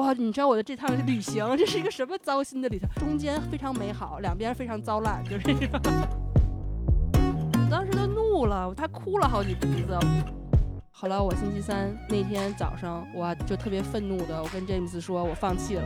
[0.00, 2.88] 哇，你知道我的这趟旅行这是一个什么糟心的旅程？
[2.94, 5.78] 中间非常美好，两边非常糟烂，就是这个。
[7.70, 9.98] 当时都怒了，我还哭了好几鼻子。
[10.90, 15.82] 后来我星期三那天早上，我就特别愤怒的，我跟詹姆斯说，我放弃了。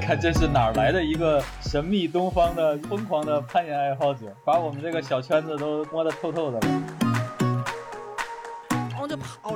[0.00, 7.07] 看这是哪儿来的一个神秘东方的疯狂的攀岩爱好者，把我们这个小圈子都摸得透透的了。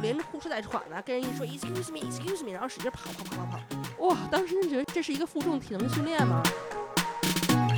[0.03, 3.61] 连着呼哧带喘的，跟人一说 excuse me，excuse me，然后使劲跑跑跑跑跑。
[4.07, 6.43] 哇，当时就觉得这是一个负重体能训练嘛？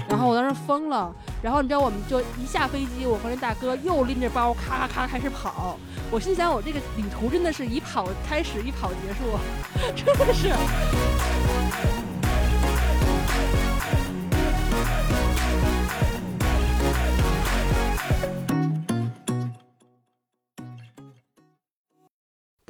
[0.08, 1.14] 然后我当时疯了。
[1.42, 5.78] 然后你知道，我们就一下飞机，我和那大哥又拎着包，咔咔咔开始跑。
[6.10, 9.38] 我心想，我这个旅途真的是一跑开始，一跑结束，
[9.94, 10.48] 真的是。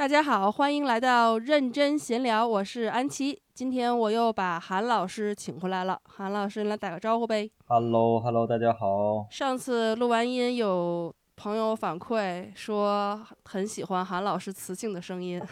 [0.04, 3.40] 大家好，欢迎来到认真闲聊，我是安琪。
[3.54, 7.50] 今天我又把韩老师请回来了，韩老师来打个招呼呗。
[7.68, 9.26] Hello，Hello，大家好。
[9.30, 15.42] 上次录完音，有朋友反馈说很喜欢韩老师磁性的声音。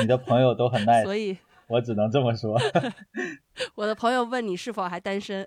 [0.00, 2.56] 你的朋友都很 nice，，所以我只能这么说。
[3.74, 5.44] 我的朋友问你是否还单身？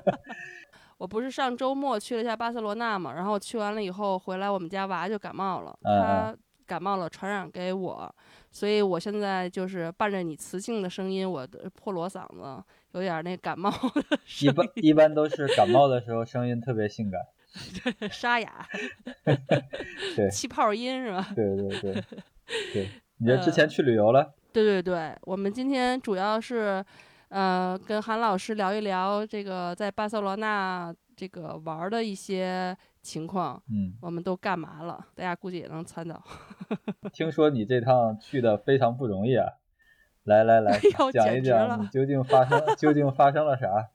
[0.98, 6.36] 我不是上周末去了一下巴塞罗那嘛，然后去完了以后回来，我们家娃就感冒了，他。
[6.66, 8.14] 感冒了，传染给我，
[8.50, 13.72] 所以我现在就是伴着你磁性的声音，我的破锣嗓子有点那感冒。
[14.42, 17.20] 一般 一般都是感冒的时候声音特别性感，
[18.10, 18.66] 沙哑，
[20.16, 21.28] 对，气泡音是吧？
[21.34, 22.04] 对对对
[22.74, 24.34] 对，你这之前去旅游了？
[24.52, 26.84] 对对对，我们今天主要是
[27.28, 32.76] 呃跟韩老师聊一聊这个在巴塞罗那这个玩的一些。
[33.06, 35.06] 情况，嗯，我们都干嘛了？
[35.14, 36.20] 大家估计也能猜到。
[37.14, 39.46] 听说你这趟去的非常不容易啊！
[40.24, 40.76] 来来来，
[41.14, 43.90] 讲一讲你究竟发生究竟发生了啥？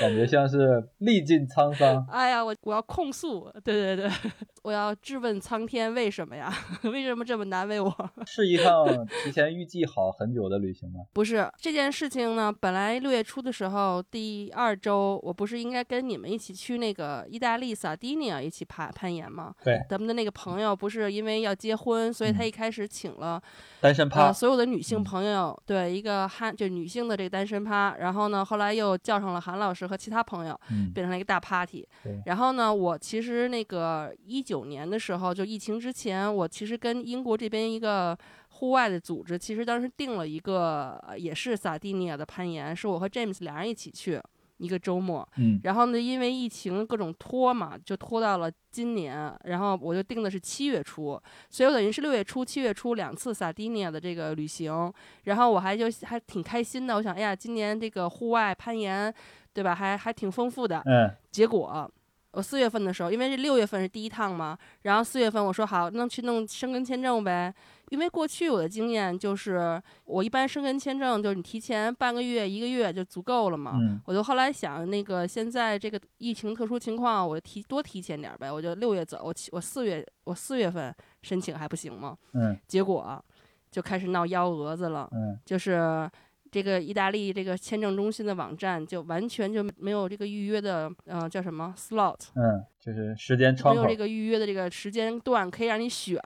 [0.00, 2.04] 感觉像是历尽沧桑。
[2.10, 4.10] 哎呀，我我要控诉，对对对，
[4.62, 6.52] 我要质问苍天，为什么呀？
[6.82, 8.10] 为什么这么难为我？
[8.26, 8.84] 是一趟
[9.24, 11.00] 提前预计好很久的旅行吗？
[11.14, 19.54] 不是，这件事情呢，本来六月初的时候，第二周我不是应该跟你们一起去那个意大利萨丁尼亚一起爬攀岩吗？
[19.62, 23.40] 对，咱们的那个朋友不是因为要结婚，所以他一开始请了
[23.80, 29.75] 单身趴，所有的女性朋友，对一个汉就女性的这个单身趴，然后呢，后来又叫上了韩老师。
[29.84, 30.56] 和其他朋友，
[30.94, 31.84] 变成了一个大 party。
[32.26, 38.16] 然后呢，我其实那个一九年的时候，就疫情之前，我其实跟英国这边一个
[38.50, 44.22] 户外的组织，其实当时定了一个也是萨蒂尼亚的攀岩，是我和 James 俩人一起去。
[44.58, 49.32] 一个周末，嗯，然后呢，因为疫情各种拖嘛，就拖到了今年。
[49.44, 54.92] 然后我就定的是七月初，所以我等于是六月初、七月初两次萨丁尼亚的这个旅行。
[55.24, 59.12] 然后我还就还挺开心的，我想，哎呀，今年这个户外攀岩，
[59.52, 59.74] 对吧？
[59.74, 60.82] 还还挺丰富的。
[60.86, 61.10] 嗯。
[61.30, 61.90] 结果
[62.36, 67.52] 我四月份的时候，因为这六月份是第一趟嘛，然后四月份我说好，那去弄申根签证呗。
[67.88, 73.78] 因为过去我的经验就是，我一般申根签证就是你提前半个月、一个月就足够了嘛。
[74.04, 78.52] 我就后来想，那个现在这个疫情特殊情况，我提多提前点呗。
[78.52, 82.18] 我就六月走，我我四月我四月份申请还不行吗？
[82.34, 82.54] 嗯。
[82.68, 83.24] 结果
[83.70, 85.08] 就开始闹幺蛾子了。
[85.12, 85.38] 嗯。
[85.46, 86.06] 就是。
[86.50, 92.18] 这个意大利这个签证中心的网站就完全就没有这个预约的，呃，叫什么 slot？
[92.34, 93.82] 嗯，就是时间窗口。
[93.82, 96.18] 没有这个预约的这个时间段可以让你选，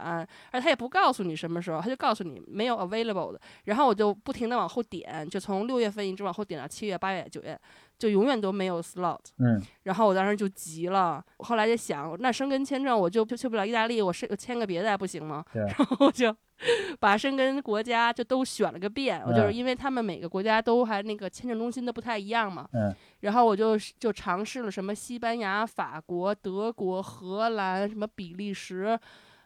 [0.51, 3.41] 而他也不告诉你什么时候，他就告诉你没有 available 的。
[3.65, 7.59] 然后我就不停的往后点，就从六月份一直往后点到七月、八月、九月，
[8.01, 9.21] 就永远都没有 slot。
[9.39, 9.63] 嗯。
[9.85, 15.45] 然后我当时就急了，后来就想，那申根签证我就就去不了意大利，我申签个别的不行吗？
[15.55, 16.35] 然后我就。
[16.99, 22.69] 把申根国家就都选了个遍，我就是因为他们每个国家都还那个签证中心都不太一样嘛。
[22.75, 22.95] 嗯。
[23.21, 28.99] 然后我就就尝试了什么西班牙、法国、德国、荷兰，什么比利时，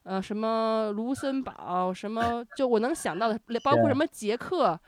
[0.04, 4.78] 呃，什么卢森堡，什么就我能想到的，包括什么捷克，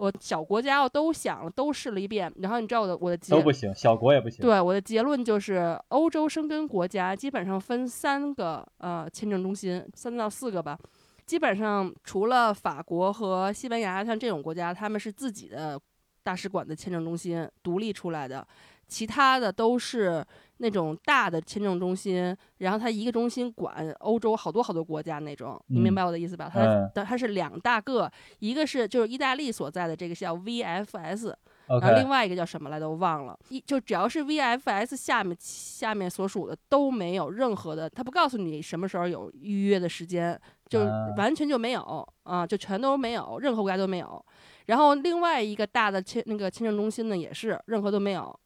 [0.00, 2.32] 我小国家我都想了，都试了一遍。
[2.36, 4.40] 然后你知道我的我的结都不行，小国也不行。
[4.44, 10.78] 对，我的结论就是欧洲生根国家基本上分三个呃签证中心，三到四个吧。
[11.24, 15.80] 基本上除了法国和西班牙，像这种国家，他们是自己的
[16.22, 18.46] 大使馆的签证中心独立出来的，
[18.86, 20.24] 其他的都是
[20.58, 26.50] 那种大的签证中心，然后它一个中心管欧洲好多好多国家那种，你明白我的意思吧？
[26.94, 31.34] 它它是两大个，一个是就是意大利所在的这个叫 VFS，
[31.66, 32.88] 然后另外一个叫什么来着？
[32.88, 33.36] 我忘了。
[33.48, 40.84] 一就只要是 VFS 下面下面所属的都没有任何的，他不告诉你什么时候有预约的时间，就
[41.16, 44.24] 完全就没有啊，就全都没有，任何国家都没有。
[44.66, 48.38] 然后另外一个大的签那个签证中心呢，也是任何都没有。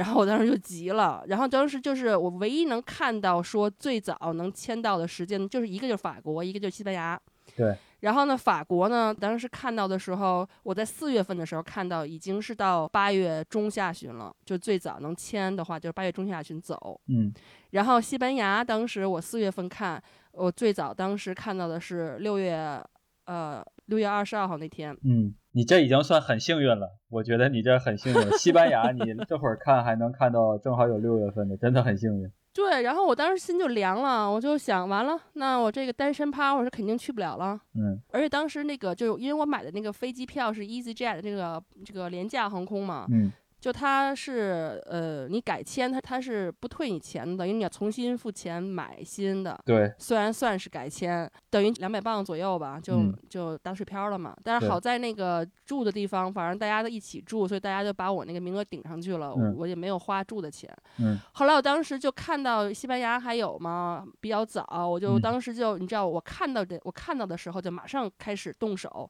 [0.00, 7.20] 然后我当时就急了，然后当时就是我唯一能看到说最早能签到的时间，就是一个就是法国，一个就是西班牙。
[7.54, 7.76] 对。
[8.00, 16.98] 然后呢，法国呢，当时看到的时候，我在四月份的时候看到已经是到八月中下旬了，就最早能签的话就是八月中下旬走。
[17.08, 17.30] 嗯。
[17.72, 20.02] 然后西班牙当时我四月份看，
[20.32, 22.82] 我最早当时看到的是六月，
[23.30, 24.96] 呃，六月二十二号那天。
[25.04, 25.34] 嗯。
[25.52, 28.38] 你这已经算很幸运了，我觉得你这很幸运。
[28.38, 32.30] 西班牙，你这会儿看还能看到，正好有六月份的，真的很幸运。
[32.54, 37.60] 对，然后我当时心就凉了，我就想，完了，那我这个单身趴，我是肯定去不了了。
[37.74, 38.00] 嗯。
[38.12, 43.06] 而且当时那个，就因为我买的那个飞机票是 EasyJet 这个这个廉价航空嘛。
[43.10, 43.32] 嗯。
[43.60, 49.60] 就他是呃，你改签他他是不退你钱的，等于你要重新付钱买新的。
[49.66, 54.34] 对，虽然算是改签，等于两百磅左右吧，就就打水漂了嘛。
[54.42, 60.74] 但是好在那个住的地方，反正大家都一起住，所以大家就把我那个名额顶上去了，我也没有花住的钱。
[60.98, 61.18] 嗯。
[61.32, 69.08] 后来我当时就看到西班牙还有嘛，比较早，我就当时就你知道，我看到的我看到的时候就马上开始动手。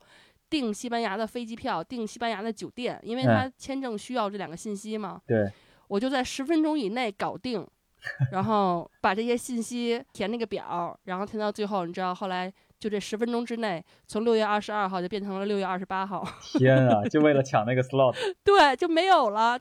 [0.51, 5.23] 订西班牙的飞机票，订西班牙的酒店，因为他签证需要这两个信息嘛。
[5.27, 5.49] 对，
[5.87, 7.65] 我就在十分钟以内搞定，
[8.33, 16.27] 然后把这些信息填那个表，然后填到最后，你知道后来就这十分钟之内，从六月二十二号就变成了六月二十八号。
[16.59, 17.03] 天啊！
[17.05, 18.17] 就为了抢那个 slot。
[18.43, 19.59] 对，就没有了，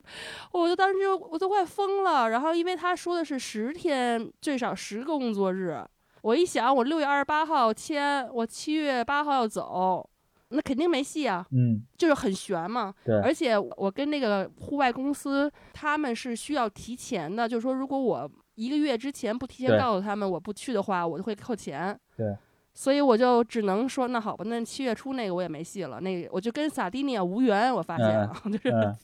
[0.52, 2.30] 我就当时就我都快疯了。
[2.30, 5.84] 然后因为他说的是十天，最少十个工作日，
[6.22, 10.10] 我一想，我六月二十八号签，我七月八号要走。
[10.52, 12.94] 那肯定没戏啊，嗯，就是很悬嘛。
[13.06, 21.98] 对，而且我跟那个户外公司，他们是需要提前的，就是说，如果我一个月之前不提前告诉他们我不去的话，我就会扣钱。
[22.18, 22.36] 对，
[22.74, 27.74] 所以我就只能说，那好吧，那七月初那个我也没戏了，那我就跟萨蒂尼亚无缘。
[27.74, 28.96] 我发现了，就是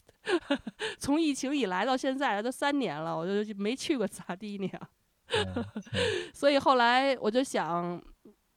[0.98, 4.81] 从疫情以来到现在都三年了，我就没去过萨蒂尼亚。
[6.33, 8.01] 所以后来我就想。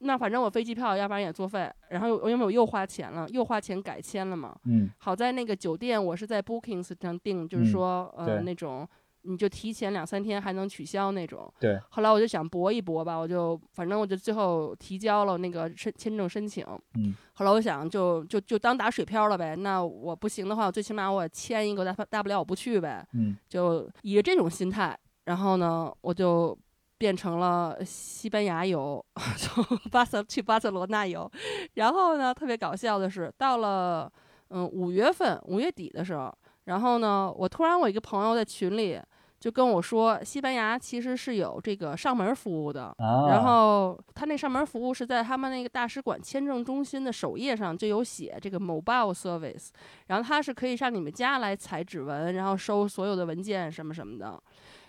[0.00, 1.68] 那反正我飞机票，要不然也作废。
[1.90, 4.56] 然后因为我又花钱了，又花钱改签了嘛。
[4.64, 4.88] 嗯。
[4.98, 8.88] 好在那个酒店我是在 Bookings 上订，就是说呃那种
[9.22, 11.52] 你就提前两三天还能取消那种。
[11.58, 11.80] 对。
[11.90, 16.64] 后来我就想搏一搏吧，我就反正我就最后提交了那个申签证申请。
[16.94, 17.14] 嗯。
[17.32, 19.56] 后来我想就就就当打水漂了呗。
[19.56, 23.04] 那我不行的话，我最起码我签一个，大大不了我不去呗。
[23.14, 23.36] 嗯。
[23.48, 26.56] 就以这种心态，然后呢，我就。
[26.98, 29.02] 变成了西班牙游，
[29.38, 31.30] 从巴塞去巴塞罗那游，
[31.74, 34.12] 然后呢，特别搞笑的是，到了
[34.50, 39.00] 嗯五月份五月底的时候，然后呢，我突然我一个朋友在群里
[39.38, 42.92] 就跟我说，西班牙其实是有这个上门服务的，
[43.28, 49.68] 然后他那上门服务是在他们那个大使馆签证中心的首页上就有写这个 mobile service，
[50.08, 54.42] 然后他是可以上你们家来采指纹，然后收所有的文件什么什么的，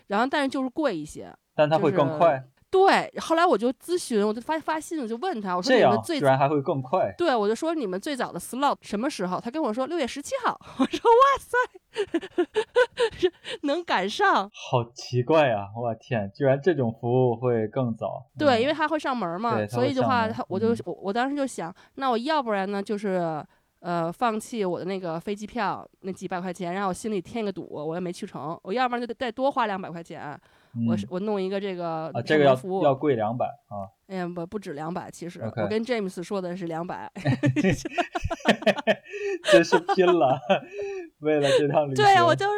[0.08, 1.32] 然后但是就是贵一些。
[1.60, 2.42] 但它会更快。
[2.70, 7.12] 对，后来我就咨询，我就发发信，我就问他，我说你们最居然还会更快？
[7.18, 9.40] 对，我就说你们最早的 slot 什么时候？
[9.40, 10.56] 他跟我说六月十七号。
[10.78, 13.28] 我说哇塞，
[13.62, 14.48] 能赶上？
[14.54, 15.66] 好奇怪啊！
[15.76, 18.24] 我天，居然这种服务会更早？
[18.38, 23.44] 对，因为他会上门嘛，所以的话，他我就我我当时就想，那我要不然呢，就是
[23.80, 30.40] 呃放弃我的那个飞机票那几百块钱，然后我心里添个堵，我也没去成，我要不然就得再多花两百块钱。
[30.88, 33.88] 我是我弄一个这个啊，这个要要贵两百啊！
[34.06, 37.10] 哎呀，不不止两百，其实我跟 James 说的是两百，
[39.50, 40.38] 真是拼了，
[41.20, 42.04] 为了这趟旅行。
[42.04, 42.52] 对呀，我就是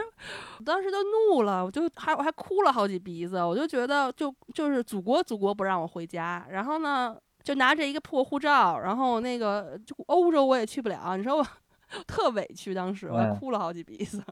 [0.58, 11.46] 我当时就怒了，我就还我还哭了好几鼻子，我就觉得就就是祖国祖国不让我回家，然后呢就拿着一个破护照，然后那个就欧洲我也去不了，你说我。
[12.06, 14.22] 特委屈，当时我还哭了好几鼻子。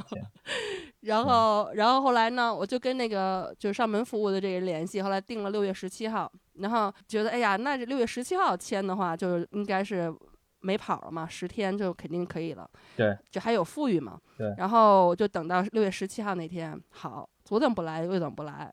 [1.00, 6.30] 然后，然后后来呢，我就跟那个就是上门服务的这个人联系，后来定了六月十七号。
[6.54, 10.14] 然后觉得，哎呀，那这六月十七号签的话，就应该是
[10.60, 12.68] 没跑了嘛，十天就肯定可以了。
[12.96, 14.20] 对，就还有富裕嘛。
[14.36, 14.54] 对。
[14.58, 18.70] 然后就等到六月十七号那天，好，左等不来，右等不来，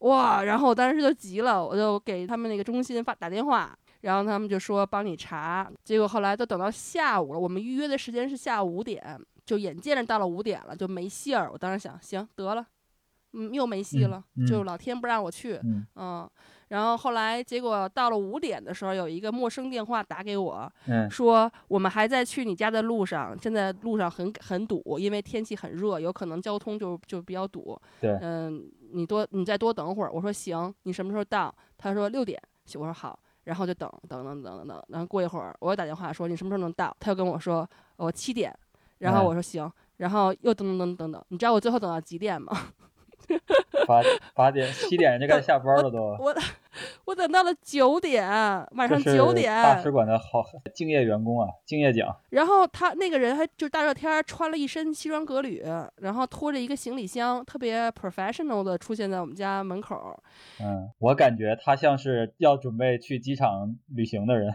[0.00, 0.42] 哇！
[0.42, 3.74] 然后我当时就急了，我就给他们那个中心发打电话。
[4.02, 7.40] 然后他们就说帮你查，结果后来都等到下午了。
[7.40, 11.50] 我们预约的时间是下午五点，就眼见着到了五点了，就没信儿。
[11.50, 12.66] 我当时想，行得了，
[13.32, 15.58] 嗯，又没戏了，就老天不让我去，
[15.96, 16.28] 嗯。
[16.68, 27.78] 然后后来结果到了五点的时候，有一个陌生电话打给我，嗯，说我们还在去你家的路上，现在路上很很堵，因为天气很热，有可能交通就就比较堵。
[28.00, 30.10] 对，嗯，你多你再多等会儿。
[30.10, 31.54] 我说行，你什么时候到？
[31.76, 32.40] 他说六点。
[32.76, 36.96] 我说好，然后就等等等等等等，然后过一会儿我又打电话说你什么时候能到？
[37.00, 38.56] 他又跟我说我七点，
[38.98, 42.52] 然后我说行，然后又等等等等等，你知道我最后等到几点吗？
[43.86, 44.00] 八
[44.34, 46.16] 八点七点人家该下班了都。
[46.18, 46.34] 我
[47.04, 48.26] 我等到了九点，
[48.72, 49.52] 晚上九点。
[49.62, 52.14] 大使馆的好敬业员工啊，敬业奖。
[52.30, 55.62] 然后他那个人还就是大热天穿了一身西装革履，
[55.96, 60.18] 然后拖着一个行李箱，特别 professional 的出现在我们家门口。
[60.60, 64.54] 嗯，我感觉他像是要准备去机场旅行的人。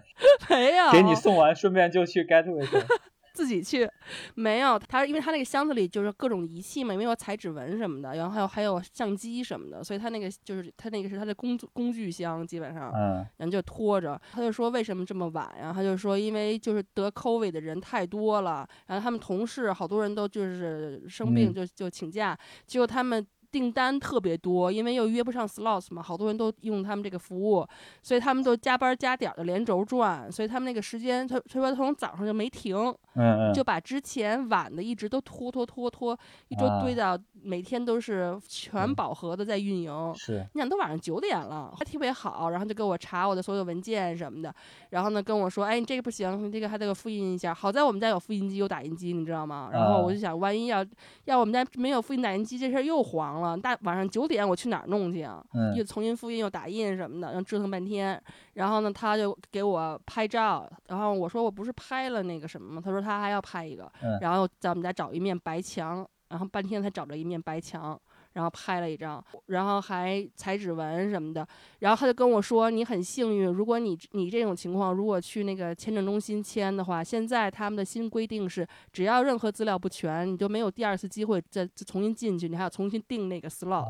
[0.49, 0.91] 没有。
[0.91, 2.77] 给你送完，顺便就去 Gateway 去。
[3.37, 3.87] 自己去，
[4.33, 14.19] 没有他，因为他那个箱子里就是各种仪器嘛，因为有彩指纹什么的，然后还有还有相机什么的，所以他那个就是他那个是他的工工具箱，基本上，嗯，然后就拖着。
[14.31, 15.71] 他就说为什么这么晚呀？
[15.71, 23.23] 他就说因为就是得 COVID 的人太多了，然后他们同事好多人都就是生病就就请假，结果他们。
[23.57, 27.67] 订单特别多，因为又约不上 slots 嘛，好多人都用他们这个服务，
[28.03, 32.75] 所以他们都加班加点的连轴转，所以他们那个时间，他他说从早上就没停，
[33.15, 36.15] 嗯嗯，就把之前晚的一直都拖拖拖拖，
[36.49, 40.13] 一周堆到每天都是全饱和的在运营。
[40.15, 44.53] 是，你想都晚上九点了，还特别好，然后就给我查我的所有文件什么的，
[44.91, 47.55] 然后呢跟我说，哎，你这个不行，你这个还得给复印一下。
[47.55, 49.69] 好在我们家有复印机有打印机，你知道吗？
[49.73, 50.85] 然后我就想，万一要
[51.25, 53.46] 要我们家没有复印打印机，这事儿又黄了。
[53.55, 55.45] 大晚上九点我去哪儿弄去啊？
[55.77, 58.21] 又重新复印又打印什么的，然后折腾半天。
[58.53, 62.81] 然后呢，他就给我拍照，然后我说我不是拍了那个什么吗？
[62.83, 67.99] 他说他还要拍一个，然后在我们家找一面白墙，然后半天才找着一面白墙。
[68.37, 71.45] 然后拍了一张，然后还踩指纹什么的，
[71.79, 83.89] 然后他就跟我说：“你很幸运，如果你你这种情况，如果去那个签证中心签的话，现在他们的新规定是，只要任何资料不全，你就没有第二次机会再重新进去，你还要重新订那个 slot。”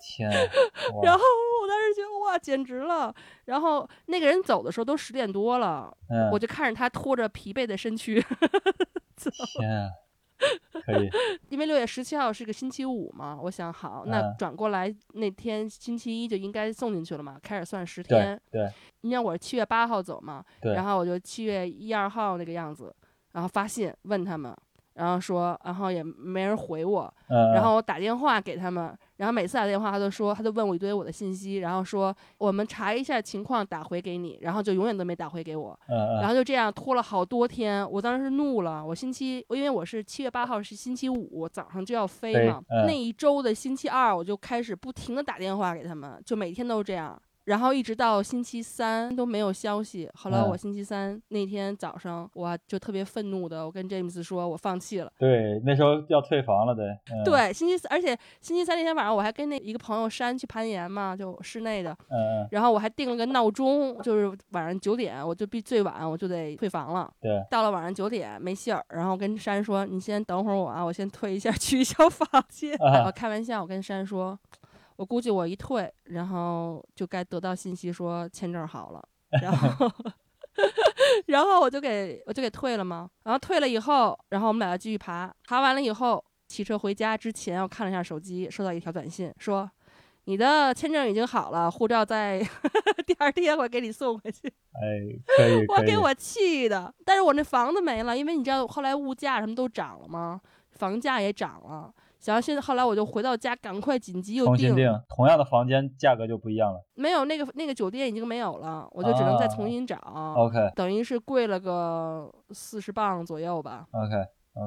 [0.00, 0.30] 天！
[1.04, 3.14] 然后我当时觉得哇，简直了！
[3.44, 5.94] 然后那个人走的时候都十点多了，
[6.32, 8.24] 我就看着他拖着疲惫的身躯
[9.16, 9.30] 走。
[9.60, 9.90] 天！
[10.84, 11.10] 可以，
[11.48, 18.40] 因为六月十七号是个星期五嘛，我想好，那转过来那天星期一就应该送进去了嘛，开始算十天。
[18.50, 22.94] 对，你想我是七月八号走嘛，然后我就七月一二号那个样子，
[23.32, 24.54] 然后发信问他们。
[24.96, 27.62] 然后说，然后也没人回我，然。
[27.62, 36.28] 后我打电话给他们，然后每次打电话他都说，他就问我一堆我的信息，然后说我们查一下情况打回给你，然后就永远都没打回给我，然。
[36.28, 47.20] 后就这样拖了好多天，我当时怒了，我星期，因为我是七月八号是星期五早上就要飞嘛，那一周的星期二我就开始不停的打电话给他们，就每天都是这样。
[47.46, 50.10] 然后一直到星期三都没有消息。
[50.14, 55.10] 后来我星期三那天早上，我就特别愤怒的，我跟詹姆斯说，我放弃了。
[55.18, 56.84] 对，那时候要退房了，对。
[57.24, 61.96] 对，星期三，而且星期三那天晚上，我还跟那一个朋友山去攀岩嘛，就室内的。
[62.50, 67.08] 然后我还定了个闹钟，就是晚上九点，我就必最晚我就得退房了。
[67.20, 67.42] 对。
[67.48, 72.76] 到了晚上九点没信儿，然后跟山说：“你先等会儿我啊，我先退一下，取消房间。”
[73.06, 74.36] 我开玩笑，我跟山说。
[74.96, 79.08] 我估计我一退，然后就该得到信息说签证好了，
[79.42, 79.90] 然后，
[81.26, 83.08] 然后我就给我就给退了嘛。
[83.24, 89.70] 然后退了以后，然后我们俩继续爬，爬完了以后，骑车回家之前，我看了一下手机，收到一条短信，说
[90.24, 92.40] 你的签证已经好了，护照在
[93.06, 94.48] 第二天我给你送回去。
[94.48, 95.00] 哎，
[95.36, 100.40] 可以，我给我气的，但是我那房子没了，因为你知道后来物价什么都涨了吗？
[100.70, 101.92] 房价也涨了。
[102.26, 104.74] 然后现在后来我就回到家，赶快紧急又订，
[105.08, 106.84] 同样的房间价格就不一样了。
[106.94, 109.96] 没有那个那个酒店已经没有了，我就只能再重新找。
[110.36, 113.86] OK，等于是贵了个四十磅左右吧。
[113.92, 114.14] OK。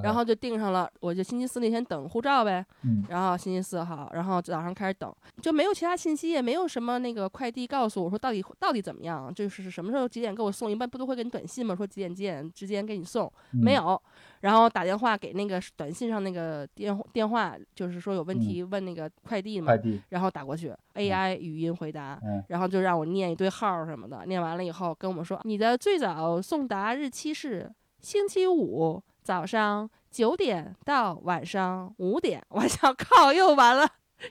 [0.04, 2.66] 然后就订上了，我就星期四那天等护照呗。
[2.84, 3.04] 嗯。
[3.10, 10.70] 然后星期四好，然后早上开始等，就没有其他信息，也没有什么那个快递告诉我说到底到底怎么样，就是什么时候几点给我送？
[10.70, 11.76] 一般不都会给你短信吗？
[11.76, 14.00] 说几点几点之间给你送，没有。
[14.42, 19.74] 然后打电话给那个短信上那个电电话，就是说有问题问那个快递嘛。
[20.10, 22.18] 然后打过去，AI 语音回答，
[22.48, 27.70] 然后就让我念一堆号什么的，念完了以后跟我们说，你的最早送达日期是
[28.00, 29.02] 星期五。
[29.24, 33.88] 早上九点到晚上五点，我想靠，又完了，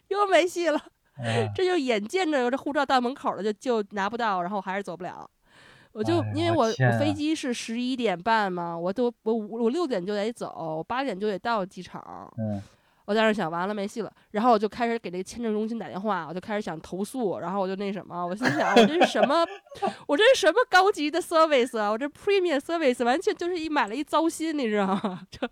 [0.08, 0.80] 又没戏了。
[1.54, 5.28] 这就眼见着这护照到门口了，就就拿不到，然后还是走不了。
[5.92, 12.32] 我就因为我我飞机是十一点半嘛，我都我我六点就得走，我八点就得到机场。
[12.38, 12.62] 嗯，
[13.08, 19.46] 我当时想完了没戏了，然后我就开始给这个签证中心打电话，我就开始想投诉，然后我就那什么，我心想我这是什么，
[20.06, 21.88] 我这是什么高级的 service 啊？
[21.90, 25.22] 我这 premium service 完全就是一买了一糟心，你知道吗？
[25.32, 25.48] 就，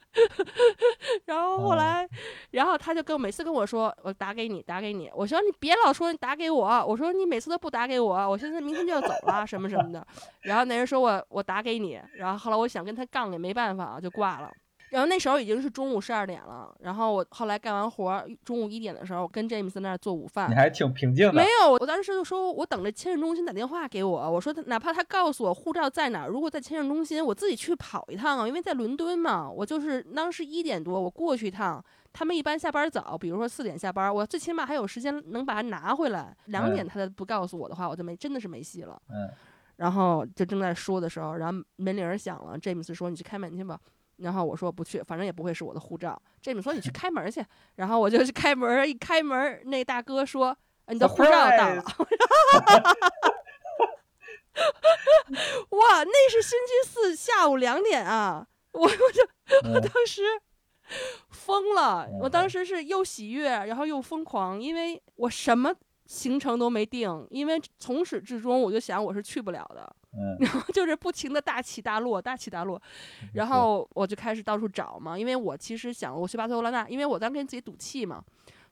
[1.25, 2.07] 然后后来，
[2.51, 10.07] 然后他就跟我每次跟我说，我打给你，打给你，我说你别老说你打给我，我说你每次都不打给我，我现在明天就要走了，什么什么的。
[10.45, 14.53] 然后那人说我我打给你，然后后来我想跟他杠也没办法，就挂了。
[14.97, 20.51] 然后那时候已经是中午十二点了，然后我后来干完活，中午一点的时候跟詹姆斯那儿做午饭。
[20.51, 21.35] 你还挺平静的。
[21.35, 31.85] 没有，我当时就说，我等着签证中心打电话给我，我说哪怕他告诉我护照在哪儿，如果在签证中心，我自己去跑一趟啊，因为在伦敦嘛，我就是当时一点多我过去一趟，
[32.15, 36.35] 他们一般下班早，比如说四点下班，我最起码还有时间能把它拿回来。
[36.47, 38.99] 两点他不告诉我的话，我就没真的是没戏了。
[39.11, 39.29] 嗯。
[39.77, 43.79] 然后就正在说的时候，然后门铃响了，詹姆斯说：“你去开门去吧。”
[44.19, 46.21] 然后我说不去，反正也不会是我的护照。
[46.41, 47.45] 这姆说你去开门去，
[47.77, 48.89] 然后我就去开门。
[48.89, 50.57] 一开门，那大哥说
[50.89, 51.83] ：“你的护照到了。
[55.69, 58.47] ”哇，那是星期四下午两点啊！
[58.73, 59.23] 我我就
[59.75, 60.23] 我当时
[61.31, 65.75] 疯了，我当时是又喜悦，然后又疯狂，因为我什么
[66.07, 69.95] 行程都没定，因为从始至终我就想我是去不了的。
[70.41, 72.81] 然后就是不停的大起大落，大起大落，
[73.35, 78.23] 然后我就开始到处找嘛，因为我其实想我去巴塞罗那，因为我当时跟自己赌气嘛，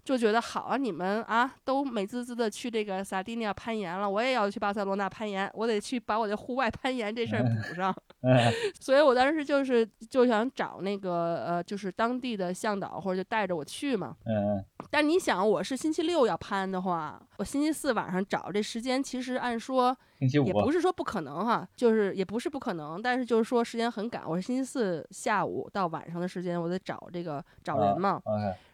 [0.04, 7.94] 就觉得好啊，你们啊都美滋滋的去这个撒丁尼亚攀岩了，我也要去巴塞罗那攀岩，我得去把我的户外攀岩这事儿补上。
[8.80, 14.16] 所以我当时就是就想找那个呃，就是当地的向导或者就带着我去嘛。
[14.24, 14.64] 嗯。
[14.94, 28.22] 但你想，我是星期六要攀的话，我星期四晚上找这时间，其实按说也不是说不可能哈，就是也不是不可能，但是就是说时间很赶，我是星期四下午到晚上的时间，我得找这个找人嘛。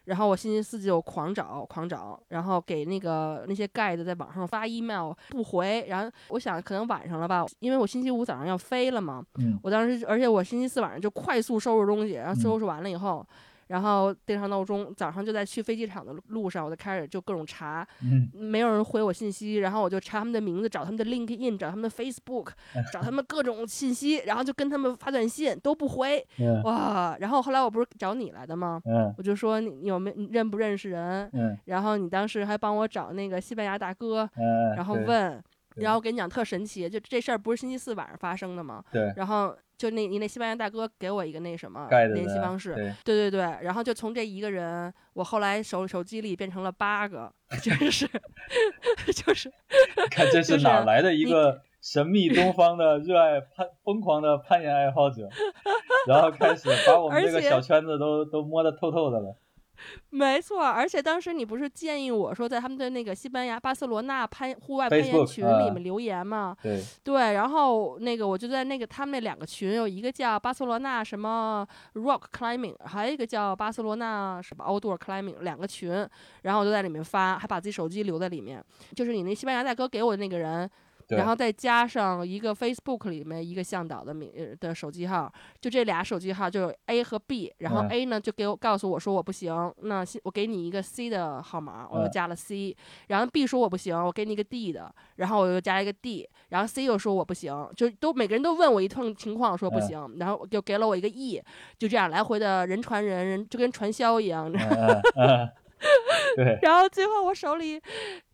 [0.05, 9.25] 然后我星期四就狂找狂找，然后给那个那些盖子在网上发 email 不回，然后我想可能晚上了吧，因为我星期五早上要飞了嘛。
[9.63, 13.27] 我当时而且我星期四晚上就快速收拾东西，然后收拾完了以后。
[13.71, 17.87] 然后定上闹钟，早上就在去飞机场的路上，我就开始就各种查，
[18.33, 22.49] 没有人回我信息，然后我就查他们的名字，找他们的 LinkedIn，找他们的 Facebook，
[22.93, 26.27] 找他们各种信息，然后就跟他们发短信都不回，
[26.65, 27.17] 哇！
[27.21, 28.83] 然后后来我不是找你来的吗？
[29.17, 31.31] 我就说你有没认不认识人？
[31.67, 34.29] 然后你当时还帮我找那个西班牙大哥，
[34.75, 35.41] 然后问，
[35.77, 38.83] 然后我跟你讲特神奇，就这事儿不是星期四晚上发生的吗？
[38.91, 39.57] 对，然后。
[39.81, 47.33] 就那你那西班牙大哥给我一个那什么联系方式，对对对，然后就从这一个人，我后来手手机里变成了八个，
[47.65, 48.07] 就是
[49.15, 49.51] 就是
[50.13, 55.27] 看这是哪来的一个神秘东方的热爱攀疯狂的攀岩爱好者，
[56.07, 59.35] 然后开始把我们这个小圈子都都摸得透透的了。
[60.11, 66.57] 没错，而且当时你不是建议我说在他们的那个西班牙巴塞罗那攀户外攀岩群里面留言吗？
[66.63, 75.91] 对对，然后那个我就在那个他们那两个群，有一个叫巴塞罗那什么 rock climbing，还有一个叫巴塞罗那什么 outdoor climbing，两个群，
[76.43, 78.63] 然后我就在里面发，还把自己手机留在里面，
[78.95, 80.71] 就是你那西班牙大哥给我的那个人。
[81.11, 92.77] 然后再加上一个 Facebook 里面一个向导的名的手机号，就这俩手机号就是 A 和 B，然后 A 呢就给我告诉我说我不行，那我给你一个 C 的号码，我又加了 C，
[93.09, 101.43] 然后 B 说我不行，我给你一个 D 的，然后我又加了一个 D，然后 C 又说我不行，就都每个人都问我一通情况说不行，然后就给了我一个 E，
[101.79, 104.51] 就这样来回的人传人，人就跟传销一样。
[106.37, 107.81] 对，然后最后我手里，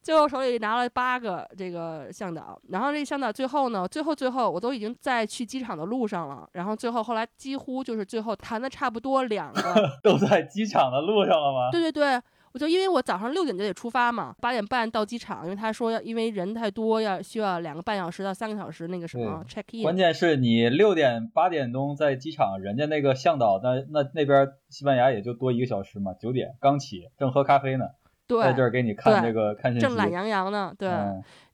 [0.03, 11.71] 最后手里拿了八个这个向导，然后这向导最后呢，最后最后我都已经在去机场的路上了，然后最后后来几乎就是最后谈的差不多两个 都在机场的路上了吗？
[11.71, 12.21] 对对对。
[12.57, 19.83] 我就因为我早上六点就得出发嘛，八点半到机场，因为他说要因为人太多，要需要两个半小时到三个小时那个什么 check in。
[19.83, 27.85] 关键是你六点八点钟在机场，人家那个向导那那那边西班牙也就多一个小时嘛，九点刚起，正喝咖啡呢。
[28.29, 30.75] 在这儿给你看这个看，正懒洋洋呢。
[30.77, 30.89] 对，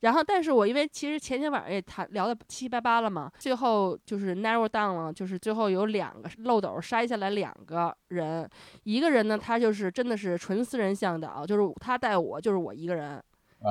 [0.01, 8.49] 然后但是我因为其实前天晚上也谈聊的七七八八了嘛，最后就是 narrow down 了，就是最后有两个漏斗筛下来两个人，
[8.85, 13.23] 一个人呢他就是真的是纯私人向导，就是他带我就是我一个人。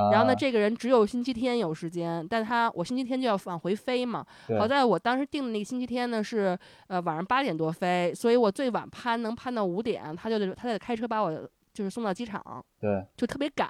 [0.09, 4.25] 然后呢，这个人只有星期天有时间，但他我星期天就要往回飞嘛。
[4.57, 12.41] 好在我当时定的那个星期天呢是呃晚上八点多飞，所以我最晚攀能攀到五点，他就得他得开车把我就是送到机场。
[12.81, 13.69] 对，就特别赶。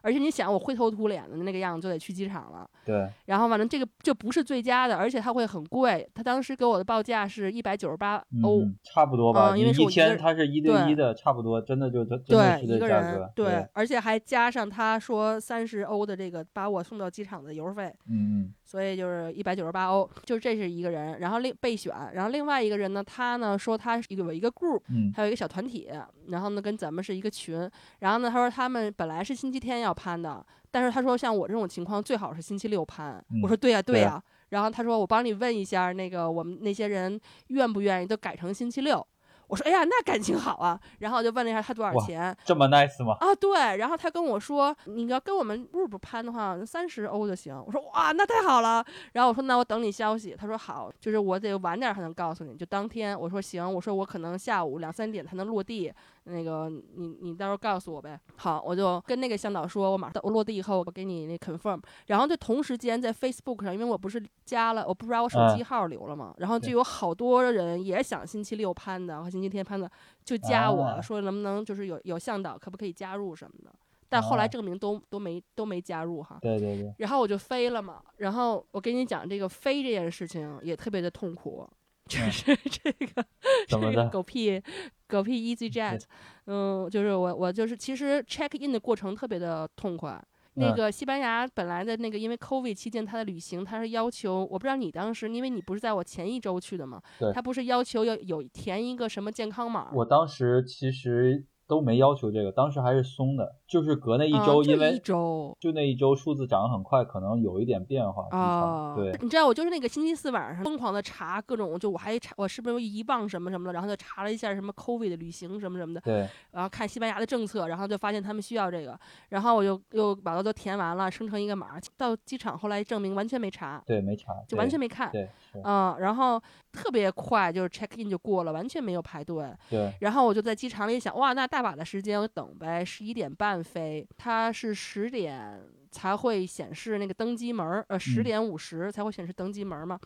[0.00, 2.70] 而且你想，我灰头土脸的那个样子就得去机场了。
[2.84, 3.10] 对。
[3.24, 6.08] 然后反正这个就不是最佳的，而且它会很贵。
[6.14, 9.56] 他当时给我的报价是一百九十八欧，差不多吧？
[9.56, 13.28] 因为一天它是一对一的，差不多，真的就真的是一个人。
[13.34, 17.92] 对，而且还加上他说三十欧的这个把我送到机场的油费。
[18.08, 18.54] 嗯嗯。
[18.62, 24.80] 所以就是一百九十八欧，就这是一个人，然后另备选，然后另外一个人呢，他呢说他有一个 group，
[25.14, 25.88] 他有一个小团体，
[26.28, 27.68] 然后呢跟咱们是一个群，
[28.00, 39.04] 然后呢他说他们本来是星期天要攀的，但是他说像我这种情况最好是星期六攀，我说对呀对呀，然后他说我帮你问一下那个我们那些人愿不愿意都改成星期六。
[39.46, 43.16] 我说哎呀，那感情好啊，然后我就问了一下他多少钱，这么 nice 吗？
[43.20, 47.56] 啊，对，然后他跟我说，你要跟我们 roup 攀的话，三十欧就行。
[47.64, 48.84] 我说哇，那太好了。
[49.12, 50.36] 然后我说那我等你消息。
[50.36, 53.18] 他说好，就是我得晚点才能告诉你，就当天。
[53.18, 55.90] 我说行，我说我可能下午两三点才能落地。
[56.26, 58.20] 那个你你到时候告诉我呗。
[58.36, 61.80] 好，我就跟那个向导说，我马上我落地以后我给你那 confirm。
[62.06, 69.90] 然后就同时间在 Facebook 上，因为我不是加了，我不是把我手机号留了嘛，然后就有好多人也想星期六攀的和星期天攀的，
[70.24, 73.72] 就加我说能不能就是有有向导可不可以加入什么的。
[74.08, 76.38] 但后来证明都都没都没加入哈。
[76.40, 76.94] 对对对。
[76.98, 78.00] 然后我就飞了嘛。
[78.18, 81.68] 然后我跟你讲这个飞这件事情也特别的痛苦。
[82.08, 83.24] 就是 这个，
[83.66, 84.62] 这 个狗屁
[85.08, 86.02] 狗屁 EasyJet，
[86.46, 90.22] 嗯，就是我我就是其实 check in 的过程特别的痛快。
[90.58, 97.02] 那个西班牙本来的那个因为 COVID 期间，他的旅行他是要求，我不知道你当时，因为你不是在我前一周去的嘛，
[97.34, 99.90] 他不是要求要有填一个什么健康码？
[99.92, 101.44] 我当时其实。
[101.66, 108.26] 都没要求这个，当时还是松的，就是隔那一周，因为一周就那一周数字涨得很快，可能有一点变化。
[108.30, 116.00] 啊，对，你知道我就是那个星期四晚上疯狂的查各种，就我还查我是不是遗忘什么什么的，然后就查了一下什么 COVID 的旅行什么什么的。
[116.02, 118.96] 对，然后看西班牙的政策，然后就发现他们需要这个，
[119.30, 123.82] 然后我就又把它都填完了，生成一个码，到机场后来证明完全没查。
[123.84, 125.10] 对，没查，就完全没看。
[125.10, 125.28] 对，
[125.64, 129.44] 嗯，然后特别快，就是 check in 就过了，完全没有排队。
[129.68, 131.44] 对，然后我就在机场里想，哇，那。
[131.55, 139.98] 大把的时间我等呗，十一点半飞，它是十点才会显示那个登机门儿，呃，十点五十才会显示登机门嘛。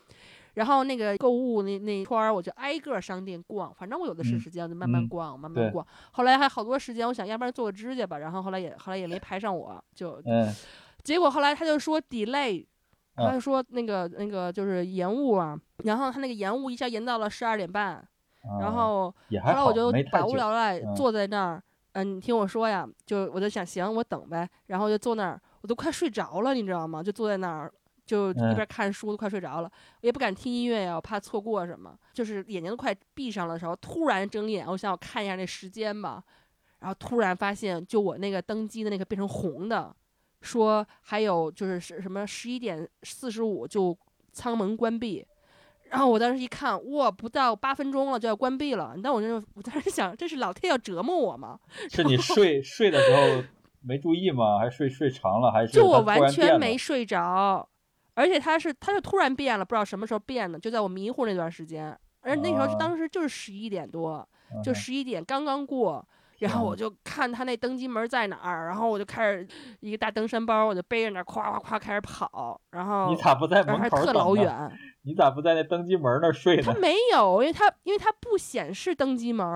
[0.54, 5.86] 然后那个购物那那圈儿，我就挨个商店逛，反正我有的是时间，我就慢慢逛，慢慢逛。
[6.10, 10.20] 后来还好多时间，我想要不然做个指甲吧，然后后来也后来也没排上，我就，
[11.04, 12.66] 结果后来他就说 delay，
[13.14, 18.06] 他就说那个那个就是延误啊，然后他那个延误一下延到了十二点半。
[18.60, 19.14] 然后后
[19.52, 24.48] 来我就百无聊赖坐在那儿，嗯，你听我说呀，就我就想行，我等呗。
[24.66, 27.02] 然后就坐那儿，我都快睡着了，你知道吗？
[27.02, 27.72] 就坐在那儿，
[28.06, 31.94] 就一边看书都快睡着了，我也不敢听音乐呀，我怕错过什么。
[32.14, 36.22] 就是眼睛都快闭上了的时候，突然睁眼，我想我看一下那时间吧。
[36.78, 39.94] 然后突然发现，就我那个登机的那个变成红的，
[40.40, 43.94] 说还有就是是什么十一点四十五就
[44.32, 45.26] 舱门关闭。
[45.90, 48.94] 然后我当时一看，哇，不到八分钟了就要关闭了。
[49.02, 51.58] 但我就我当时想，这是老天要折磨我吗？
[51.90, 53.44] 是你睡睡的时候
[53.82, 54.58] 没注意吗？
[54.58, 55.50] 还是睡睡长了？
[55.50, 57.68] 还是就我完全没睡着，
[58.14, 61.98] 而且他是他就突然变了，不知道什么时候变的，就在我迷糊那段时间。
[62.22, 64.26] 而那时候当时就是十一点多，
[64.62, 66.06] 就十一点刚刚过。
[66.40, 69.46] 然后我就看他那登机门在哪儿，然后我就开始
[69.80, 72.60] 一个大登山包，我就背着那咵咵咵开始跑。
[72.72, 74.70] 然后你咋不在门口特老远。
[75.02, 76.62] 你咋不在那登机门那睡呢？
[76.62, 79.46] 他没有，因为他因为他不显示登机门，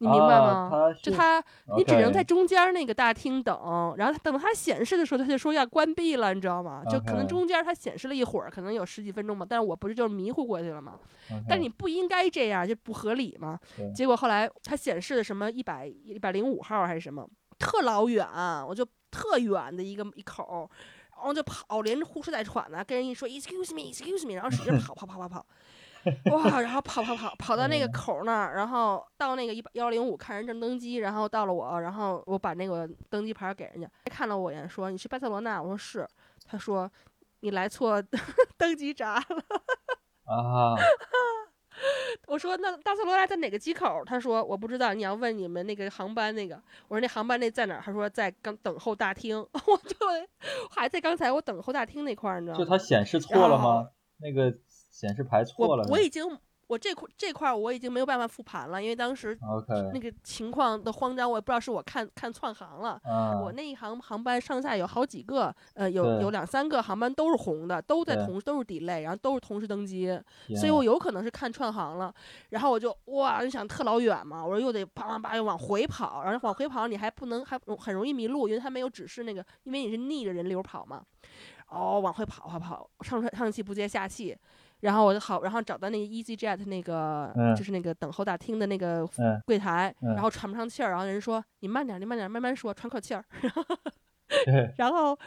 [0.00, 0.70] 你明白吗？
[1.02, 1.42] 就他，
[1.76, 6.82] 你只能在中间那个大厅等，然后等他显示的时候，他就说要关闭了，你知道吗？
[6.90, 9.46] 就可能中间他显示了一会儿，可能有十几分钟吧。
[9.48, 10.98] 但是我不是就迷糊过去了吗？
[11.46, 13.60] 但你不应该这样，就不合理嘛。
[13.94, 18.26] 结果后来他显示的什么一百一百零五号还是什么，特老远，
[18.66, 20.70] 我就特远的一个一口。
[21.20, 25.46] 然后就跑，连着呼哧带喘的，跟人一说 “excuse me”，“excuse me”，然后使劲跑跑跑跑跑，
[26.32, 26.60] 哇！
[26.60, 36.08] 然后跑跑跑跑到那个口那儿，然后到那个一幺零五看人正登机，然后到了我，然后我把那个登机牌给人家，看了我一眼说：“你去巴塞罗那？”我说是。
[36.46, 36.90] 他说
[37.40, 38.02] ：“你来错
[38.56, 39.22] 登机闸了。
[40.26, 40.74] ”啊。
[42.26, 44.02] 我说那巴塞罗那在哪个机口？
[44.04, 46.60] 他说我不知道，你要问你们那个航班那个。
[46.88, 47.82] 我说那航班那在哪儿？
[47.84, 49.38] 他说在刚等候大厅。
[49.38, 49.96] 我就
[50.70, 52.64] 还在刚才我等候大厅那块儿，你知道吗？
[52.64, 53.88] 就它显示错了吗？
[54.22, 54.54] 那个
[55.00, 55.84] 显示排错了。
[55.84, 56.22] 我我已经
[56.66, 59.36] 我这块这块我已经没有办法复盘了，因为当时
[59.92, 63.00] 那个情况的慌张，我也不知道是我看看串行了。
[63.42, 70.16] 我那一行航班上下有好几个，呃，有有两三个航班都是红的，都在同都是 delay，然后都是同时登机，
[70.54, 72.14] 所以我有可能是看串行了。
[72.50, 81.02] 然后我就哇，就想特老远嘛，我说又得啪啪啪又往回跑，然后往回跑你还不能还很容易迷路，因为它没有指示那个，因为你是逆着人流跑嘛。
[81.66, 84.36] 哦，往回跑跑跑，上上气不接下气，
[84.80, 89.06] 然后我就好，然后找到那个 EasyJet 那个，就是那个等候大厅的那个
[89.46, 93.24] 柜台，然后喘不上气儿，然后人说你慢点，你慢点，慢慢说，喘口气儿。
[94.78, 95.18] 然后，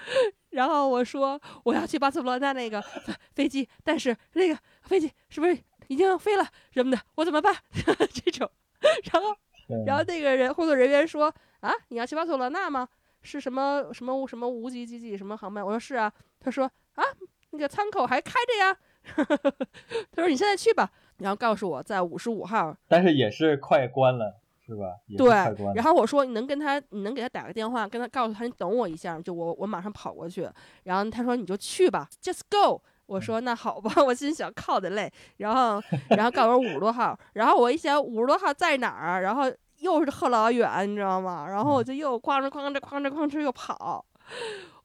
[0.51, 2.81] 然后我说我要去巴塞罗那那个
[3.33, 6.97] 飞机，但是那个飞机是不是已经飞了什么的？
[7.15, 7.53] 我怎么办？
[7.73, 8.49] 这种，
[9.11, 9.35] 然后，
[9.85, 12.87] 然后那个人工作人员说啊，你要去巴塞罗那吗？
[13.21, 15.65] 是什么什么什么无极机几什么航班？
[15.65, 16.11] 我说是啊。
[16.39, 17.03] 他说啊，
[17.51, 18.77] 那个舱口还开着呀。
[20.11, 22.75] 他说你现在去吧，然后告诉我在五十五号。
[22.87, 24.35] 但是也是快关了，
[24.65, 24.95] 是吧？
[25.17, 25.29] 对。
[25.75, 30.49] 然后我说你能跟他，你能给他打个电话，跟他告诉他你等我一下，就我我马上跑过去。
[30.83, 32.81] 然后他说你就去吧，just go。
[33.05, 35.11] 我说那好吧， 我心想靠的累。
[35.37, 39.21] 然后然后告诉我五十多号，然后我一想五十多号在哪儿？
[39.21, 39.51] 然后。
[39.79, 41.45] 又是后老远，你知道吗？
[41.45, 44.05] 然后我就又哐哧哐哧哐哧哐哧又跑，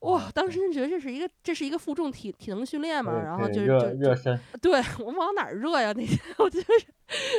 [0.00, 0.30] 哇！
[0.32, 4.38] 当时就觉得这是一个这是一个负重体体能训练嘛，然后就就热身。
[4.62, 5.92] 对我往哪儿热呀？
[5.92, 6.68] 那天我就是，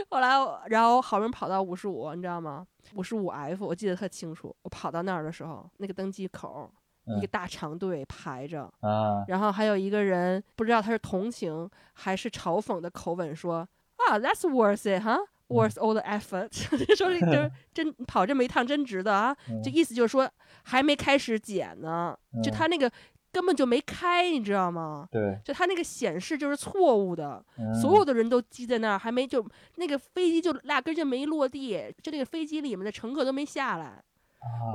[0.09, 0.29] 后来
[0.67, 2.65] 然后好不容易跑到五十五，你知道吗？
[2.95, 4.53] 五十五 F，我记得特清楚。
[4.63, 6.69] 我跑到那儿的时候，那个登机口
[7.17, 15.17] 一个大长队排着啊，然后还有一个人不知道他是同情还是嘲讽的口吻说啊，That's worth it，哈。
[15.49, 19.35] Worth all the effort， 说这真真跑这么一趟真值得啊！
[19.63, 20.29] 就意思就是说
[20.63, 22.91] 还没开始检呢，就他那个
[23.31, 25.07] 根本就没开，你知道吗？
[25.11, 27.43] 对，就他那个显示就是错误的，
[27.81, 29.45] 所有的人都积在那儿，还没就
[29.75, 34.03] 那个飞机就压根就没落地，就那个飞机里面的乘客都没下来。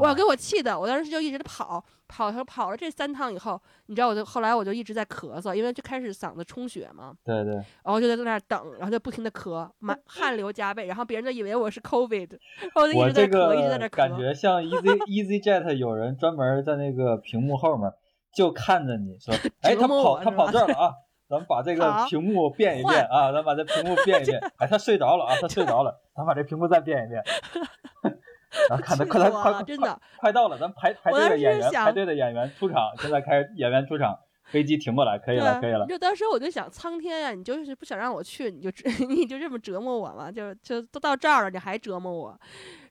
[0.01, 0.79] 哇，给我气的！
[0.79, 7.15] 我当时就一直跑，跑跑跑了这三趟以后，你知道，我就后来我就一直在咳嗽，因为就开始嗓子充血嘛。
[7.25, 7.55] 对对。
[7.55, 13.97] 然后就在那儿等，然后就不停的咳，满汗流浃背，然后别人都以为我是 COVID，然后就一直在咳，一直在那咳。
[13.97, 17.91] 感觉像 Easy EasyJet 有人专门在那个屏幕后面
[18.35, 20.93] 就看着你说， 哎，他跑他跑这儿了啊，
[21.29, 24.39] 咱们把这个屏幕变一变啊，咱把这屏幕变一变。
[24.59, 27.23] 哎，他睡着了啊，他睡着了，咱把这屏幕再变一变。
[28.69, 34.19] 然后看他快来快真的快到了，咱排排队的演员排队的演员出场，现在开始演员出场，
[34.51, 35.87] 飞机停过来，可以了，可以了。
[35.87, 38.71] 就当时我就想，苍天呀，你就是不想让我去，你就
[39.09, 42.39] 你就这么折磨我嘛，就就都到这儿了，你还折磨我。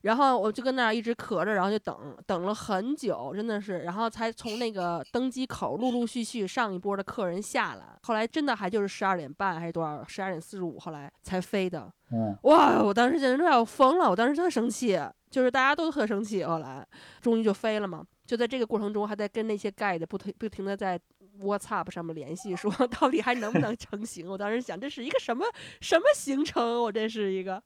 [0.02, 7.98] 然后我就跟那儿一直咳着，然后就等等了很久，真的是，然后才从那个登机口陆陆续续上一波的客人下来。
[8.02, 11.90] 后来真的还就是十二点半还是多少，十二点四十五，后来才飞的。
[12.10, 15.00] 嗯，哇，我当时简直都要疯了，我当时特生气。
[15.30, 16.86] 就是大家都特生气，后来
[17.20, 18.04] 终于就飞了嘛。
[18.24, 20.96] 就在这个过程中，还在跟那些 guide 不停不停的在
[21.42, 22.70] WhatsApp 上面联系，说
[23.00, 24.28] 到底还能不能成行。
[24.28, 25.44] 我当时想，这是一个什么
[25.80, 26.82] 什么行程？
[26.82, 27.62] 我这是一个，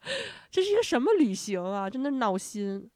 [0.51, 1.89] 这是一个什么旅行啊？
[1.89, 2.89] 真的闹心，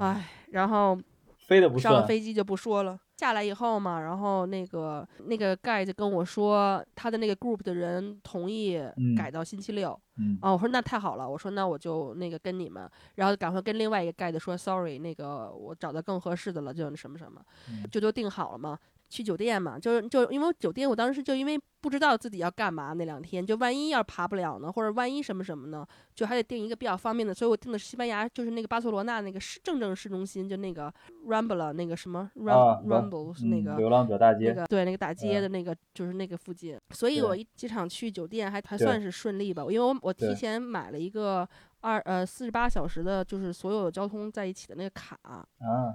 [0.00, 0.28] 哎。
[0.50, 0.98] 然后
[1.36, 2.98] 飞的不上了飞机就不说了。
[3.18, 8.80] 下来以后嘛，然后那个那个 guide 跟我说，他的那个 group 的人同意
[9.16, 9.98] 改到星期六。
[10.16, 17.42] 嗯，哦，我说那太好了，我说那我就那个跟你们，然后赶快跟另外一个 guide 说，sorry，那个我找到更合适的了，就什么什么，
[17.90, 18.78] 就都定好了嘛。
[19.08, 30.92] 去酒店嘛，就是就因为酒店，我当时就因为不知道自己要干嘛那两天，就万一要爬不了呢，或者万一什么什么呢，就还得订一个比较方便的，所以我订的是西班牙，就是那个巴塞罗那那个市正正市中心，就那个
[31.26, 41.48] Rambla 那个什么 Rambles 那个流浪者大街，那个对那个大街的那个就是那个附近，所以我一机场去酒店还还算是顺利吧，因为我我提前买了一个。
[41.80, 45.46] 二呃四十八小时的，就是所有的交通在一起的那个卡啊，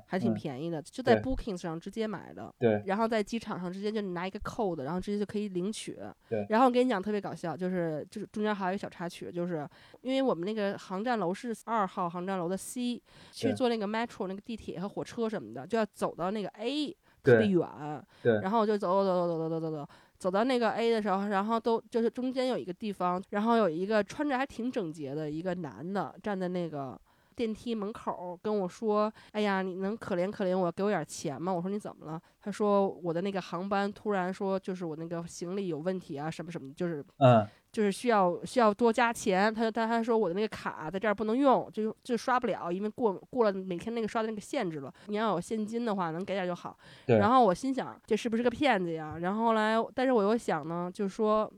[0.07, 2.53] 还挺便宜的，就在 Bookings 上直接买的。
[2.57, 5.99] 对，然后在机场上直接就拿一个 code，然后直接就可以领取。
[6.29, 9.67] 对，然后我跟你讲特别搞笑，就是就是中间还有一个小插曲，就是
[10.01, 17.67] 因为我们那个航站楼是二号航站楼的 C，去坐那个 metro 那个地铁和火车什么的，就要走到那个 A，特别远。
[18.21, 19.89] 对，然后我就走走走走走走走走。
[20.23, 26.97] 走到那个 A 的时候，然后都就是中间有一个地方，然后有一个穿着还挺整洁的一个男的站在那个
[27.35, 44.93] 电梯门口跟我说：“哎呀，你能可怜可怜我，给我点钱吗？”我说：“你怎么了？”他说：“我的那个航班突然说就是我那个行李有问题啊，什么什么，就是嗯。”就是需要需要多加钱，他他他说我的那个卡在这儿不能用，就就刷不了，因为过过了每天那个刷的那个限制了。
[45.07, 46.77] 你要有现金的话，能给点就好。
[47.07, 49.17] 然后我心想这是不是个骗子呀？
[49.19, 51.51] 然后后来，但是我又想呢，就是说，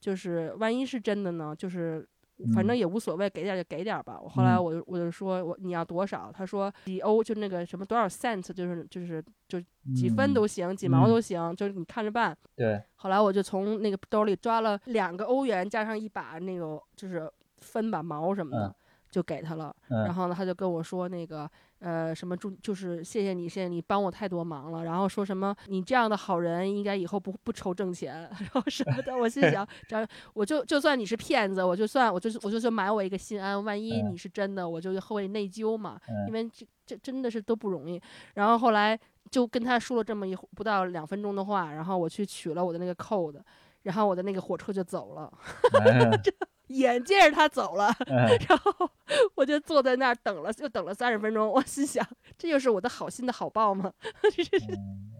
[0.00, 1.54] 就是万一是真的呢？
[1.56, 2.04] 就是
[2.54, 4.18] 反正也无所谓，给点就给点吧。
[4.20, 6.30] 我后来我就我就说我你要多少？
[6.32, 9.60] 他说几欧就那个什么多少 cents，就是就是就
[9.94, 12.36] 几分都行，几毛都行，就是你看着办。
[12.56, 12.82] 对。
[12.96, 18.74] 后来我就从那个兜里抓了两个欧元，加上一把那个就是分吧毛什么的，
[19.10, 19.74] 就给他了。
[19.88, 21.50] 然后呢，他就跟我说那个。
[21.82, 24.84] 呃，什么祝就是谢谢你，谢谢你帮我太多忙了。
[24.84, 29.12] 然后说什么你这样的好人，应该以后不不愁挣钱， 然后什么的。
[29.16, 33.62] 我心想，这样我就就算你是骗子，我就算我就我就就买我一个心安。
[33.64, 38.00] 万一你是真的，我就会内疚嘛，因为这这真的是都不容易。
[38.34, 38.96] 然后后来
[39.30, 43.40] 就跟他说了这么一不到两分钟的话，然后我去取了我的那个 code，
[43.82, 45.32] 然后我的那个火车就走了。
[46.72, 47.94] 眼见着他走了，
[48.48, 48.90] 然后
[49.34, 51.48] 我就坐在那儿等了，又等了三十分钟。
[51.50, 52.06] 我心想，
[52.38, 53.92] 这就是我的好心的好报吗？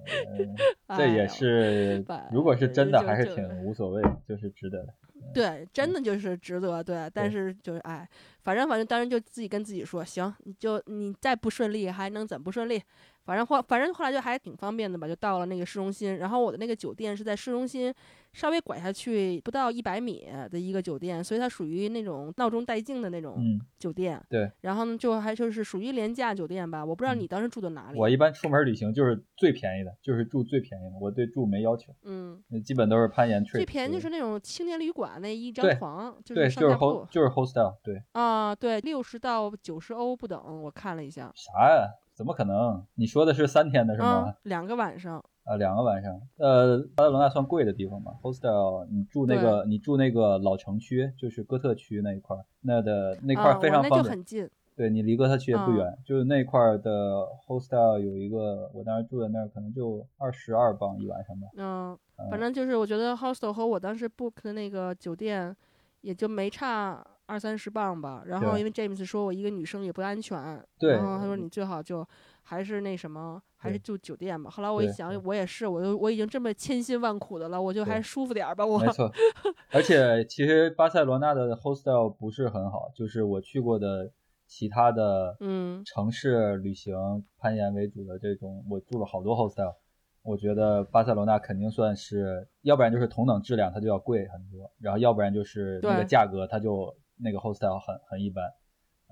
[0.96, 4.94] 这也是，如果是真的，还是挺无所谓，就是值得的。
[5.32, 6.82] 对，真的就是值得。
[6.82, 8.06] 对，但是就是哎，
[8.42, 12.82] 反正反正当时就自己跟自己说，行，你就你再不顺利还能怎不顺利？
[13.24, 16.18] 反正后反正后来就还挺方便的吧，就到了那个市中心。
[16.18, 17.94] 然后我的那个酒店是在市中心。
[18.34, 24.18] 稍微拐下去不到一百米的一个酒店，所以它属于那种闹中带静的那种酒店。
[24.26, 26.82] 对，然后呢，就还就是属于廉价酒店吧。
[26.82, 27.98] 我不知道你当时住的哪里。
[27.98, 30.98] 我一般出门旅行就是最便宜的，就是住最便宜的。
[30.98, 31.94] 我对住没要求。
[32.04, 33.44] 嗯，基本都是攀岩。
[33.44, 37.76] 最便宜就是那种青年旅馆那一张床，就是上下铺，就是 hostel。
[37.84, 40.62] 对啊，对，六十到九十欧不等。
[40.62, 41.30] 我看了一下。
[41.34, 41.86] 啥呀？
[42.22, 42.80] 怎么可能？
[42.94, 44.32] 你说的是三天的是吗？
[44.44, 45.20] 两个晚上。
[45.42, 46.20] 啊，两个晚上。
[46.38, 53.98] 呃，巴塞罗那算贵的地方吗？hostel，你住那个，你住那个老城区，就是哥特区那一块儿，那的那块儿非常方便。
[53.98, 54.48] 那就很近。
[54.76, 61.48] 对你离哥特区也不远，就是那块儿的 hostel 有一个，我当时住在那儿，可能就二十二磅一晚上吧。
[61.56, 61.98] 嗯，
[62.30, 65.54] 反正就是我觉得 hostel 和我当时 book 的那个酒店
[66.02, 68.22] 也就没差二三十磅吧。
[68.26, 70.38] 然后因为 James 说我一个女生也不安全，
[70.80, 72.06] 然后他说你最好就。
[72.44, 74.50] 还是那什么，还是住酒店吧。
[74.50, 78.66] 后来我一想，我也是，我就我已经这么千辛万苦的了，我就还舒服点儿吧。
[78.66, 79.08] 我没错，
[79.70, 84.10] 而且其实巴塞罗那的 hostel 不是很好，就是我去过的
[84.44, 86.92] 其他的嗯城市旅行
[87.38, 89.76] 攀岩为主的这种，我住了好多 hostel，
[90.24, 98.44] 我觉得巴塞罗那肯定算是，要不然就是同等质量它就要贵很多，然后要不然就是那个价格它就那个 hostel 很很一般。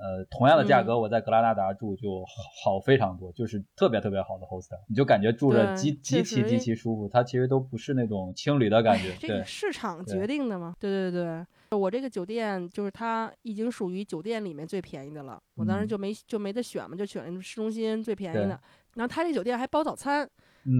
[0.02, 2.24] 呃，同样的价格，我在格拉纳达住就
[2.64, 7.06] 好非常多，就是特别特别好的 hostel，你就感觉住着极极其极其舒服。
[7.06, 10.74] 它其实都不是那种青旅的感觉，这个市场决定的嘛。
[10.80, 11.22] 对对
[11.68, 18.58] 对，我这个酒店就是它已经属于酒店里面最便宜的了，我当时就没就没得选嘛，就选了市中心最便宜的。
[18.94, 20.26] 然后它这酒店还包早餐，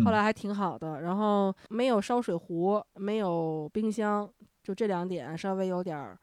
[0.03, 1.03] 后来还挺好的。
[1.03, 4.27] 然后没有烧水壶，没有冰箱，
[4.63, 6.19] 就这两点稍微有点儿。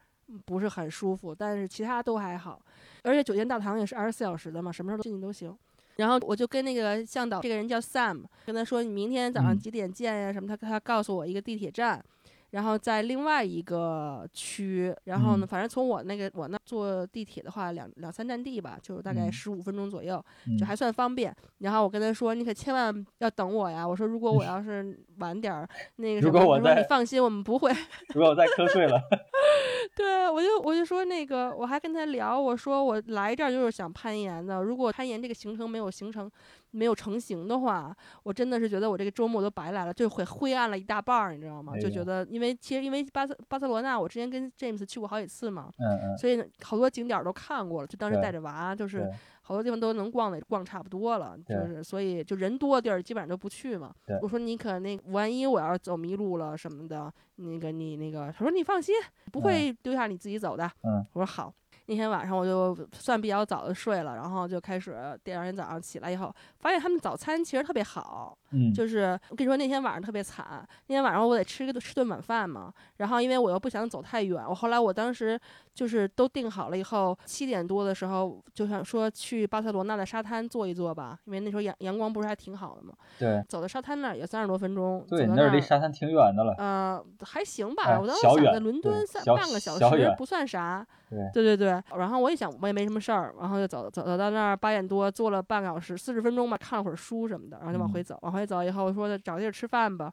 [0.46, 2.62] 不是很舒服，但是其他都还好，
[3.04, 5.56] 而且酒店大堂也是二十四小时的嘛，什么时候进去都行。
[5.96, 10.34] 然后我就跟那个向导，这个人叫 Sam，跟他说你明天早上几点见呀？
[10.34, 10.48] 什么？
[10.48, 12.04] 他他告诉我一个地铁站。
[12.52, 20.24] 然后在另外一个区，然后呢，反正从我那个我那坐地铁的话，两两三站地吧，就大概十五分钟左右，
[20.58, 21.36] 就还算方便。
[21.60, 27.72] 然后我跟他说：“你可千万要等我呀！”我说：“如果我 要是晚点儿，那个什么，我说你放心，我们不会。
[28.16, 29.02] ”如果我在瞌睡了，
[29.96, 34.64] 对我就我就说那个，我还跟他聊，我说我来这儿就是想攀岩的。
[34.64, 36.32] 如果攀岩这个行程没有形成。
[36.78, 41.74] 没有成型的话，我真的是觉得我这个周末都白来了，就会灰暗了一大半儿，你知道吗？
[41.82, 49.12] 就觉得，因为其实因为巴塞巴塞罗那，我之前跟 James 去过好几次嘛，嗯嗯，所以好多景点都看过了，就当时带着娃，就是
[49.42, 53.92] 好多地方都能逛的，逛差不多了，就是所以就人多的地儿基本上都不去嘛。
[54.22, 58.94] 我说你可那万一我要是走迷路了什么的，那个你那个，他说你放心，
[59.32, 60.70] 不会丢下你自己走的。
[60.84, 61.54] 嗯，我说好。
[61.90, 68.38] 那天晚上我就算比较早的睡了，然后就开始第二天早上起来以后，发现他们早餐其实特别好。
[68.52, 75.38] 嗯，就是我跟你说那天晚上特别惨，那天晚上我得吃个吃顿晚饭嘛，然后因为我又不想走太远，我后来我当时
[75.74, 82.94] 就是都定好了以后，七点多的时候就想说去巴塞罗那的沙滩坐一坐吧，因为那时候阳阳光不是还挺好的嘛。
[83.20, 83.44] 对。
[83.50, 85.06] 走到沙滩那儿也三十多分钟。
[85.10, 86.56] 对，那离沙滩挺远的了。
[86.58, 90.88] 嗯，还行吧，我当时想在伦敦三半个小时不算啥。
[91.10, 91.20] 对。
[91.34, 98.46] 对对对，然后我也想我也没什么事儿，然后就走走走到那儿八点多坐了半个小时四十分钟吧，看了会儿书什么的，然后就往回走往回。
[98.46, 100.12] 走以后，我说找地儿吃饭吧，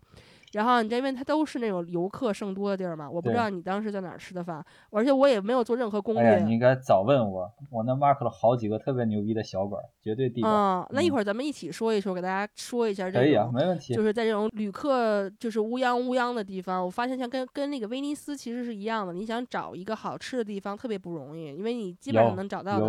[0.54, 6.38] 然后你这边它都是那种游客甚多的地儿嘛，我不知道你当时在哪儿吃的饭，而且我也没有做任何攻略。
[6.44, 10.48] 你应该早问我，我那 mark 了好几个特别牛逼的小馆，绝对地道。
[10.48, 13.94] 嗯，那一会儿咱们一起说一说，给大家说一下这可以啊，没问题。
[13.94, 22.86] 就是在这种旅客就是乌泱乌泱的地方，我发现像跟跟那个威尼斯其实是一样的，你想找一个好吃的地方特别不容易，因为你基本上能找到的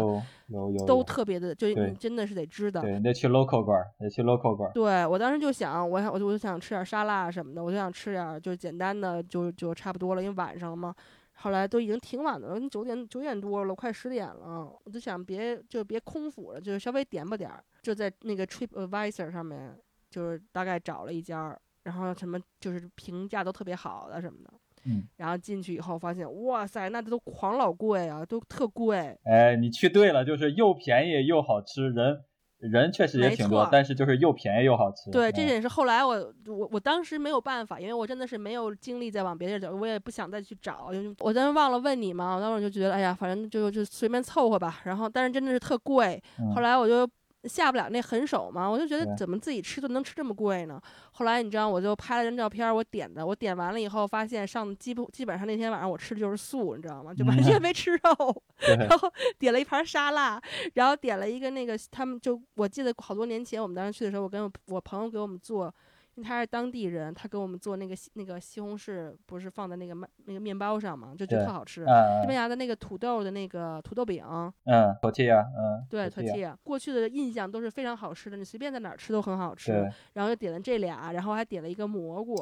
[0.48, 2.82] 有有都特别的，就你真的是得知道。
[2.82, 4.72] 对，得去 local 馆，得去 local 馆。
[4.74, 8.42] 对我当时就想，我想我就我就想吃点沙拉什么的，我就想吃点。
[8.42, 10.94] 就简单的就就差不多了，因为晚上嘛，
[11.34, 19.78] 后来都已经挺晚的了，九点九点多了，快十点了，我就想别就别空腹了，就稍微点吧点儿，就在那个 Trip Advisor 上面，
[20.10, 24.54] 就是大概找了一家，然后什么就是评价都特别好的什么的，
[24.86, 29.18] 嗯，然后进去以后发现，哇塞，那都狂老贵啊，都特贵。
[29.24, 32.24] 哎，你去对了，就是又便宜又好吃，人。
[32.60, 35.12] 人确实也挺多，但是就是又便宜又好吃。
[35.12, 40.90] 对，这也是后来我我我当时没有办法，因为我真的是没有精力再往别的地儿走，我也不想再去找。
[41.20, 44.80] 我当时忘了问你嘛，我当时就觉得，哎呀，反正就就随便凑合吧。
[44.86, 46.22] 然后，但是真的是特贵。
[46.56, 47.08] 后来我就。
[47.48, 50.82] 下不了那狠手嘛，我就觉得怎么自己吃顿能吃这么贵呢？
[51.12, 57.14] 后来你知道，我就拍了张照片，我点的，我点完了以后发现上基本基本上那天晚上我吃的就是素，你知道吗？
[57.14, 58.44] 就完全没吃肉，
[58.78, 60.42] 然后点了一盘沙拉，
[60.74, 65.74] 然后点了一个那个他们就我记得好多年前我们当时去的时候，我跟我朋友给我们做。
[66.16, 71.82] 因为他是当地人，他给我们做那个那个西红柿，不是放在那个麦那个面包上嘛，就觉得特好吃。
[71.82, 74.24] 西班牙的那个土豆的那个土豆饼，
[74.64, 76.56] 嗯，tortilla，嗯，对，tortilla。
[76.64, 79.74] 过去的印象都是非常好吃的，你随便在哪儿吃都很好吃。
[80.14, 82.36] 然后就点了这俩，然后还点了一个蘑菇。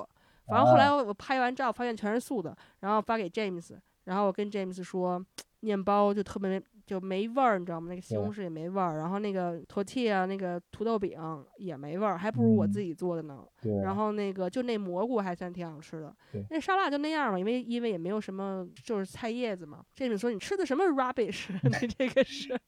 [0.45, 5.19] 反正后来我拍完照发现全是素的，然后发给 James，然后我跟 James 说，
[5.61, 6.61] 面包就特别。
[6.85, 7.87] 就没味儿，你知道吗？
[7.89, 11.17] 那个西红柿也没味儿，然后那个 tortilla 那个土豆饼
[11.57, 13.43] 也没味儿，还不如我自己做的呢。
[13.83, 16.15] 然后那个就那蘑菇还算挺好吃的。
[16.49, 19.83] 那沙拉就那样嘛，因为因为也没有什么，就是菜叶子嘛。
[19.95, 21.47] 这你说你吃的什么 rubbish？
[21.81, 22.59] 你这个是。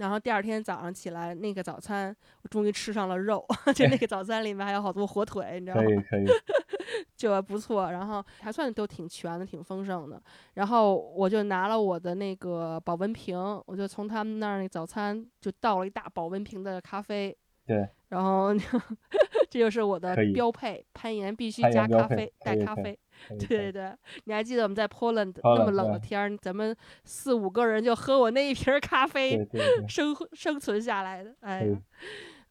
[0.00, 3.44] 然后第二天早上起来，那个早餐我终于吃上了肉，
[3.76, 5.82] 就那个早餐里面还有好多火腿，你知道吗？
[5.84, 6.26] 可以可以，
[7.14, 7.92] 就不错。
[7.92, 10.20] 然后还算都挺全的，挺丰盛的。
[10.54, 17.36] 然后我就拿了我的那个保温瓶，我就从他们那儿那早餐就倒了一大保温瓶的咖啡。
[17.66, 17.86] 对。
[18.08, 18.54] 然后
[19.50, 22.98] 这就是我的标配，攀岩必须加咖啡，带咖啡。
[23.28, 23.92] 对对对，
[24.24, 29.38] 你还记得我们在 Poland 那么冷的天儿，咱们四五个人就喝我那一瓶咖啡
[29.88, 31.34] 生生存下来的。
[31.40, 31.68] 哎，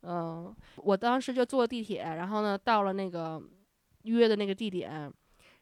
[0.04, 3.42] 嗯，我当时就坐地铁，然后呢到了那个
[4.04, 5.12] 约的那个地点，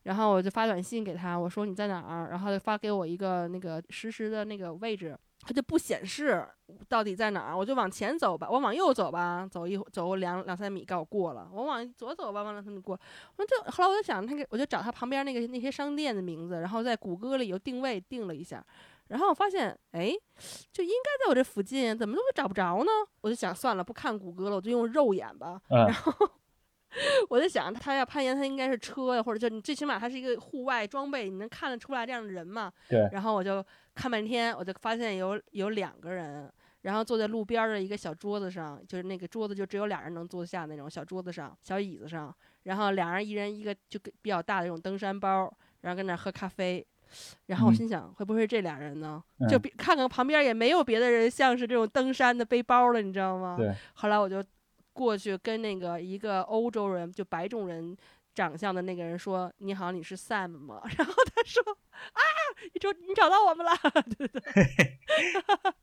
[0.04, 5.18] 然后我就发短信给他，我说你在哪儿，然后就发给我一个那个实时的那个位置。
[5.48, 6.46] 它就不显示
[6.90, 11.50] 到底在哪儿，我就往前走吧，我往右走吧，走一走两两三米，告我过了。
[11.54, 13.00] 我往左走吧，往两三米过。
[13.38, 18.62] 我就后来我就想，那个我就找他旁边那个那些商店的名字，然后在谷歌里又定位定了一下，
[19.08, 20.14] 然后我发现，哎，
[20.74, 22.92] 就应该在我这附近，怎么都找不着呢？
[23.22, 25.62] 我就想算了，不看谷歌了，我就用肉眼吧。
[25.70, 26.12] 然后
[27.30, 32.72] 我在想，他要攀岩，他应该是车呀，或者就你最起码他是一个户外装备，你能看得出来这样的人嘛？
[32.90, 33.08] 对。
[33.12, 33.64] 然后我就。
[34.00, 36.48] 看半天，我就发现有有两个人，
[36.84, 42.32] 然后坐在路边的一个小桌子上，就是那个桌子就只有俩人能坐得下那种小桌子上、小椅子上，
[42.66, 46.86] 然后俩人一人一个就比较大的那种登山包，然后跟那喝咖啡，
[47.48, 49.20] 然后我心想会不会是这俩人呢？
[49.50, 53.56] 就看看旁边也没有别的人像是这种登山的背包了，你知道吗？
[53.58, 53.74] 对。
[53.96, 54.44] 后来我就
[54.98, 57.96] 过去跟那个一个欧洲人，就白种人。
[58.38, 61.64] 长相的那个人说：“你好，你是 Sam 吗？” 然后他说
[62.14, 62.22] ：“啊，
[62.72, 63.72] 你找你找到我们了，
[64.16, 64.40] 对对。”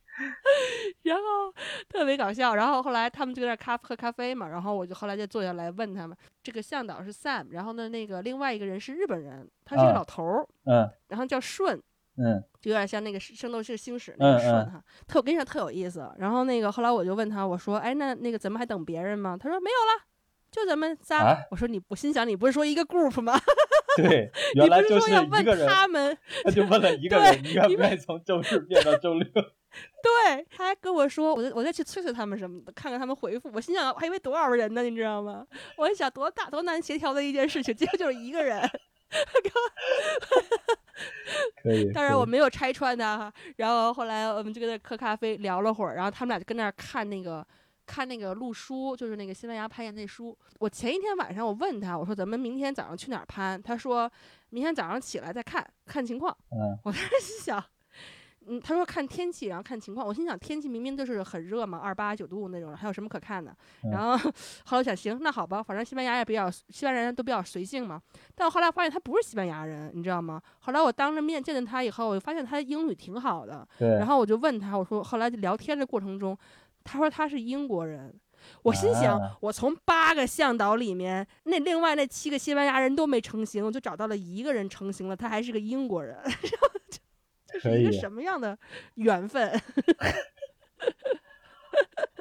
[1.03, 1.53] 然后
[1.89, 2.55] 特别搞笑。
[2.55, 4.47] 然后后来他们就在那咖喝咖啡嘛。
[4.47, 11.83] 然后我就后来就坐下来问他们：“这个向导是 Sam，然后呢，那个另外一个人是日本人，他是个老头儿，嗯，然后叫顺，
[12.17, 16.09] 嗯，就有点像那个《圣斗士星矢》那个顺哈，特我跟你说特有意思。
[16.19, 20.05] 然后那个后来我就问他，我说：“哎，那那个咱们还等别人吗？”他说：“没有了。”
[20.51, 23.37] 就咱们仨，我说你，我心想你不是说一个 group 吗？
[23.97, 25.67] 对，原来就是一个人。
[25.67, 29.27] 他们，他就问了一个人，你愿不愿意从周日变到周六？
[29.35, 33.51] 对，他还跟我说，我再我再去催催他们什么的，看看他们回复。
[33.53, 35.45] 我心想，还以为多少人呢，你知道吗？
[35.77, 38.61] 我一想多大多难协调的一件事情，结果就是一个人。
[41.63, 41.93] 可以。
[41.93, 43.33] 当然我没有拆穿他哈。
[43.57, 47.47] 然后后来我们就跟他喝咖啡聊了会儿，然后他们俩就跟那儿看那个。
[47.87, 50.35] 看那个路书，就是那个西班牙攀岩那书。
[50.59, 53.63] 我前一天晚上我问他，我说咱们明天早上去哪儿攀？
[53.63, 54.11] 他说
[54.49, 56.35] 明天早上起来再看看情况。
[56.51, 57.63] 嗯，我当时心想，
[58.47, 60.07] 嗯，他说看天气，然后看情况。
[60.07, 63.55] 我心想，天气明明就是很热嘛，二八九度那种，还有什么可看的？
[63.93, 64.31] 然后
[64.65, 68.01] 后来想，行，那好吧，反正西班牙也比较，西班牙人都比较随性嘛。
[68.35, 70.41] 但我后来发现他不是西班牙人，你知道吗？
[70.61, 73.67] 后来我当着面见见他以后，我发现他英语挺好的。
[73.79, 76.37] 然后我就问他，我说，后来聊天的过程中，
[76.83, 78.15] 他说他是英国人。
[78.63, 86.19] 我心想，我从八个向导里面，那另外那七个西班牙人都没成型，我就找到了一个人成型了，他还是个英国人。
[87.55, 88.59] 这是一个什么样的
[88.95, 89.51] 缘分？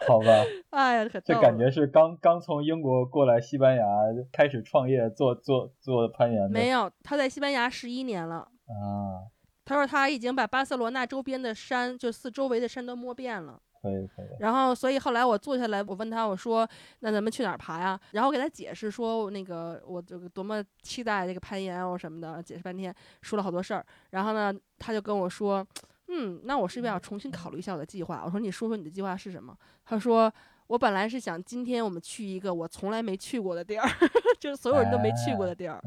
[0.08, 3.86] 好吧，哎呀，这感觉是刚刚从英国过来西班牙
[4.32, 6.50] 开始创业做做做攀岩的。
[6.50, 9.32] 没有，他在西班牙十一年了啊。
[9.66, 13.62] 他说他已经把巴塞罗那周边的山，就四周围的山都摸遍了。
[13.84, 14.26] 可以可以。
[14.40, 16.68] 然后，所以后来我坐下来，我问他，我说
[17.02, 23.86] ：“那咱们去哪儿爬呀？”然后我给他解释说：“那个我这个多么期待这个攀岩哦什么的。”解释半天，说了好多事儿。
[24.12, 25.64] 然后呢，他就跟我说
[26.08, 30.34] ：“嗯，那我是不是要重新考虑一下我的计划？”我说：“你说说你的计划是什么？”他说
[30.68, 33.86] ：“我本来是想今天我们去一个我从来没去过的地儿，
[34.40, 35.82] 就是所有人都没去过的地儿。”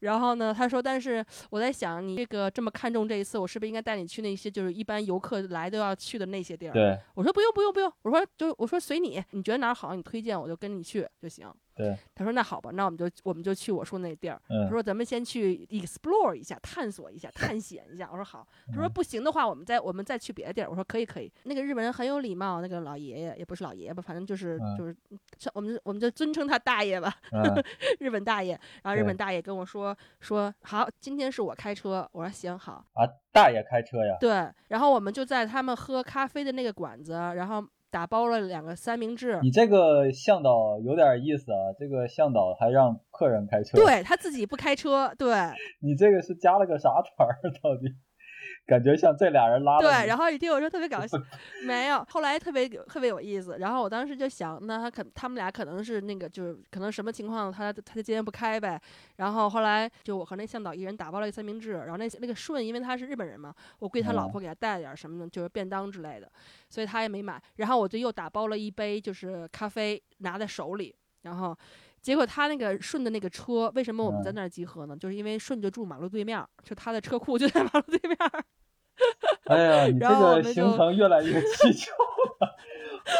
[0.00, 11.46] 然后呢，他说：“但是我在想，你这个这么看重这一次，我是不是应该带你去那些就是一般游客来都要去的那些地儿？”对，我说：“不用，不用，不用。”我说：“就我说随你，你觉得哪儿好，你推荐我就跟你去就行。”
[11.78, 14.40] 对，他说那好吧，那我们就我们就去我说那地儿。
[14.48, 18.08] 他说咱们先去 explore 一下，探索一下，探险一下。
[18.10, 18.44] 我说好。
[18.66, 20.68] 他说不行的话，我们再我们再去别的地儿。
[20.68, 21.32] 我说可以可以。
[21.44, 24.96] 那个日本人很有礼貌，那个老爷爷也不是老爷爷吧，反正就是就是，
[25.54, 27.14] 我们我们就尊称他大爷吧，
[28.00, 28.58] 日本大爷。
[28.82, 32.08] 然后日本大爷跟我说说好，今天是我开车。
[32.10, 32.84] 我说行好。
[32.94, 34.16] 啊，大爷开车呀？
[34.18, 34.52] 对。
[34.66, 37.64] 然后我们就在他们喝咖啡的那个馆子，然后。
[37.90, 39.38] 打包了两个三明治。
[39.42, 45.28] 你这个向导有点意思啊，这个向导还让客人开车，对他自己不开车，对。
[45.80, 47.34] 你这个是加了个啥团儿？
[47.62, 47.94] 到底？
[48.66, 51.18] 感觉像这俩人拉对，然后一听我说特别搞笑，
[51.64, 53.56] 没有，后来特别特别有意思。
[53.58, 58.80] 然后我当时就想，那他可他们俩可能是那个，就是可能什么情况，他他就今天不开呗。
[59.16, 66.30] 然后后来就我和那向导一人打包了一三明治，然后那那个顺因为他是日本人嘛，我估计他老婆给他带了点什么的，就是便当之类的，
[66.68, 67.40] 所以他也没买。
[67.56, 71.56] 然后我就又打包了一杯就是咖啡拿在手里，然后
[72.00, 74.96] 结果他那个顺的那个车，为什么我们在那儿集合呢？
[74.96, 78.16] 就是因为顺就住马路对面，就他的车库就在马路对面。
[79.46, 81.92] 哎呀，你这个行程越来越蹊跷
[82.40, 82.56] 了，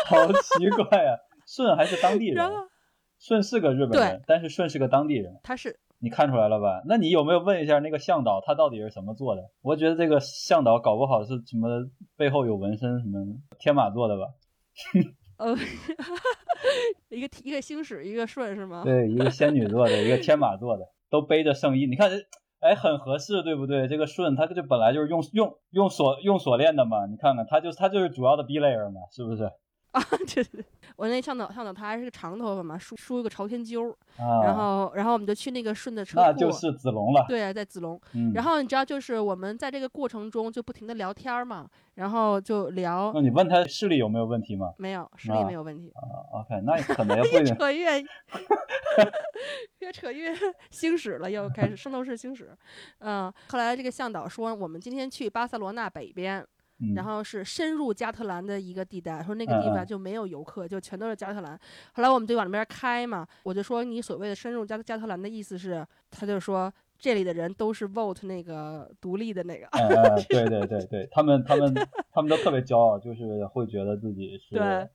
[0.06, 1.16] 好奇怪呀！
[1.46, 2.44] 顺还是当地人？
[3.18, 5.40] 顺是个日本人，但是顺是个当地人。
[5.42, 6.82] 他是，你看出来了吧？
[6.86, 9.50] 那你有没有问一下那个向导，他到底是什么做的？
[9.62, 11.68] 我觉得这个向导搞不好是什么
[12.16, 13.24] 背后有纹身，什么
[13.58, 14.26] 天马座的吧？
[15.38, 15.56] 呃，
[17.08, 18.82] 一个一个星矢，一个顺是吗？
[18.84, 21.86] 对，一个仙女座的，一个天马座的，都背着圣衣。
[21.86, 22.10] 你看。
[22.60, 23.86] 哎，很合适，对不对？
[23.86, 29.48] 这个顺，它就本来就是用用用锁用锁链的嘛，你看看，它就它就是主要的 B layer 嘛，是不是？
[29.98, 30.64] 啊， 对对对，
[30.96, 37.24] 我那向导向导他还是个长头发嘛，梳梳一个朝天揪，然后然后我们就去那个顺的车库，那就是子龙了。
[37.28, 38.00] 对，在子龙。
[38.34, 43.10] 然后你知道，就是我们在这个过程中就不停的聊天嘛，然后就聊。
[43.14, 44.72] 那你问他视力有没有问题吗？
[44.78, 45.92] 没有，视力没有问题。
[45.94, 47.28] 啊，OK，那可能会。
[47.38, 48.04] 越扯越，
[49.80, 50.34] 越扯越
[50.70, 52.56] 星矢了，又开始 圣斗士星矢。
[52.98, 56.44] 嗯，后来这个向导说，我们今天去巴塞罗那北边。
[56.94, 61.58] 然后是深入加特兰的一个地带，说那个地方就没有游客，就全都是加特兰。
[61.94, 69.66] 后来我们就往那边开嘛，我就说你所谓的深入加加特兰的意思是，他就说这里的人都是 vote 那个独立的那个。
[70.28, 71.74] 对对对对，他们他们
[72.12, 74.86] 他们都特别骄傲，就是会觉得自己是，啊，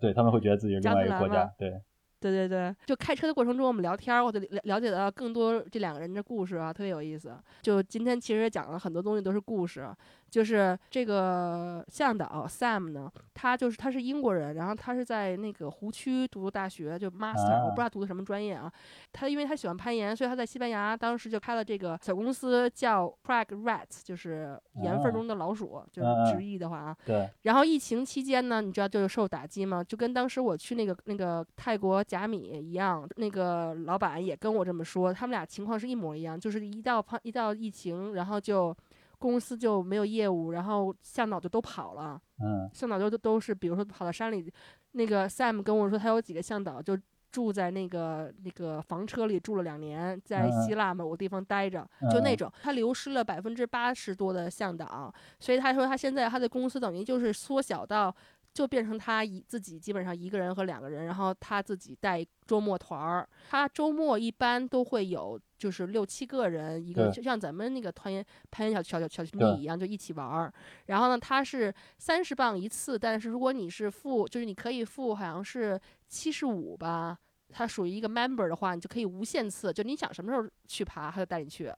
[0.00, 1.80] 对他们会觉得自己是另外一个国家，对。
[2.22, 7.34] 对对对，就开车的过程中，我们聊天，我就了了解到更多这两个人的故事啊，特别有意思。
[7.62, 9.88] 就今天其实讲了很多东西，都是故事。
[10.30, 18.72] 就是这个向导 Sam 呢，他就是他是英国人，然后他是在那个湖区读的大学，就 Master，我不知道读的什么专业啊。
[19.12, 26.96] 他因为他喜欢攀岩，所以他在西班牙当时就开了这个小公司，叫 Prague Rats，就是岩缝中的老鼠，就是直译的话啊。
[27.04, 27.28] 对。
[27.42, 29.82] 然后疫情期间呢，你知道就受打击吗？
[29.82, 38.76] 就跟当时我去那个那个泰国甲米一样，那个老板也跟我这么说，他们俩情况是一模一样，就是一到一到疫情，然后就。
[39.20, 42.20] 公司就没有业务，然后向导就都跑了。
[42.42, 44.50] 嗯，向导就都都是，比如说跑到山里，
[44.92, 46.98] 那个 Sam 跟我说，他有几个向导就
[47.30, 52.50] 住在那个那个房车里住了两年，在希腊某个地方待着，就那种。
[52.62, 58.12] 他流失了百分之八十多的向导，所以他说他现在他的公司等于就是缩小到
[58.52, 63.28] 就变成他一自己基本上一个人和两个人，然后他自己带周末团儿。
[63.48, 70.52] 他周末一般都会有就是六七个人一个，就像咱们那个团攀岩小小小兄弟一样，就一起玩儿。
[70.86, 77.16] 然后呢，他是三十磅一次，但是如果你是付，就是你可以付好像是七十五吧。
[77.52, 81.72] 他属于一个 member 的话，你就可以无限次，就你想什么时候去爬，他就带你去。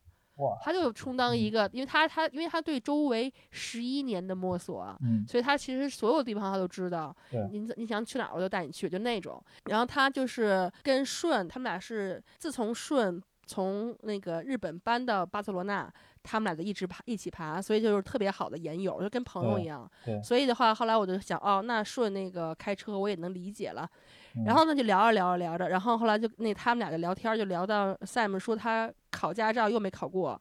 [0.63, 7.15] 他就充当一个，因为他他因为他对周围十一年的摸索，嗯，所以他其实所有地方他都知道。
[7.31, 9.43] 对，你你想去哪儿，我就带你去，就那种。
[9.67, 19.91] 然后他就是跟顺，他们俩是自从顺从那个日本搬到巴塞罗那，他们俩就一直爬一起爬，所以就是特别好的研友，就跟朋友一样。
[20.05, 20.21] 对。
[20.23, 23.89] 所以的话，后来我就想，哦，那顺那个开车我也能理解了。
[24.47, 30.41] 然后呢，就聊着聊着聊着，然后后来就那他们俩就聊天，就聊到 Sam 说他考驾照又没考过，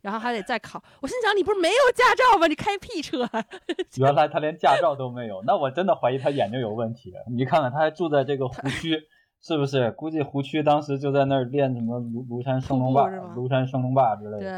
[0.00, 0.82] 然后还得再考。
[1.00, 2.46] 我心想，你不是没有驾照吗？
[2.46, 3.28] 你开屁车！
[3.98, 7.12] 原来他连驾照都没有，那我真的怀疑他眼睛有问题。
[7.36, 8.98] 你看看，他还住在这个湖区，
[9.42, 9.90] 是不是？
[9.92, 14.38] 估计湖区当时就在那儿练什么庐庐山升龙霸、庐山升龙霸之类的。
[14.38, 14.50] 对，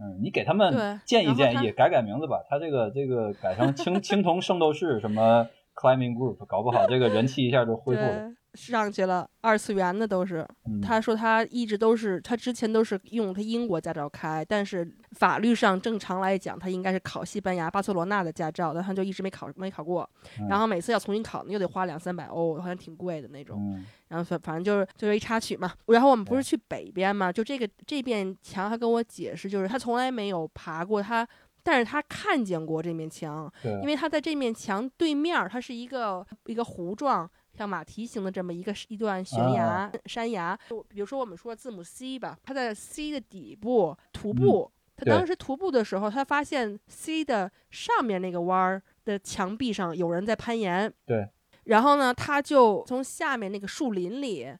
[0.00, 2.44] 嗯，你给他们建议建议，改改名字吧。
[2.48, 9.28] 他这个这个改成青 青铜圣斗士什么？Climbing Group 搞不好这个人气一下就恢复了，上去了。
[9.40, 10.46] 二次元的都是，
[10.82, 20.08] 他说他一直都是，他之前都是用他英国驾照开，但是法律上正常来讲，他应该是考西班牙巴塞罗那的驾照，但他就一直没考没考过。
[20.48, 23.82] 然后每次要重新考，又得花两三百欧，好像挺贵的那种。
[24.08, 25.72] 然后反反正就是就是一插曲嘛。
[25.86, 31.26] 然后我们不是去北边嘛，就这个这面墙，他跟我解释，就是他从来没有爬过他。
[31.62, 37.30] 但是他看见过这面墙，因为他在这面墙对面，它是一个一个弧状，
[37.60, 40.58] 像马蹄形的这么一个一段悬崖山崖。
[40.70, 50.90] 就比如说我们说字母 C 吧，它在 C 的底部徒步，他当时徒步的时候，他发现 C 的上面那个弯儿的墙壁上有人在攀岩。
[51.04, 51.28] 对。
[51.64, 54.50] 然后呢，他就从下面那个树林里，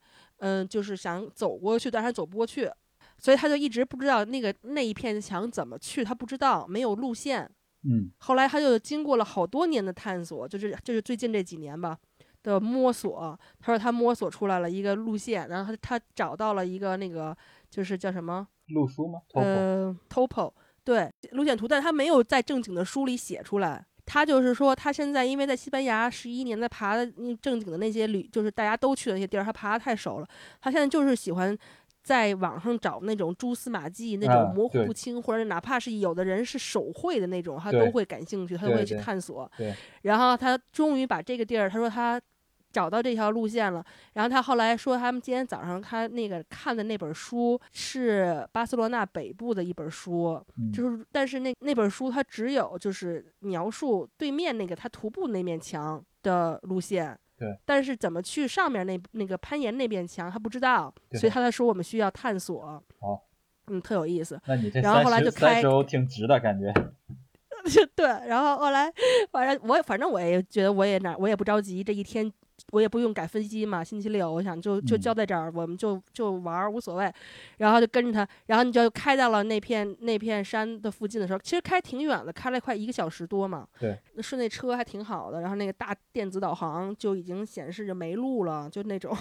[0.40, 2.70] 嗯，就是想走过去，但是走不过去。
[3.16, 7.50] 所以他就一直不知道那个那一片墙怎么去，他不知道，没有路线。
[7.84, 11.96] 嗯，后来他就经过了好多年的探索，就是就是最近这几年吧
[12.42, 13.38] 的摸索。
[13.60, 17.36] 他说他摸索出来了一个路线，然后他他找到了一个那个
[17.68, 19.20] 就是叫什么路书吗？
[19.34, 20.52] 呃，topo
[20.84, 23.84] 对路线图，但是他没有在正经的书里写出来。
[24.06, 27.06] 他就是说他现在因为在西班牙十一年，在爬的
[27.40, 30.28] 正经的那些旅，就是大家都去的那些地儿，他爬的太熟了。
[30.60, 31.56] 他现在就是喜欢。
[32.10, 39.48] 在网上找那种蛛丝马迹，那种模糊不清，或者哪怕是有的人是手绘的那种，他都会感兴趣，他都会去探索。
[40.02, 42.20] 然后他终于把这个地儿，他说他
[42.72, 43.84] 找到这条路线了。
[44.14, 57.16] 然后他后来说，他们今天早上他那个看的那本书是巴塞罗那北部的一本书，就是但是那那本书它只有就是描述对面那个他徒步那面墙的路线。
[57.40, 62.82] 对，但是怎么去上面那那个攀岩那边墙，他不知道，所以他才说我们需要探索。
[63.00, 63.26] 好，
[63.68, 64.38] 嗯，特有意思。
[64.46, 66.70] 那你这然后后来就开，挺值的感觉。
[67.96, 68.92] 对，然后后来，
[69.32, 72.30] 反正我反正我也觉得我也哪我也不着急，这一天。
[72.72, 77.12] 我也不用改飞机嘛，星期六我想就就交在这儿，我们就就玩儿无所谓，
[77.58, 83.66] 然后就跟着他，然后你就开到了那片那片山的附近的时候，其实开挺远的，开了快一个小时多嘛。
[83.78, 89.16] 对，那顺那车还挺好的，然后那个大电子导航就已经显示着没路了，就那种。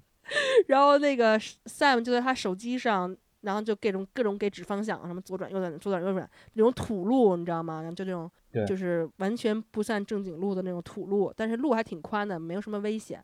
[0.68, 3.16] 然后那个 Sam 就在他手机上。
[3.44, 7.82] 然后就各种各种给指方向，什么左转右转左转右转那种土路，你知道吗？
[7.82, 8.30] 然后就这种，
[8.66, 13.22] 就是完全不算正经路的那种土路，但是路还挺宽的，没有什么危险。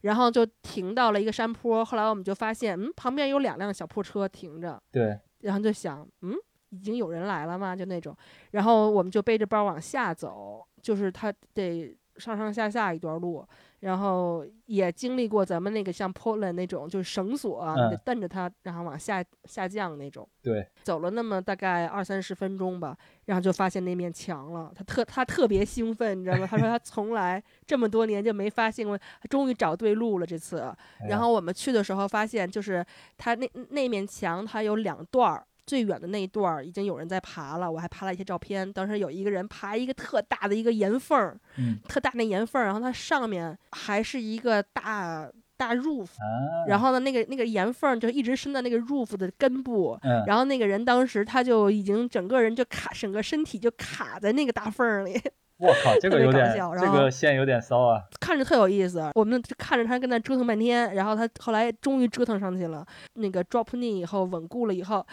[0.00, 4.82] 然后就停到了一个山坡，后来我们就发现，嗯，旁边有两辆小破车停着。
[4.90, 5.18] 对。
[5.40, 6.34] 然后就想，嗯，
[6.70, 7.76] 已经有人来了吗？
[7.76, 8.16] 就那种。
[8.52, 13.46] 然后我们就背着包往下走，就是他得上上下下一段路。
[13.80, 20.28] 然后也经历过咱们那个像 Poland 那种，就是绳索，你得蹬着它，然后往下下降那种。
[20.42, 24.72] 对，走了那么大概二三十分钟吧，然后就发现那面墙了。
[24.74, 26.46] 他特他特别兴奋，你知道吗？
[26.46, 30.74] 他说他从来这么多年就没发现过，终于找对路了这次。
[31.08, 32.84] 然后我们去的时候发现，就是
[33.16, 35.46] 他那那面墙，它有两段儿。
[35.70, 38.70] 最远的那一段儿已经有人在爬了，我还拍了一些照片。
[38.72, 41.38] 当时有一个人爬一个特大的一个岩缝儿，
[41.86, 46.08] 特大那岩缝儿，然后它上面还是一个大大 roof，
[46.66, 49.96] 然后呢，那个那个岩缝就一直伸到那个 roof 的根部，
[50.26, 55.20] 然后那个人当时他就已经整个人就卡，整个身体就卡在那个大缝里。
[55.60, 58.02] 我靠，这个有点，这个线有点骚啊！
[58.18, 65.06] 看着特有意思，我们看着他跟那折腾半天，然后他后来终于折腾上去了，那个 drop knee 以后稳固了以后。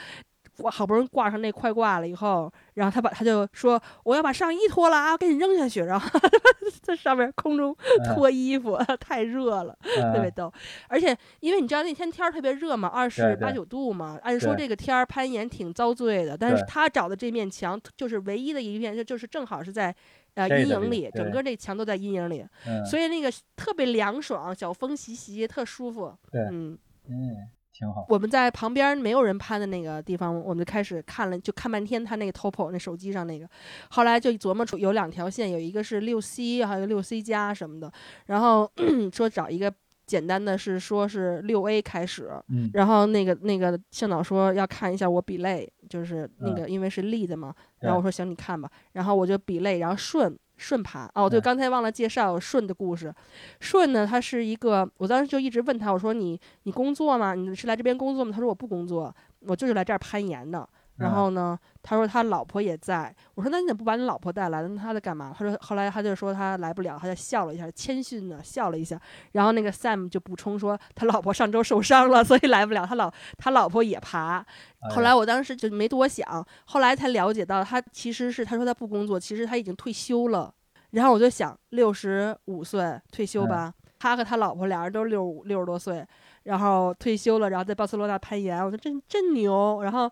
[0.59, 6.19] 我好不容易挂上那快挂了以后，然后他把他就说我要把上衣脱了啊，给你扔下去，然后
[6.81, 7.75] 在上面空中
[8.15, 9.77] 脱衣服， 太热了，
[10.13, 10.51] 特别逗。
[10.87, 19.93] 而且因为你知道那天天儿特别热嘛，二十八九度嘛，按说这个天儿攀岩挺遭罪的，但是他找的这面墙就是唯一的一面，就就是正好是在
[20.35, 22.45] 呃阴影里，整个那墙都在阴影里，
[22.85, 26.13] 所以那个特别凉爽，小风习习，特舒服。
[26.51, 26.77] 嗯
[27.09, 27.49] 嗯。
[27.77, 28.05] 挺好。
[28.09, 33.47] 我们在旁边没有人攀的那个地方，我们就开始看了，就看半天他那个 Topo 那手机上那个。
[33.89, 37.91] 后来就琢磨出有两条线，有一个是六 C，还有六 C 加什么的。
[38.25, 38.69] 然后
[39.13, 39.71] 说找一个
[40.07, 42.31] 简单的是说是六 A 开始。
[42.49, 42.69] 嗯。
[42.73, 47.53] 然后那个那个向导说要看一下我比类，就是那个因为是立的嘛。
[47.79, 48.69] 然后我说行，你看吧。
[48.93, 50.35] 然后我就比类，然后顺。
[50.57, 53.13] 顺盘哦，对，刚才忘了介绍顺的故事。
[53.59, 57.35] 顺呢，他是一个，我当时就一直问他，我说你你工作吗？
[57.35, 58.31] 你是来这边工作吗？
[58.31, 60.67] 他说我不工作，我就是来这儿攀岩的。
[60.97, 63.13] 然后呢，他说他老婆也在。
[63.35, 64.61] 我说那你怎么不把你老婆带来？
[64.61, 65.33] 那他在干嘛？
[65.37, 68.99] 他说后来他就说他来不了，他就笑了一下，谦逊的笑了一下。
[69.33, 72.85] 然后那个 Sam 就补充说他老婆上周受伤了， 所以来不了。
[72.85, 74.45] 他老他老婆也爬。
[74.93, 80.53] 后来我当时就没多想，后来才了解到他其实是他说他不工作，其实他已经退休了。
[80.91, 83.73] 然后我就想，六十五岁退休吧。
[83.99, 86.05] 他和他老婆俩人都六五六十多岁，
[86.47, 89.81] 然后退休了，然后在巴塞罗那攀岩，我说真真牛。
[89.83, 90.09] 然后，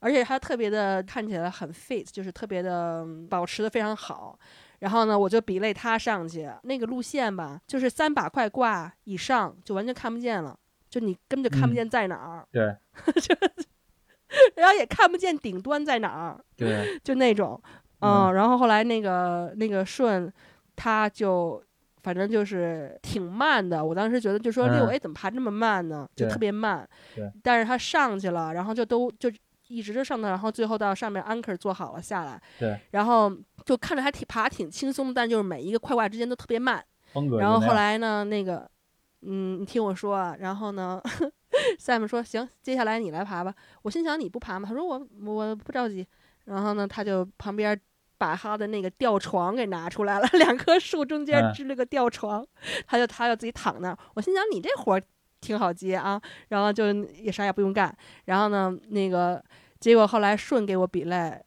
[0.00, 4.36] 而且他特别的看起来很 fit，就是特别的保持的非常好。
[4.80, 10.58] 然后呢，我就比类他上去那个路线吧，就是三把快挂以上就完全看不见了，
[10.90, 12.44] 就你根本就看不见在哪儿。
[12.50, 12.76] 对，
[13.22, 13.34] 就
[14.56, 16.44] 然后也看不见顶端在哪儿。
[16.56, 17.62] 对，就那种。
[18.00, 20.30] 嗯，然后后来那个那个顺，
[20.74, 21.62] 他就
[22.06, 23.84] 反正就是挺慢的。
[23.84, 26.08] 我当时觉得就说六 A 怎么爬这么慢呢？
[26.14, 26.88] 就特别慢。
[27.16, 27.28] 对。
[27.42, 29.28] 但是他上去了，然后就都就
[29.66, 32.40] 一直就上到，然后最后到上面 anchor 做好了下来。
[32.60, 32.78] 对。
[32.92, 33.28] 然后
[33.64, 36.80] 就看着还挺爬挺轻松，但就是每一个快挂之间都特别慢。
[37.40, 38.70] 然后后来呢，那个
[39.22, 41.02] 嗯，你听我说啊，然后呢，
[41.80, 43.52] Sam 说行，接下来你来爬吧。
[43.82, 44.68] 我心想你不爬吗？
[44.68, 46.06] 他说我我不着急。
[46.44, 47.76] 然后呢，他就旁边
[48.18, 52.46] 把他的那个吊床给拿出来了， 两棵树中间支了个吊床，
[52.86, 53.98] 他就他就自己躺那儿。
[54.14, 55.02] 我心想你这活儿
[55.40, 57.94] 挺好接啊，然后就也啥也不用干。
[58.24, 59.42] 然后呢，那个
[59.78, 61.40] 结果后来顺给我比类，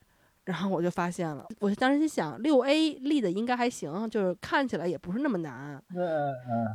[0.46, 5.82] 然后我就发现了，我当时心想六 A 立的应该还行，就是看起来也不是那么难。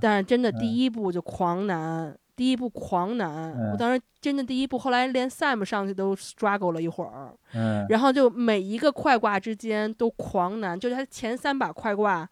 [0.00, 2.16] 但是真的第一步就狂难。
[2.36, 12.28] 第一部狂难，我当时真的第一部，后来连 Sam 上去都 struggle 了一会儿，嗯，然后就每一个快挂之间都狂难，就是他前三把快挂，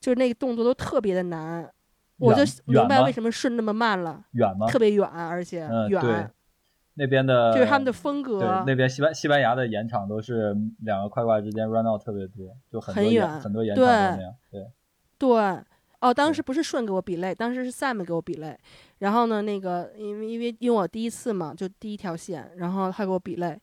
[0.00, 1.68] 就是那个动作都特别的难，
[2.18, 4.66] 我就明白为什么顺那么慢了，远吗？
[4.68, 6.30] 特别远，而且远。
[6.96, 8.62] 那边的，就是他们的风格。
[8.64, 14.64] 那边西班西班牙的岩场都是两个快挂之间 run out 特别多，就很远很多岩场都那样，对。
[15.18, 15.64] 对。
[16.04, 18.54] 哦，当时不是顺给我比类，当时是 Sam 给我比类。
[18.98, 23.58] 然后呢，那个因为因为因为我第一次嘛，就第一条线，然后他给我比类。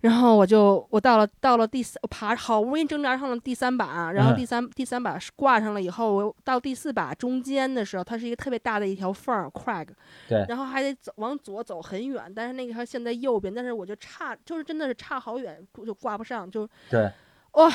[0.00, 9.88] 然后我就我到了到了第三，我爬好不容易挣扎上了第三把，然后第三第三把挂上了以后，我到第四把中间的时候，它是一个特别大的一条缝儿 crag。
[10.26, 10.46] 对。
[10.48, 16.66] 然后还得走往左走很远，但是那个条线在右边，但是我就差，就是真的是差好远，就挂不上，就。
[16.88, 17.12] 对。
[17.52, 17.70] 哇。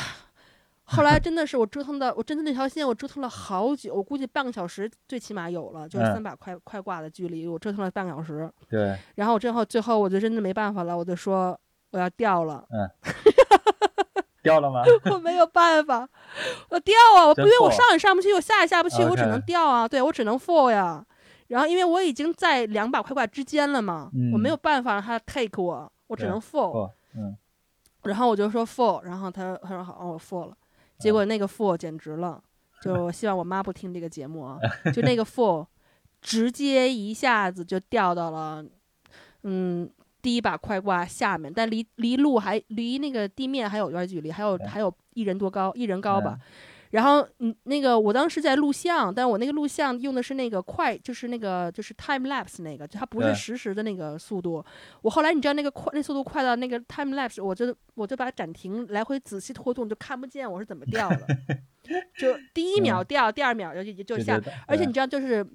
[0.88, 8.50] 后来 真的是我折腾的，我真的那条线我折腾了好久，我估计半个小时最起码有了，就是三把快快挂的距离，我折腾了半个小时。
[8.70, 8.98] 对。
[9.16, 11.60] 然后我最后最后我就真的没办法了，我就说
[11.92, 12.66] 我要掉了。
[12.70, 12.90] 嗯。
[14.44, 14.82] 掉了吗？
[15.12, 16.08] 我没有办法，
[16.70, 17.28] 我掉啊！
[17.28, 19.86] 我因为我上也上不去，我下也下不去，我只能掉啊！
[19.86, 21.06] 对我只能 fall 呀。
[21.48, 26.90] 然后因为我已经在两把快挂之间了嘛，我没有办法让他 take 我，我只能 fall。
[27.14, 27.36] 嗯。
[28.04, 30.56] 然后我就说 fall，然后他他说好，我 fall 了。
[31.00, 32.42] 结果那个 four 简直了，
[32.82, 34.58] 就 希望我妈不听这个节目啊！
[34.94, 35.66] 就那个 four，
[36.22, 38.66] 直接一下子就掉到了，
[39.44, 39.90] 嗯，
[40.22, 46.40] 第一把快挂下面，但离离路还离那个地面还有一段距离，还有还有一人多高，一人高吧。
[46.92, 54.64] 然后，嗯，那个我当时在录像，但我那个录像用的是那个快，就是那个就是 time lapse 那个，它不是实时的那个速度。
[55.02, 61.28] 我后来你知道那个快，那速度快到那个 time lapse，我就我就把暂停来回仔细拖动，就看不见我是怎么掉的。
[62.18, 65.46] 就第一秒掉，第二秒就就下，而且你知道就是。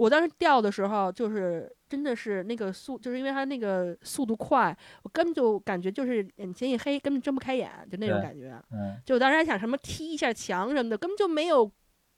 [0.00, 8.58] 我当时掉的时候，就是真的是那个速，就是因为它那个速度快，我根本就感觉就是眼前一黑，根本睁不开眼，就那种感觉。
[8.72, 8.96] 嗯。
[9.04, 11.70] 就我当时还想什么踢一下墙什么的，根本就没有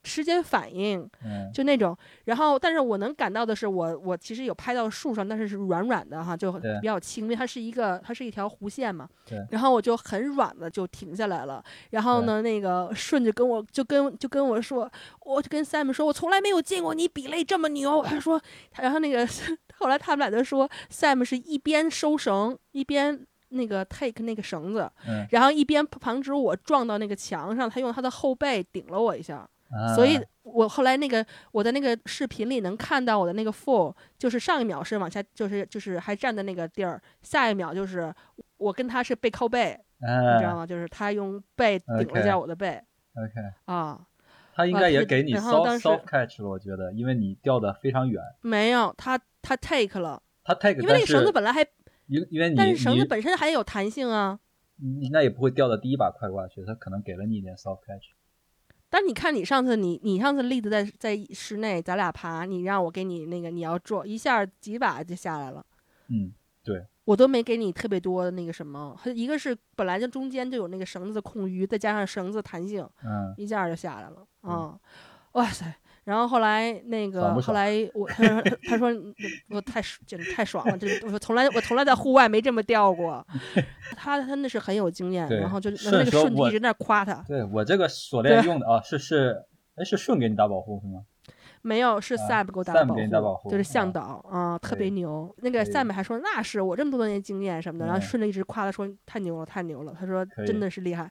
[0.05, 1.09] 时间反应，
[1.53, 1.97] 就那种。
[2.25, 9.09] 然后，但是我能感到的是，我我其实有拍到树上，但是是软软的哈，就比较轻，因为它是一个它是一条弧线嘛。
[9.51, 11.63] 然后我就很软的就停下来了。
[11.91, 14.91] 然后呢，那个顺着跟我就跟就跟我说，
[15.25, 18.03] 我就跟 Sam 说，我从来没有见过你比类这么牛。
[18.03, 18.41] 他说，
[18.79, 19.27] 然后那个
[19.75, 23.27] 后来他们俩就说，Sam 是一边收绳一边。
[23.55, 24.91] 那个 take 那个绳子，
[25.29, 29.47] 然后一边防止我撞到那个墙上，他用他的后背顶了我一下，
[29.95, 38.15] 所以我后来那个我的那个视频里能看到我的那个 fall，就是上一秒是往下，就是就是还站在那个地儿，下一秒就是
[38.59, 40.67] 我跟他是背靠背，你知道吗？
[40.67, 42.81] 就是他用背顶了一下我的背。
[43.15, 43.33] OK
[43.67, 44.01] 啊，
[44.55, 48.23] 他应该也给你 soft soft catch 了，我觉得，因为你掉的非常远。
[48.41, 51.67] 没有，他他 take 了，他 take，因为那个绳子本来还。
[52.09, 54.39] 因因为你，但是绳子本身还有弹性啊，
[54.77, 58.13] 你那也不会掉到第一把快挂去，他可能给了你一点 soft catch。
[58.93, 65.65] 但你看，你上次你你上次例子在在室内，咱俩爬，你让我给你那个你要做一下几把就下来了。
[66.09, 66.31] 嗯，
[66.63, 74.79] 对，我都没给你特别多的那个什么，一个是本来就中间就有那个绳子的空余，再加上绳子弹性，嗯，一下就下来了啊，
[75.33, 75.75] 哇塞！
[76.05, 78.89] 然后后来那个后来我他说他说
[79.51, 83.25] 我太简直太爽了，这我从来我从来在户外没这么钓过，
[83.97, 87.15] 他他那是很有经验，然后就那个顺一直在那夸他。
[87.29, 89.45] 对我这个锁链用的啊是是
[89.77, 91.03] 哎是顺给你打保护是吗？
[91.63, 95.33] 没有，是 Sam 给我打保护，就是向导啊，特别牛。
[95.39, 99.95] 那个 Sam 还说那是我这么多年经验什么的，然后顺着一直夸他说太牛了，太牛了。
[99.99, 101.09] 他说真的是厉害，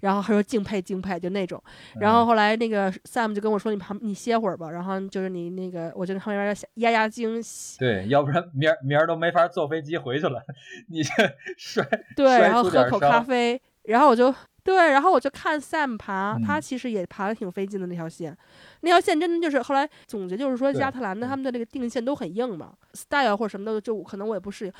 [0.00, 1.62] 然后他说敬佩敬佩，就那种。
[2.00, 7.40] 然后后来那个 Sam 就跟我说你旁你歇会儿吧，然后就是你那个我就旁边压压惊。
[7.78, 10.42] 对，要不然明儿明儿都没法坐飞机回去了。
[10.90, 11.12] 你这
[11.56, 11.86] 摔
[12.16, 14.34] 对，然后喝口咖啡，然后我就。
[14.64, 18.36] 对，然后我就看 Sam 爬，他其实也爬的挺费劲的那条线，
[18.82, 24.72] 那条线真的就是后来总结就是说加特兰的他们的那个定线都很硬嘛，style 或者什么的就可能我也不适应。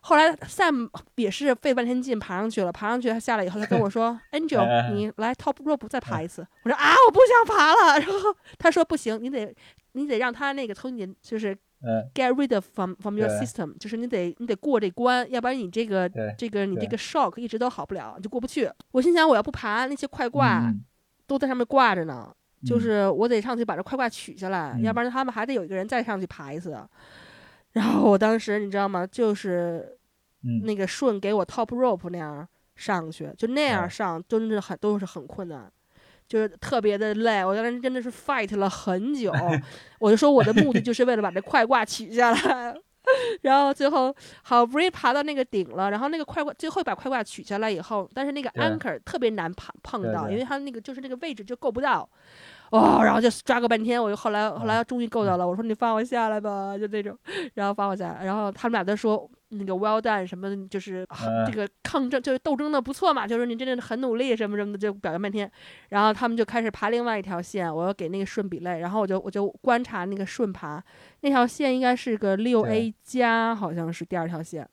[0.00, 6.46] 后来 Sam 也是费半天劲爬上去了，爬上去他下来以后他跟我说， Angel 你来 top rope 再爬一次。
[6.62, 9.54] 我说啊我不想爬了， 然后他说不行，你得
[9.92, 11.56] 你得让他那个从你就是。
[12.14, 18.70] Get rid of from from your system，就是你得你得过这关，要不然你这个这个你这个 shock 一直都好不了，就过不去。
[18.92, 20.72] 我心想，我要不爬，那些快挂
[21.26, 22.30] 都在上面挂着呢，
[22.66, 26.76] 就是我得上去把这快挂取下来，要不然他们还得有一个人再上去爬一次。
[27.72, 29.06] 然后我当时你知道吗？
[29.06, 29.96] 就是
[30.64, 35.70] 那个顺给我 top rope 那样上去，就那样上，真的很都是很困难。
[36.30, 39.32] 就是特别的累，我当时真的是 fight 了很久，
[39.98, 42.72] 我就说我的目的就是为了把这快挂取下来，
[43.42, 52.08] 然后最后好不容易爬到那个顶了，然后那个快挂最后把快挂取下来以后，但是那个 anchor 特别难碰碰到，因为它那个就是那个位置就够不到。
[52.70, 55.44] 哦，然后就抓个半天，我就后来后来终于够到了。
[55.44, 57.18] 我说你放我下来吧，就那种，
[57.54, 58.24] 然后放我下来。
[58.24, 61.06] 然后他们俩都说那个 well done 什么，就是
[61.46, 65.50] 这个抗争就是斗争的不错嘛，就是你真的很努力什么什么的，就表扬半天。
[65.88, 68.78] 然后他们就开始爬另外一条线，我要给那个顺比类。
[68.78, 70.82] 然后我就我就观察那个顺爬
[71.20, 74.68] 那条线，应该是个六 A 加，好像是第二条线。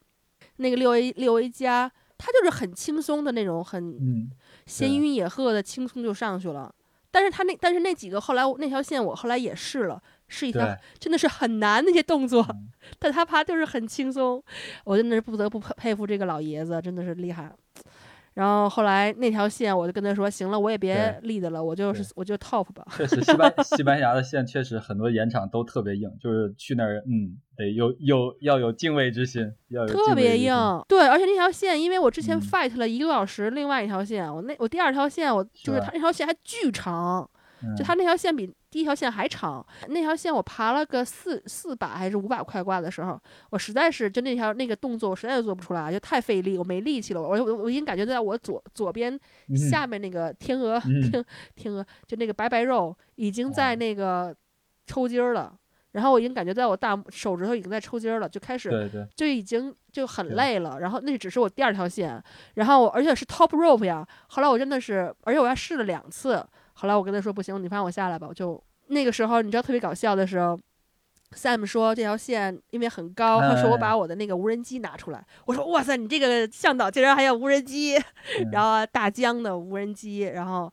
[0.58, 4.30] 那个六 A 六 A 加，它就是很轻松的那种，很
[4.68, 6.74] 闲云野鹤的轻松就上去了。
[7.10, 12.46] 但是他那，但是那几个后来那条线我后来也试了，是一条真的是很难那些动作，
[13.00, 14.44] 但他爬就是很轻松，
[14.86, 17.52] 我真的是不得不佩佩服这个老爷子，真的是厉害。
[18.34, 30.54] 然后后来那条线，我就跟他说：“行了，我也别立的了，我就是我就 top 吧。”确实，西班西班牙的线确实很多岩场都特别硬，就是去那儿，嗯，得有有要有敬畏之心，要有特别硬。
[30.88, 37.28] 对，而且那条线，因为我之前 fight 了一个多小时，另外一条线，我那我第二条线，我就是它那条线还巨长。
[37.76, 47.22] 就它那条线比第一条线还长，那条线我爬了个四四把还是五把快挂的时候，我实在是就那条那个动作我实在是做不出来，就太费力，我没力气了。
[47.22, 49.20] 我我我已经感觉在我左左边
[49.70, 54.36] 下面那个天鹅天天鹅就那个白白肉已经在那个
[54.86, 55.58] 抽筋儿了，
[55.94, 58.70] 然后我已经感觉在我大手指头已经在抽筋儿了，就开始
[59.16, 60.80] 就已经就很累了。
[60.80, 64.08] 然后那只是我第二条线，然后我而且是 top rope 呀。
[64.28, 66.46] 后来我真的是，而且我还试了两次。
[66.80, 68.28] 后来我跟他说不行，你放我下来吧。
[68.30, 70.56] 我就那个时候，你知道特别搞笑的时候
[71.32, 75.26] ，Sam 说这条线因为很高，他说我把我的那个无人机拿出来。
[75.46, 78.00] 我说哇塞，你这个向导竟然还要无人机，
[78.52, 80.72] 然后大疆的无人机，然后，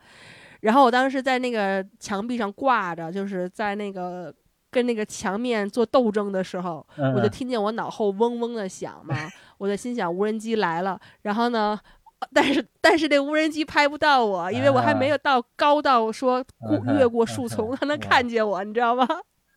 [0.61, 4.33] 然后我当时在那个墙壁上挂着，就是在那个
[4.71, 6.87] 跟那个墙面做斗争的时候，
[7.17, 9.17] 我就听见我脑后嗡嗡的响嘛，
[9.57, 11.81] 我就心想无人机来了，然后呢。
[12.33, 19.07] 但是但是那无人机拍不到我，因为我还没有到高到说过越过树丛它能看见我，你知道吗？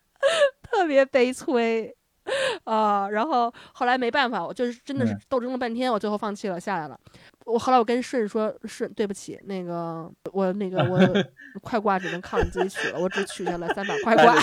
[0.63, 1.95] 特别悲催
[2.65, 3.07] 啊！
[3.09, 6.99] 然后后来没办法，我就是真的是斗争了半天，我最后放弃了，下来了。
[7.45, 10.99] 我后来我跟顺说，顺对不起，那个我那个我
[11.61, 14.33] 快挂只能靠你自己取了，我只取下来三把快挂。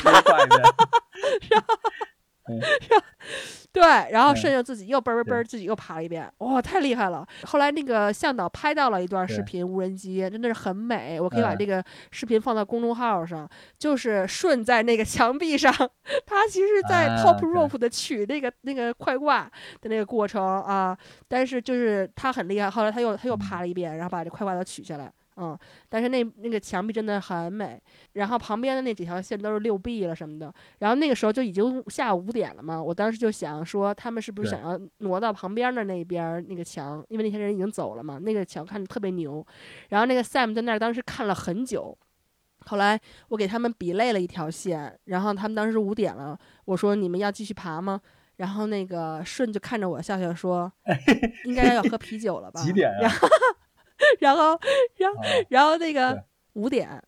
[1.51, 1.75] 然后。
[3.73, 3.83] 对，
[4.13, 7.27] 然后顺着自己又嘣嘣嘣自己又爬了一遍，哇，太厉害了！
[7.45, 11.83] 后来那个向导拍到了一段视频，无人机真的是很美，我可以把这个
[12.13, 13.49] 视频放到公众号上。
[13.77, 15.73] 就是顺在那个墙壁上，
[16.25, 22.71] 他其实在 top rope 的取那个那个快挂的那个过程啊，但是就是他很厉害。
[22.71, 25.13] 后来他又他又爬了一遍，然后把这快挂都取下来。
[25.37, 25.59] 嗯，
[25.89, 27.81] 但是那那个墙壁真的很美，
[28.13, 39.45] 然后旁边的那几条线都是六 B 了什么的，然后那个时候就已经下午五点了嘛，我当时就想说他们是不是想要挪到旁边的那边那个墙，因为那些人已经走了嘛，那个墙看着特别牛，
[39.89, 41.97] 然后那个 Sam 在那儿当时看了很久，
[42.67, 48.01] 后来我给他们比累了一条线，然后他们当时五点了，我说你们要继续爬吗？
[48.37, 50.73] 然后那个顺就看着我笑笑说，
[51.45, 52.61] 应该要喝 啤酒了吧？
[52.61, 52.99] 几点啊？
[53.01, 53.29] 然后，
[54.21, 54.59] 然后，
[54.97, 56.23] 然后然后那个
[56.55, 57.03] 五点，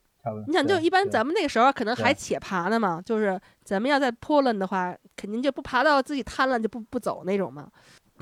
[0.47, 7.69] 你想就一般咱们那个时候可能还且爬呢嘛，就是咱们要在 Poland 的话，肯定就不爬到自己瘫了就不不走那种嘛，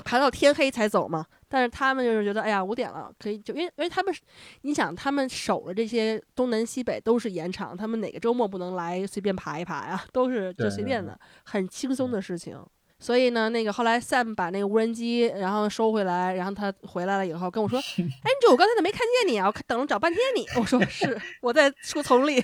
[0.03, 1.25] 爬到天黑才走嘛。
[1.47, 4.13] 但是他们就是觉得，哎呀，五点了可以，就因为因为他们，
[4.61, 10.03] 你想他们守着这些东南西北都是盐场，他们哪个周末不能来随便爬一爬呀？
[10.11, 12.59] 都是就随便的，很轻松的事情。
[12.97, 19.47] 所以呢，那个后来 Sam 把那个无人机然后收回来，然后他回来了以后跟我说： “哎，你我刚才怎么没看见你啊？
[19.47, 22.43] 我等了找半天你。”我说： “是我在树丛里。”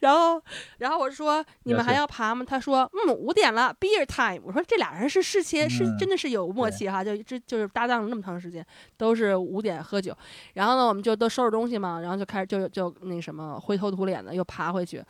[0.00, 0.40] 然后，
[0.78, 8.64] 然后我说：“你们还要爬吗？”他说：“嗯，五点了，Beer time。”我说：“这俩人是事先是真的是有默契哈，就这就是搭档了那么长时间，
[8.96, 10.16] 都是五点喝酒。
[10.54, 15.02] 然后呢，我们就都收拾东西嘛，然后就开始就就那什么灰头土脸的又爬回去。”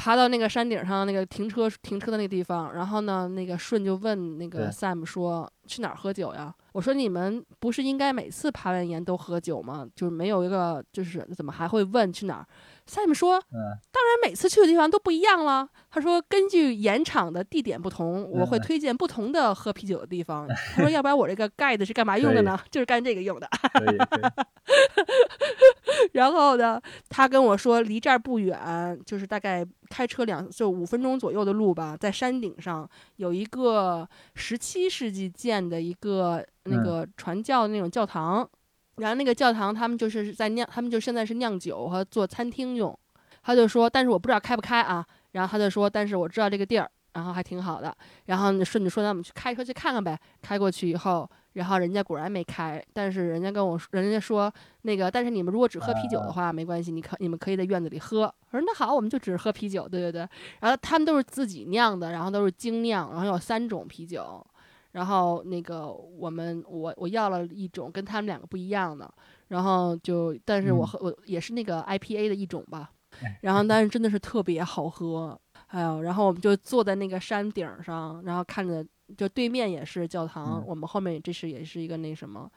[0.00, 9.86] 爬到那个山顶上，那个停车停车的那个地方，然后呢，那个顺就问那个 Sam 说：“去哪儿喝酒呀？”我说：“你们不是应该每次爬完岩都喝酒吗？
[9.94, 12.46] 就是没有一个，就是怎么还会问去哪儿？”
[12.88, 22.58] Sam 说：“嗯，当然每次去的地方都不一样了。”他说：“根据盐场的地点不同，我会推荐不同的喝啤酒的地方。”他说：“要不然我这个盖子是干嘛用的呢？
[22.70, 23.46] 就是干这个用的。
[26.12, 38.48] 然后呢，他跟我说离这儿不远，就是大概开车两就五分钟左右的路吧，在山顶上有一个十七世纪建的一个那个传教的那种教堂。
[38.96, 42.96] 然后那个教堂，他们就是在酿，他们就现在是酿酒和做餐厅用。
[43.42, 45.02] 他就说，但是我不知道开不开啊。
[45.32, 47.96] 然后他就说，但是我知道这个地儿，然后还挺好的。
[48.26, 50.18] 然后顺着说，那我们去开车去看看呗。
[50.42, 58.22] 开过去以后，然后人家果然没开，但是人家跟我说，人家说那个，但是你们如果只喝啤酒的话，没关系，你可你们可以在院子里喝。
[58.22, 60.28] 我说那好，我们就只喝啤酒，对对对。
[60.60, 64.44] 然后他们都是自己酿的，然后都是精酿，然后有三种啤酒。
[64.92, 69.08] 然后那个我们我我要了一种跟他们两个不一样的，
[69.46, 72.90] 然后就但是我喝我也是那个 IPA 的一种吧，
[73.42, 78.84] 然后但是真的是特别好喝，哎呦，然后我们就坐在那个山顶上，然后看着
[79.16, 82.50] 就对面也是教堂，我们后面这是也是一个那什么，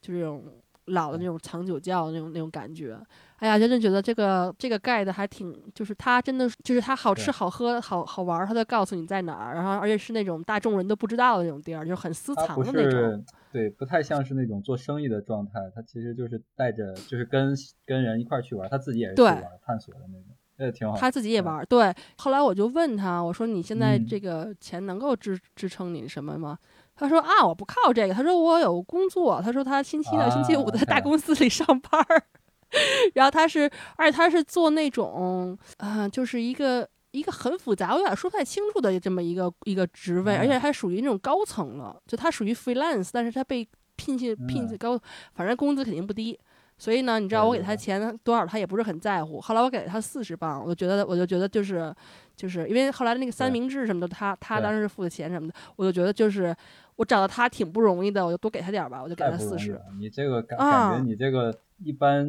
[0.00, 0.44] 就这种。
[0.86, 2.98] 老的那种藏酒窖那种那种感觉，
[3.36, 13.24] 哎呀，真的觉得这个这个盖的还挺，就是它真的就是它好吃好喝好好玩，它都告诉你在哪儿，然后而且是那种大众人都不知道的那种地儿，就是很私藏的那种。
[13.52, 17.54] 对，不太像是那种做生意的状态，他其实就是带着，就是跟
[17.86, 20.24] 跟人一块去玩，他自己也是去玩探索的那种，
[20.66, 20.96] 也挺好。
[20.96, 21.94] 他自己也玩，对。
[22.18, 26.58] 后来我就问他，我说你现在这个钱能够支支撑你什么吗？
[26.94, 28.12] 他说啊，我不靠这个。
[28.12, 29.40] 他说我有工作。
[29.42, 32.22] 他说他星期六、星期五在大公司里上班儿，
[33.14, 41.98] 然后他是，而且他是做那种，啊，就是一个一个很复杂，我有点说不太清楚的这么一个一个职位，而且还属于那种高层了。
[42.06, 45.00] 就他属于 freelance，但是他被聘进聘进高，
[45.34, 46.38] 反正工资肯定不低。
[46.80, 49.40] 所以呢，你知道我给他钱多少，他也不是很在乎。
[49.40, 51.94] 后来我给了他四十磅，我就觉得，我就觉得就是，
[52.34, 56.56] 就是因为后来那个三明治什么的，他他当时付的钱什么的，我就觉得就是。
[56.96, 59.80] 我找到他挺不容易的，我就多给他点吧，我就给他四十。
[59.98, 62.28] 你这个感感觉，你这个一般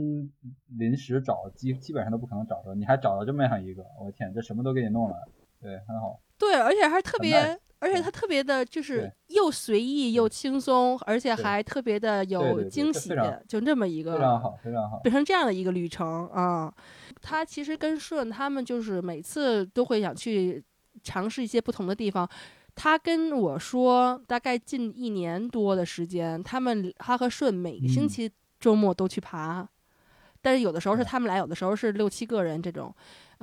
[0.77, 5.27] 临时找基基本上都不可能找着，你还找到这么样一个，我天，这什么都给你弄了，
[5.61, 6.21] 对，很好。
[6.39, 13.09] 对，而且还特别，而且他特别的就是又随意又轻松，而且还特别的有惊喜，
[13.47, 16.71] 就这么一个非常好，非常好，变成这样的一个旅程啊。
[17.19, 20.63] 他其实跟顺他们就是每次都会想去
[21.03, 22.29] 尝试一些不同的地方。
[22.75, 29.67] 他跟我说，大概近一年多的时间，他们他和顺每个星期周末都去爬，
[30.39, 32.93] 但是有的时候是他们俩，有的时候是六七个人这种，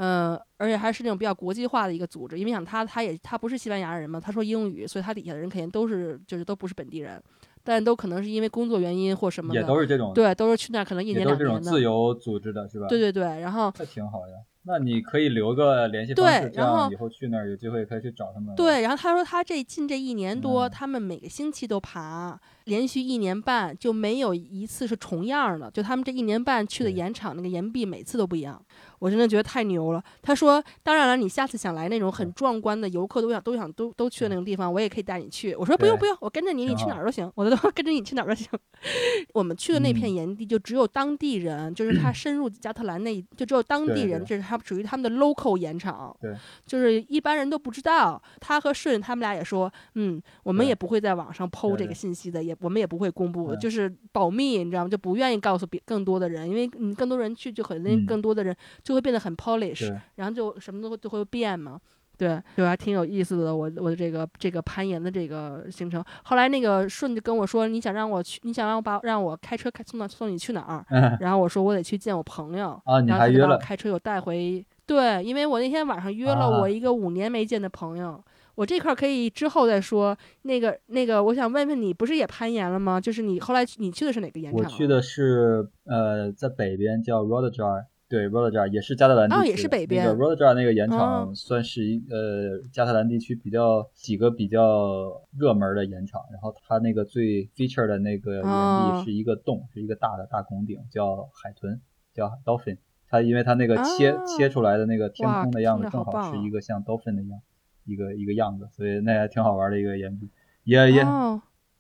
[0.01, 7.21] 嗯，而且还是那种比较国际化的一个组织，因为想他他也他不是西班牙人嘛，他说英语，所以他底下的人肯定都是就是都不是本地人，
[7.65, 12.87] 但都可能是因为工作原因或什么的，也都是这种，对，都是去那可能一年两年的自由组织的是吧？
[12.87, 14.35] 对对对，然后那挺好呀。
[14.65, 18.55] 那你可以留个联系方式，这样以后去那儿有机会可以去找他们。
[18.55, 22.39] 对，然后他说他这近这一年多，他们每个星期都爬。
[22.65, 28.63] 连续一年半就没有一次是重样的，就他们这一年半去的盐场，那个岩壁每次都不一样，
[28.99, 30.03] 我真的觉得太牛了。
[30.23, 35.55] 他说，当然了，你下次想来那种很壮观的游客都想都想都都去的那种地方，我也可以带你去。
[35.55, 38.47] 我说不用不用，我跟着你，你去哪儿都行，我都 跟着你去哪儿都行。
[39.35, 46.35] 我们去的那片岩地就只有当地人，就是他深入加特兰那，就只有当地人，这是他属于他们的 local 岩场，对，
[46.67, 48.23] 就是一般人都不知道。
[48.41, 52.55] 他和顺他们俩也说，嗯，我们也不会在网上剖这个信息的，也。
[52.61, 54.89] 我们也不会公布，就是保密，你知道吗？
[54.89, 58.55] 就不愿意告诉别更多的人，因为你更多人去，就可能更多的人
[58.89, 61.79] 就会变得很 polish，然后就什么都都会变嘛。
[62.17, 63.55] 对，就还挺有意思的。
[63.55, 71.19] 我我的这个这个攀岩的这个行程，后来那个顺就跟我说，你想让我去，你想让我把让我开车开送到送你去哪儿？
[71.21, 74.65] 然后我说我得去见我朋友，然后他就把我开车又带回。
[74.87, 78.25] 对，因为我那天晚上约了我一个五年没见的朋友。
[78.55, 80.17] 我这块可以之后再说。
[80.43, 83.01] 那个那个，我想问问你，不是也攀岩了吗？
[83.01, 84.65] 就是你后来你去的是哪个岩场？
[84.65, 89.41] 我去的是呃，在北边叫 Rodajar，对 Rodajar 也是加特兰地区。
[89.41, 90.09] 哦，也是北边。
[90.17, 96.23] Rodajar 那个盐场算是一呃加特兰地区比较几个比较热门的盐场。
[96.33, 101.81] 然后它那个最 feature 的那个岩壁是一个洞，是一个大的大拱顶，叫海豚，
[102.15, 102.79] 叫 Dolphin。
[103.09, 107.41] 它因为它那个切切出来的那个天空的样子，正好是一个像 Dolphin 的样。
[107.85, 110.29] 一个一个样子，所以那还挺好玩的一个岩壁，
[110.65, 111.03] 也也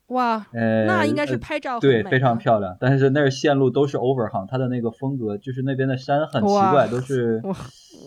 [0.08, 2.76] 哇，呃，那应该是拍照对非常漂亮。
[2.80, 7.54] 但是那儿线路都是 overhang，它的那个风格就是那边的山很奇怪，都是我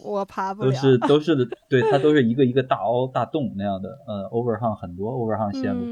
[0.04, 5.86] 我爬不了， 都是都是的，对，它都是一个一个大凹大洞那样的，呃，overhang 很多 overhang 线路，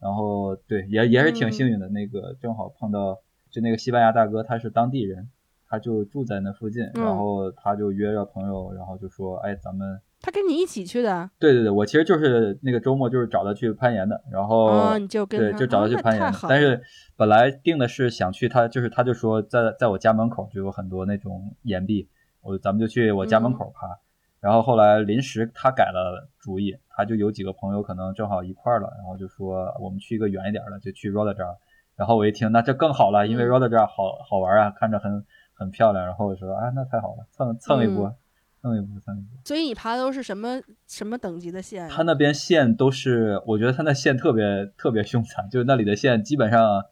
[0.00, 3.18] 然后对也也是挺幸运的，那个正好碰到
[3.50, 5.28] 就那个西班牙大哥，他是当地人，
[5.68, 10.00] 他就住在那附近，然后他就约着朋友，然后就说，哎，咱们。
[10.22, 11.28] 他跟你一起去的？
[11.38, 16.32] 对对对，我其实就是那个周末就是找他去攀岩的，然后你就跟对就找他去攀岩。
[16.48, 16.80] 但是
[17.16, 22.08] 本来定的是想去他，就是他就说在在我家门口就有很多那种岩壁，
[22.40, 23.98] 我咱们就去我家门口爬。
[24.40, 31.56] 然后后来临时他改了主意，他就有几个朋友可能正好一块了，然后就说我们去一个远一点的，就去 Rodajar。
[31.94, 36.04] 然后我一听，那这更好了，因为 Rodajar 好好玩啊，看着很很漂亮。
[36.04, 38.14] 然后我说啊，那太好了，蹭蹭一波。
[38.62, 39.40] 蹭一波，蹭一波。
[39.44, 41.88] 所以你爬的都是什么什么等级的线？
[41.88, 46.84] 他那边线都是，我觉得他那线特别特别凶残，就是那里的线基本上，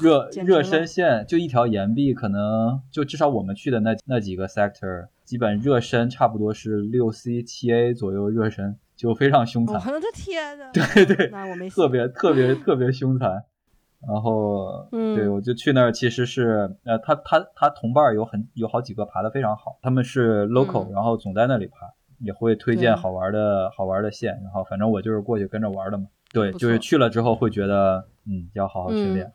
[0.00, 9.76] 热热身线就一条岩壁，可能就至少我们去的那那几个 sector，基本热身差不多是六 C 七 A 左右热身，就非常凶残。
[9.92, 10.70] 我的天呐！
[10.72, 13.44] 对对，那我没特别特别特别凶残。
[14.06, 21.90] 然后，对，我就去那儿，其实是，呃，他他他同伴有很有好几个爬的非常好，他们是 local，然后总在那里爬，
[22.20, 26.06] 也会推荐好玩的好玩的线，然后反正我就是过去跟着玩的嘛。
[26.32, 29.32] 对，就是去了之后会觉得，嗯，要好好训练。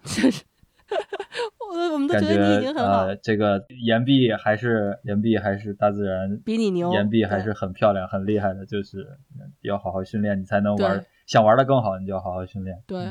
[1.71, 3.05] 我我们都觉得你已经很好。
[3.05, 9.07] 呃，这个岩壁还是岩壁还是大自然比你牛，岩壁还是很漂亮很厉害的，就是
[9.61, 12.81] 要好好训练，你才能玩，想玩的更好，你就要好好训练。
[12.87, 13.05] 对，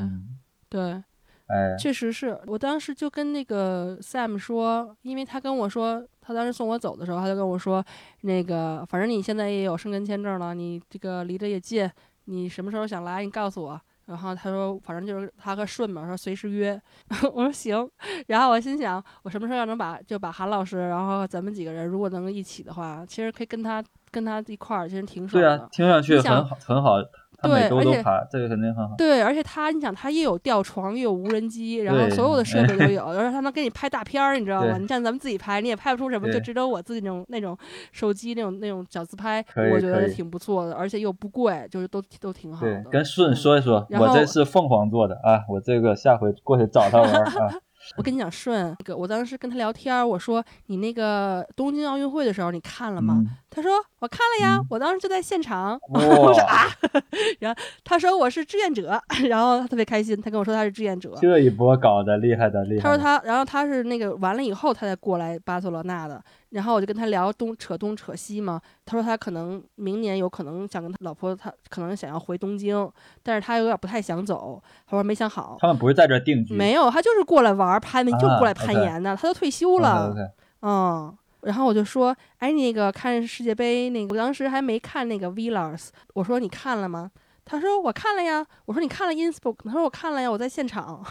[0.69, 1.03] 对。
[1.49, 7.85] 哎，确实是我当时就跟那个 Sam 说，因为他跟我说，他当时送我走的时候，他就跟我说，
[8.23, 11.91] 那个反正你现在也有申根签证了，你这个离得也近，
[12.27, 13.81] 你什么时候想来，你告诉我。
[14.07, 16.81] 然后他说，反正就是他和顺嘛，说随时约。
[17.35, 17.87] 我说行。
[18.29, 25.59] 然后我心想，我什么时候要能把就把韩老师，然后咱们几个人如果能一起的话，其实可以跟他跟他一块儿，其实挺爽的。
[25.59, 26.97] 对啊，听上去很好，很好。
[27.41, 28.95] 对，而且这个肯定很好。
[28.97, 34.79] 对，而且他，你想，他又有吊床，又有无人机，然后所有的设备都 有，而且他能给你拍大片儿，你知道吗？
[34.79, 37.57] 你像咱们自己拍，你也拍不出什么，就只有我自己那种那种
[37.93, 42.85] 手机那种那种小自拍，我觉得挺不错的，而且又不贵，就是都都挺好的。
[42.91, 47.55] 跟顺说一说，我这是凤凰做的啊，我这个下回过去找他玩啊。
[47.97, 53.25] 我跟你讲，顺，那个我当时跟他聊天，我说你那个东京奥运会的时候你看了吗？
[53.51, 55.79] 他说我看了呀，我当时就在现场。
[55.89, 56.67] 我说啊，
[57.41, 61.15] 然后他说我是志愿者， 然后他特别开心，他跟我说他是志愿者。
[61.21, 62.83] 这一波搞的厉害的厉害。
[62.83, 66.23] 他说他，然后他是那个完了以后他才过来巴塞罗那的。
[66.51, 72.91] 然后我就跟他聊东扯东扯西嘛，他说他可能明年有可能想跟他老婆，他可能想要回东京，
[73.23, 75.59] 但是他有点不太想走，他说没想好。
[75.61, 76.55] 他们不是在这定居？
[76.55, 80.15] 没有，他就是过来玩攀，就过来攀岩的，他都退休了。
[80.63, 87.11] 嗯，然后我就说，哎，那个看世界杯那个，我当时还没看那个 Villas，我说你看了吗？
[87.45, 88.47] 他说我看了呀。
[88.67, 89.57] 我说你看了 Innsbruck？
[89.65, 91.03] 他说我看了呀，我在现场。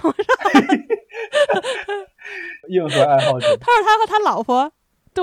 [2.70, 3.58] 硬核爱好者。
[3.58, 4.72] 他说他和他老婆。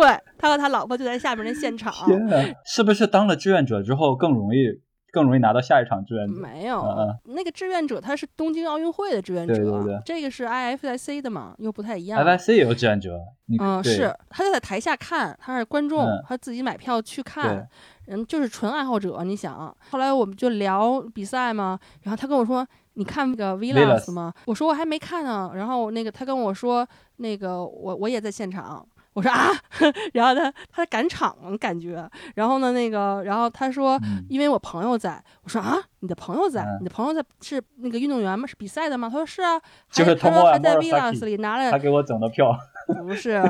[0.00, 1.94] 对他和他老婆就在下面那现场。
[2.64, 4.66] 是不是当了志愿者之后更容易
[5.12, 6.40] 更容易拿到下一场志愿者？
[6.40, 6.84] 没有，
[7.26, 12.20] 那个志愿者他是东京奥运会的志愿者，对对对，这个是 IFIC 的嘛，又不太一样。
[12.20, 13.20] IFIC 也有志愿者，
[13.60, 17.64] 嗯，是，他就在台下看，他是观众，他自己买票去看，
[18.08, 19.22] 嗯，就是纯爱好者。
[19.22, 26.84] 你想，后来我们就聊比赛嘛，然后他跟我说：“你看那个 Villas 吗？”我说：“我还没看呢。”然后那个他跟我说
[27.18, 28.84] ：“那个我我也在现场。”
[29.14, 29.50] 我说啊，
[30.12, 38.46] 然后他他赶场感觉，然后呢那个，然后他说，因为我朋友在，我说啊，你的朋友在，你的朋友在是那个运动员吗？
[38.46, 39.08] 是比赛的吗？
[39.08, 39.60] 他说是啊，
[39.90, 42.54] 就是他说还在 Villas 里拿了，他给我整的票，
[43.06, 43.40] 不是，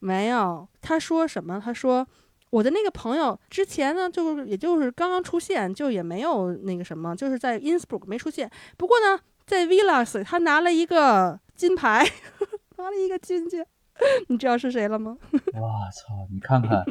[0.00, 1.60] 没有，他说什么？
[1.64, 2.04] 他说
[2.50, 12.04] 我的那个朋友之前呢，就是也就是刚刚出现，就也没有那个什么，就是在 Innsbruck 没出现，不过呢，在 Villas 他拿了一个金牌，
[12.78, 13.64] 拿了一个金奖。
[14.28, 15.16] 你知道是谁了吗？
[15.60, 16.26] 哇操！
[16.32, 16.84] 你看看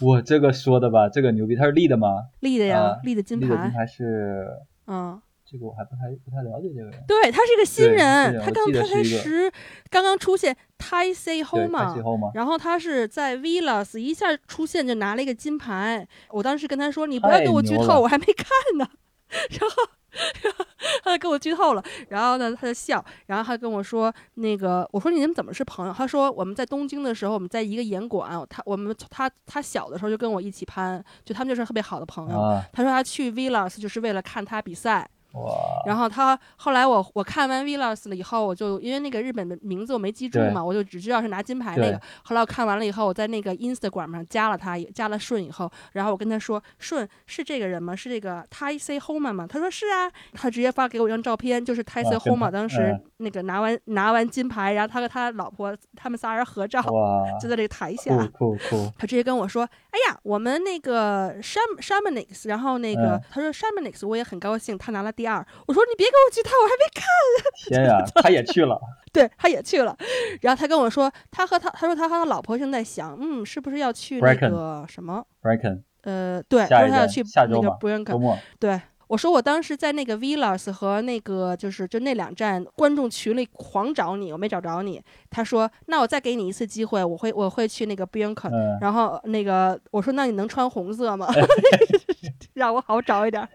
[0.00, 2.08] 我这个说的吧，这个牛逼，他是立的吗？
[2.40, 3.46] 立的呀，立的金牌。
[3.46, 4.46] 立的金牌是，
[4.86, 7.04] 嗯，这个我还不太不太了解这个人。
[7.06, 9.50] 对他是一个新人，他刚他才十，
[9.90, 10.56] 刚刚出现。
[10.76, 16.06] Tai C Home 嘛，然后他是在 Villas 一下出现就拿了一个金牌。
[16.28, 18.46] 我当时跟他说：“你不要给我剧透，我还没看
[18.76, 18.86] 呢。”
[19.50, 19.88] 然后。
[21.02, 32.38] 他就跟我剧透了，然后呢，他就笑，然后他跟我说：“那个，我说你们怎么是朋友？”他说：“我们在东京的时候，我们在一个演馆，他我们他他小的时候就跟我一起攀，就他们就是特别好的朋友。”
[32.72, 35.08] 他说他去 Villas 就是为了看他比赛。
[35.86, 42.00] 然后他后来我我看完 Villas 了以后，我就因为那个日本的名字我没记住嘛，我就只知道是拿金牌那个。
[42.22, 47.94] 后来我看完了以后，我在那个 Instagram 上加了他，加了顺以后，然后我跟他说：“顺是这个人吗？
[47.96, 56.80] 是这个 Tai C Homa 吗？”他说：“是啊。”他直接发给我一张照片，就是 Tai C Homa 当时那个拿完拿完金牌，然后他和他老婆他们仨人合照，
[57.40, 58.16] 就在这个台下。
[58.96, 67.06] 他直接跟我说：“哎呀，我们那个 Sham Shamanix，然后那个他说 Shamanix，我也很高兴，他拿了第。”二，我说你别给我剧透，我还没看。
[67.68, 68.76] 天呀，他也去了，
[69.12, 69.96] 对，他也去了。
[70.40, 75.24] 然后他跟我说，他和他，他说他和他老婆正在想，嗯，是不是要去那个什么。
[76.02, 78.38] 呃，对，他说他要去那个 Brighton。
[78.58, 85.02] 对，我说我当时在那个 Villas 和那个就是就那两站观众群里狂找你，我没找着你。
[85.30, 88.50] 他说，那我再给你一次机会，我会我会去那个 Brighton。
[88.80, 91.28] 然后那个我说，那你能穿红色吗？
[92.54, 93.46] 让我好找一点。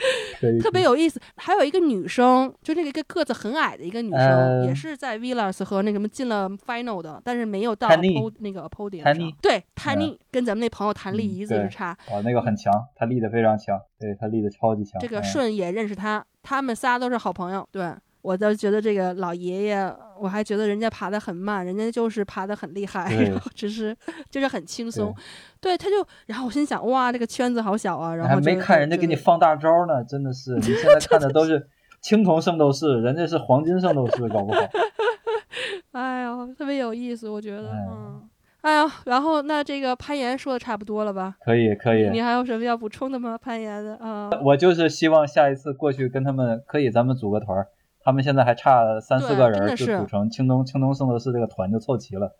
[0.60, 9.32] 特别有意思，还有一个女生，就那个一个个子很矮的一个女生，也是在 Villas 和那什么进了 Final 的，但是没有到那个 podium 上。
[9.40, 11.96] 对，Tani 跟咱们那朋友谭丽一字之差。
[12.10, 15.00] 哦，那个很强，他立的非常强，对他立的超级强。
[15.00, 17.66] 这个顺也认识他，他们仨都是好朋友。
[17.72, 17.92] 对。
[18.22, 19.76] 我倒觉得这个老爷爷，
[20.20, 23.96] 我还觉得人家爬得很慢，人家就是爬得很厉害， 然后只是
[24.30, 25.14] 就是很轻松。
[25.60, 28.14] 对，他就，然后我心想，哇，这个圈子好小啊。
[28.14, 31.68] 然后还没看人家给你放大招呢，真的是，你现在看的都是
[32.00, 34.60] 青铜圣斗士，人家是黄金圣斗士，搞不好。
[35.92, 38.28] 哎呦，特别有意思，我觉得，嗯，
[38.60, 41.34] 哎呀，然后那这个攀岩说的差不多了吧？
[41.44, 42.10] 可以，可以。
[42.10, 43.38] 你还有什么要补充的吗？
[43.38, 44.28] 攀岩的啊？
[44.44, 47.68] 我就是希望下一次过去跟他们，可以咱们组个团儿。
[48.06, 52.32] 他们现在还差三四个人，就组成青东青东圣斗士这个团就凑齐了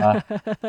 [0.00, 0.14] 啊！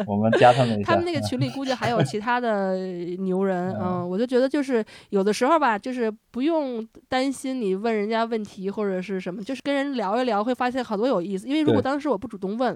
[0.08, 0.94] 我们加他们一下。
[0.94, 2.76] 他们那个群里估计还有其他的
[3.20, 11.48] 牛人， 嗯，我就觉得就是有的时候吧，就是不用担心你问人家问题或者是什么，就是跟人聊一聊，会发现好多有意思。
[11.48, 12.76] 因为如果当时我不主动问，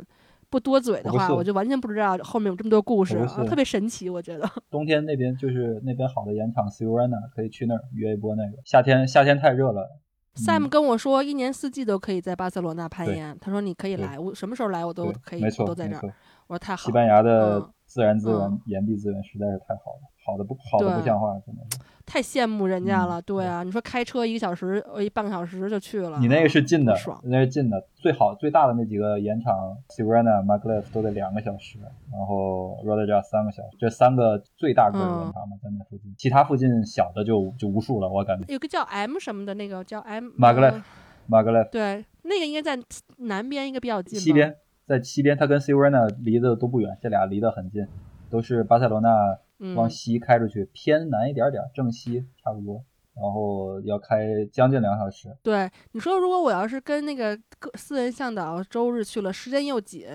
[0.52, 4.12] 不多嘴的话，我就完全不知道后面有这么多故事，啊特别神奇。
[4.12, 8.58] 我觉得冬天那边就是那边好的盐场 s i u r a n a 可以去那儿约一波那个。
[8.64, 9.90] 夏天夏天太热了。
[10.36, 13.38] Sam 跟我说，一年四季都可以在巴塞罗那攀岩。
[13.40, 16.02] 他说你可以来，我什么时候来我都可以，都在这儿。
[16.48, 16.86] 我说太好。
[16.86, 20.10] 西班牙的自然资源、岩壁资源实在是太好了。
[20.26, 21.80] 好的不好的不像话，真的是。
[22.06, 26.20] 太羡慕人家了，对啊，你说开车一个小时，呃，半个小时就去了。
[26.20, 31.80] 你那个是近的，爽，那是近的，最好最大的那几个盐场 s i r e n a Maglev 都得两个小时，
[32.12, 38.46] 然后 r o d e r 三个小时，这三个最大个的盐场嘛，在那附近，其他附近小的就就无数了，我感觉。
[38.52, 42.78] 有个叫 M 什么的那个叫 M Maglev，Maglev，对，那个应该在
[43.20, 44.20] 南边，应该比较近。
[44.20, 44.54] 西边，
[44.86, 47.88] 在西边，它跟 s i r e n a 离得都不远，这俩离得很近，
[48.30, 49.38] 都是巴塞罗那。
[49.76, 52.84] 往西开出去，偏南一点点，正西差不多，
[53.16, 55.30] 然后要开将近两小时。
[55.42, 57.38] 对，你说如果我要是跟那个
[57.76, 60.06] 私人向导周日去了，时间又紧，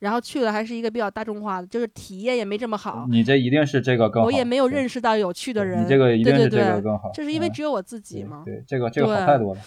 [0.00, 3.06] 然后去了还是一个比较大众化的，就是体验也没这么好。
[3.08, 4.26] 你这一定是这个更好。
[4.26, 5.84] 我也没有认识到有趣的人。
[5.84, 7.10] 你这个一定是这个更好。
[7.14, 8.42] 这是因为只有我自己吗？
[8.44, 9.60] 对，这个这个好太多了。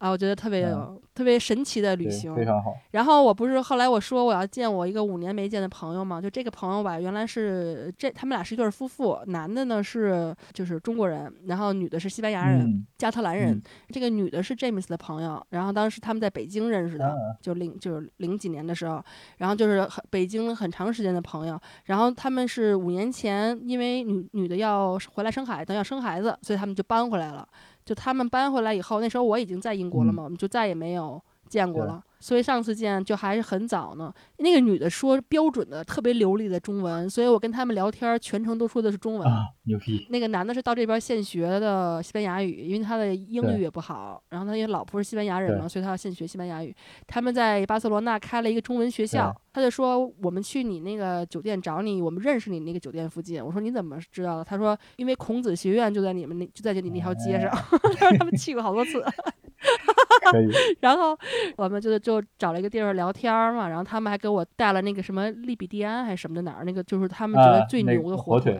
[0.00, 2.74] 啊，我觉得特别有特别神奇的旅行，非常好。
[2.92, 13.62] 然后我不是后来我说我要见我一个五年没见的朋友嘛，就这个朋友吧，原来是这他们俩是一对夫妇，男的呢是就是中国人，然后女的是西班牙人，加特兰人。
[13.90, 19.04] 这个女的是 James 的朋友，然后当时他们在北京认识的，就零就是零几年的时候，
[19.36, 21.60] 然后就是很北京很长时间的朋友。
[21.84, 27.46] 然后他们是五年前因为女女的要回来生孩子，要生孩子，所以他们就搬回来了。
[27.84, 32.02] 就他们搬回来以后，那时候我已经在英国了嘛，我们就再也没有见过了。
[32.20, 34.12] 所以上次见就还是很早呢。
[34.36, 39.28] 那个女的说标准的、特别流利的中文，所以我跟他们聊天全程都说的是中文。
[39.64, 40.06] 牛逼！
[40.10, 44.22] 那个男的是到这边现学的西班牙语，因为他的英语也不好。
[44.28, 46.74] 然后他因为老婆是西班牙人嘛，所以他要现学西班牙语。
[47.06, 53.42] 他们在巴塞罗那开了一个中文学校，他就说我们去你那个酒店找你，我们认识你那个酒店附近。
[53.44, 54.44] 我说你怎么知道的？
[54.44, 57.50] 他说因为孔子学院就在你们那就在你那条街上，
[58.18, 59.02] 他们去过好多次。
[60.80, 61.16] 然后
[61.56, 68.58] 我们就就找了一个地儿聊天嘛，然后他们还给我带了那个什么利比蒂安还是什么的哪儿那个就是他们觉得最牛的火腿。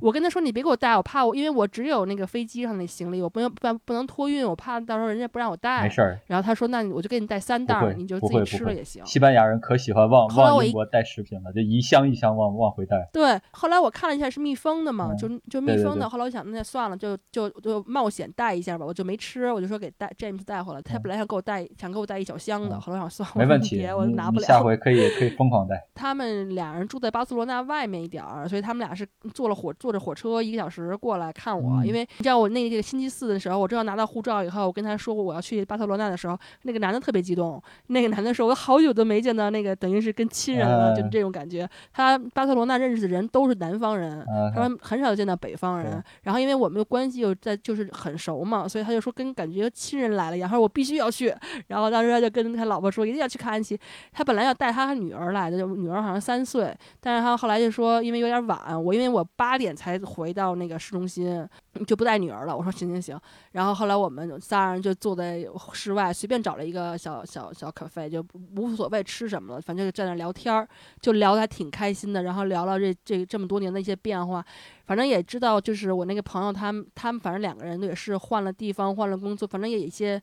[0.00, 5.82] 我跟他说你别给我带，我怕我因为我只有那个飞机上那行李，我不能不不能托运，我怕到时候人家不让我带。
[5.82, 6.18] 没事儿。
[6.28, 9.04] 然后他说那我就给你带三袋，你就自己吃了也行。
[9.04, 13.08] 西班牙人可喜欢往往英国带食品了，就一箱一箱往往回带。
[13.12, 16.08] 对，后来我看了一下是密封的嘛，就就密封的。
[16.08, 20.80] 后来我想那算了，就就就冒险带一下吧，我就没吃，我就说给带 James 带回来。
[20.82, 24.46] 他本来想给我带，想给我带一小箱的，后来我想算了，没问题，我拿不了。
[24.46, 25.86] 下回可以可以疯狂带。
[25.94, 31.84] 他们俩人住在巴塞罗那外面一点儿，所以他们俩是坐了火坐着火车一个小时过来看我。
[31.84, 37.62] 因为你知道我那个星期四的时候，我正要拿到护照以后，我跟他说我要去巴塞罗那的时候，那个男的特别激动。
[37.88, 44.24] 那个男的说：“我好久都没见到那个，等于是跟亲人了，就这种感觉。”他巴塞罗那认识的人都是南方人，
[44.54, 46.02] 他说很少见到北方人。
[46.22, 51.34] 然后因为我们的关系又在就是很熟嘛，所以他就说跟感觉亲人来了一样，他说我必须要去。
[51.66, 53.78] 然后当时他就跟他老婆说一定要去看安琪。
[54.12, 61.46] 他本来要带他女儿来的，就女儿好像三岁，但是他后来就说因为有点晚，我因为我八点才回到那个市中心，
[61.86, 62.56] 就不带女儿了。
[62.56, 63.18] 我说行行行。
[63.52, 68.24] 然后后来我们仨人就坐在室外，随便找了一个小小小咖啡，就
[68.56, 70.68] 无所谓吃什么了，反正就在那聊天儿，
[71.00, 72.22] 就聊得还挺开心的。
[72.22, 74.44] 然后聊了这这这么多年的一些变化，
[74.86, 80.22] 反正也知道就是我那个朋友他们他们反正两个人也是换了地方换了工作，反正也有一些。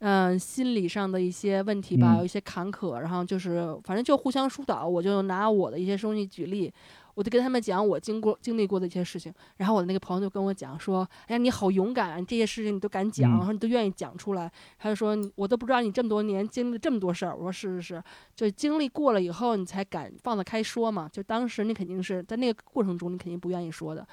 [0.00, 4.86] 嗯，心理上的一些问题吧，有一些坎坷，然后就是反正就互相疏导。
[4.86, 6.72] 我就拿我的一些东西举例，
[7.14, 9.34] 我就跟他们讲我经过经历过的一些事情。
[9.56, 14.48] 然后我的那个朋友就跟我讲说：“哎呀，你好勇敢，这些事情你都敢讲，然后你都愿意讲出来。”
[14.78, 18.02] 他就说：“我都不知道你这么多年经历了这么多事儿。”我说：“是是是，
[18.36, 21.08] 就经历过了以后，你才敢放得开说嘛。
[21.12, 24.06] 就当时你肯定是在那个过程中，你肯定不愿意说的。”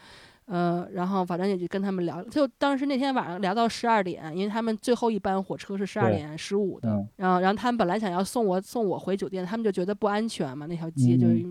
[0.48, 11.44] 嗯，然后反正也就跟他们聊，就当时那天晚上聊到十二点，因为他们最后一班火车是十二点十五的，然后然后他们本来想要送我送我回酒店，他们就觉得不安全嘛，那条街就是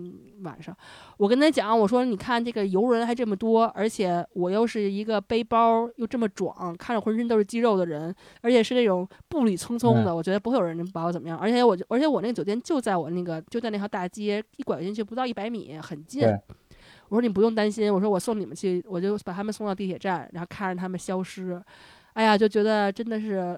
[0.43, 0.75] 晚上。
[1.17, 11.37] 我跟他讲，我说你看这个游人还这么多，而且我又是一个背包又这么壮，看着浑身都是肌肉的人，而且是那种步履匆匆的，我觉得不会有人把我怎么样。
[11.37, 16.21] 而且我而且我那个酒店就在我那个就在那条大街，一拐进去不到一百米，很近。
[17.15, 21.61] 我说你不用担心，我说我送你们去，我就把他们送到地铁站，然后看着他们消失，
[22.11, 23.57] 哎呀，就觉得真的是。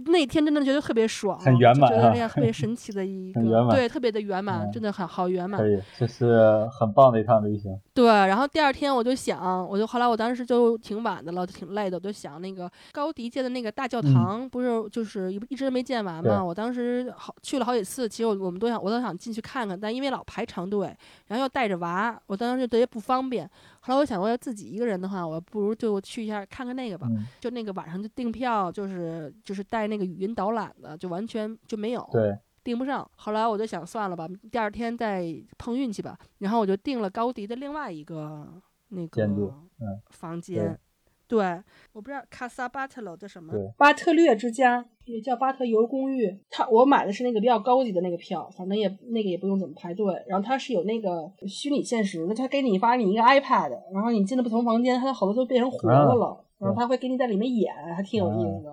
[0.00, 5.58] 就那天真的觉得特别爽，很圆满，觉得那样特别神奇的一 个，对，特别的圆满，真的很好圆满。
[5.58, 7.78] 可以，这是很棒的一趟旅行。
[7.94, 16.44] 对，然后第二天我就想，我就后来我当时就挺晚的了，挺累的，我就想那个高迪建的那个大教堂，不是就是一一直没建完嘛？
[16.44, 20.94] 我当时好去了好几次，其实我我们都想，我都想进去看看，但因为老排长队，
[21.28, 23.48] 然后又带着娃，我当时就特别不方便。
[23.86, 27.08] 后来我想，我要自己一个人的话，我不如就去一下看看那个吧。
[27.38, 33.08] 就那个晚上就订票，就是就是带那个语音导览的，就完全就没有，对，订不上。
[33.14, 35.24] 后来我就想算了吧，第二天再
[35.56, 36.18] 碰运气吧。
[36.38, 39.54] 然后我就订了高迪的另外一个那个
[40.10, 40.76] 房间。
[41.28, 41.44] 对，
[41.92, 46.38] 我不知道卡萨巴特楼叫什么，巴特略之家也叫巴特尤公寓。
[46.48, 50.06] 他我买的是那个比较高级的那个票，反正也那个也不用怎么排队。
[50.28, 58.70] 然后它是有那个虚拟现实的，他给你发你一个 iPad，然后你进了不同房间，它好多都变成活的了，然后他会给你在里面演，还挺有意思的。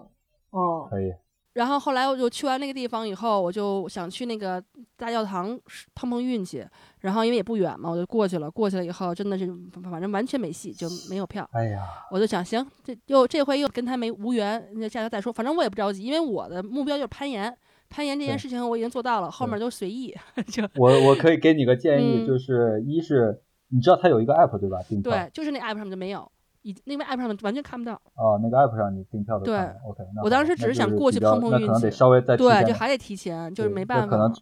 [0.51, 1.11] 哦，可以。
[1.53, 4.63] 然后后来我就去完那个地方以后，我就想去那个
[4.97, 5.57] 大教堂
[5.93, 6.65] 碰碰运气。
[6.99, 8.49] 然后因为也不远嘛，我就过去了。
[8.49, 9.45] 过去了以后，真的是
[9.91, 11.47] 反正完全没戏，就没有票。
[11.51, 15.31] 哎呀，我就想，行，这又这回又跟他没无缘，那下回再说。
[15.31, 17.55] 反正我也不着急，因为我的目标就是攀岩。
[17.89, 20.15] 攀岩这件事情我已经做到了，后面都随意。
[20.47, 24.80] 就我我可以给你个建议，就是一是你知道他有一个 app 对吧？
[25.03, 26.31] 对，就是那 app 上面就没有。
[26.64, 30.03] 已那个 app 上完全看不到哦，那个 app 上你订票的对，OK。
[30.23, 34.07] 我当时只是想过去碰碰运气，可能得稍微再对，就还得提前，就是没办法。
[34.07, 34.34] 可能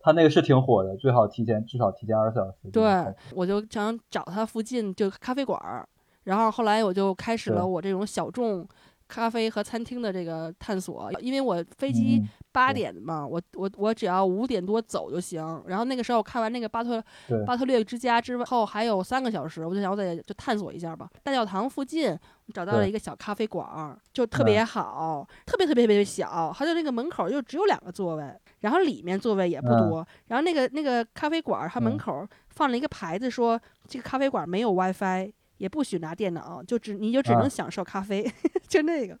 [0.00, 2.70] 他那个是挺火的，最好提前至少提前二十四小时。
[2.70, 5.88] 对，我就想找他附近就咖啡馆儿，
[6.24, 8.68] 然后后来我就开始了我这种小众。
[9.06, 15.62] 咖啡和餐厅的这个探索，因为我飞机八点嘛，我我我只要五点多走就行。
[15.66, 17.02] 然后那个时候我看完那个巴特
[17.46, 21.08] 巴特略之家之后，还有三个小时，我就想我得就探索一下吧。
[21.22, 22.18] 大教堂附近
[22.52, 26.52] 找到了一个小咖啡馆，就特别好，特别特别特别小。
[26.56, 28.24] 它就那个门口就只有两个座位，
[28.60, 30.06] 然后里面座位也不多。
[30.28, 35.32] 然后那个那个咖啡馆，它门口放了一个牌子，说这个咖啡馆没有 WiFi。
[35.58, 38.30] 也不许拿电脑，就只你就只能享受咖啡，
[38.68, 39.18] 就那个。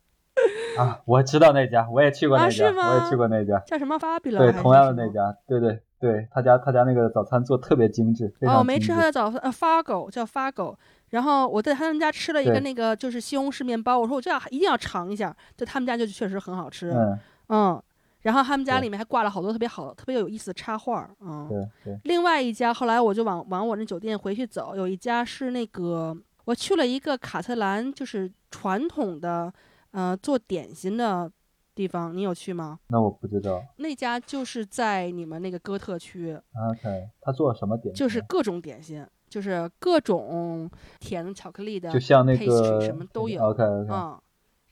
[0.76, 4.38] 啊，我知道那家，我也去过那家，我也去过那家，叫什么 Fabula？
[4.38, 8.34] 对，同样的那家，对对对，他家他家那个早餐做特别精致。
[8.40, 10.74] 哦，没吃他的早餐，呃，Fargo 叫 Fargo。
[11.10, 16.90] 然后我在他们家吃了一个那个就是西红柿面包，我说我这要一定要尝一下，就他们家就确实很好吃。
[16.90, 17.82] 嗯嗯。
[18.24, 22.00] 然后他们家里面还挂了好多特别好、特别有意思的插画嗯，对对。
[22.04, 29.52] 另外一家，后来我就往往我那酒店回去走，有一家是那个我去了一个卡特兰，就是传统的，
[29.92, 31.30] 呃，做点心的
[31.74, 32.78] 地方，你有去吗？
[32.88, 33.62] 那我不知道。
[33.76, 36.32] 那家就是在你们那个哥特区。
[36.70, 37.94] OK，他做什么点？
[37.94, 43.42] 就是各种点心，就是各种甜的、巧克力的，就像那个什么都有。
[43.42, 43.92] OK OK。
[43.92, 44.18] 嗯。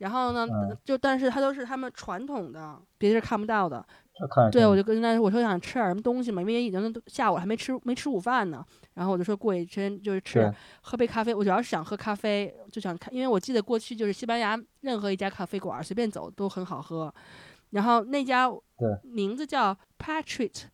[0.02, 0.44] 然后呢，
[0.84, 3.84] 就但是它都是他们传统的，别的是看不到的。
[4.50, 8.64] 对，我就跟他说，我说想吃点什么东西嘛，因为已经下午还没吃没吃午饭呢。
[8.94, 17.12] 然后我就说过去先就是吃喝杯咖啡，我主要是想喝咖啡，就想看，因为我记得过去就是西班牙任何一家咖啡馆随便走都很好喝。
[17.70, 18.50] 然后那家
[19.04, 20.64] 名字叫 Patrick，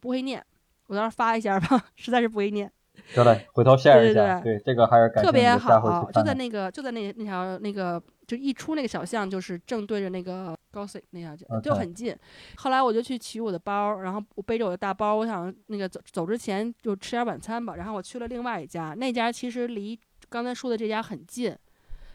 [0.00, 0.42] 不会念，
[0.86, 2.72] 我到时候发一下吧，实在是不会念。
[3.14, 4.40] 得嘞，回头 share 一下。
[4.40, 12.16] 对这个还是感特别好，就在那个就在那那条那个就一出那个小巷，就是正对着那个 Gossip 那条街，就很近。
[12.56, 17.76] 后来我就去取我的包，然后我背着我的大包，我想那个走走之前就吃点晚餐吧。
[17.76, 19.98] 然后我去了另外一家，那家其实离
[20.28, 21.56] 刚才说的这家很近。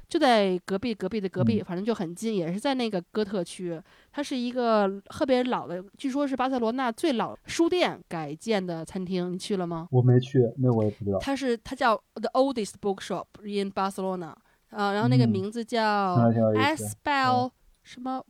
[0.07, 3.81] 就在隔壁，隔壁的隔壁，反正就很近，也是在那个哥特区。
[4.11, 9.33] 它是一个特别老的，据说是巴塞罗那最老书店改建的餐厅。
[9.33, 9.87] 你去了吗？
[9.91, 11.17] 我没去，那我也不知道。
[11.19, 14.35] 它是它叫 The Oldest Bookshop in Barcelona，
[14.69, 16.15] 啊，然后那个名字叫
[16.55, 17.49] Espel
[17.81, 18.23] 什么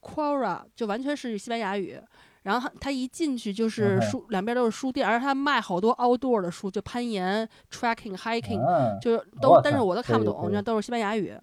[0.00, 2.00] Quora，就完全是西班牙语。
[2.48, 8.58] 然后他一进去就是书，两边都是书店，而且他卖好多 outdoor 的书，就攀岩、tracking、hiking，
[9.02, 11.36] 就是都，但是我都看不懂，那都是西班牙语，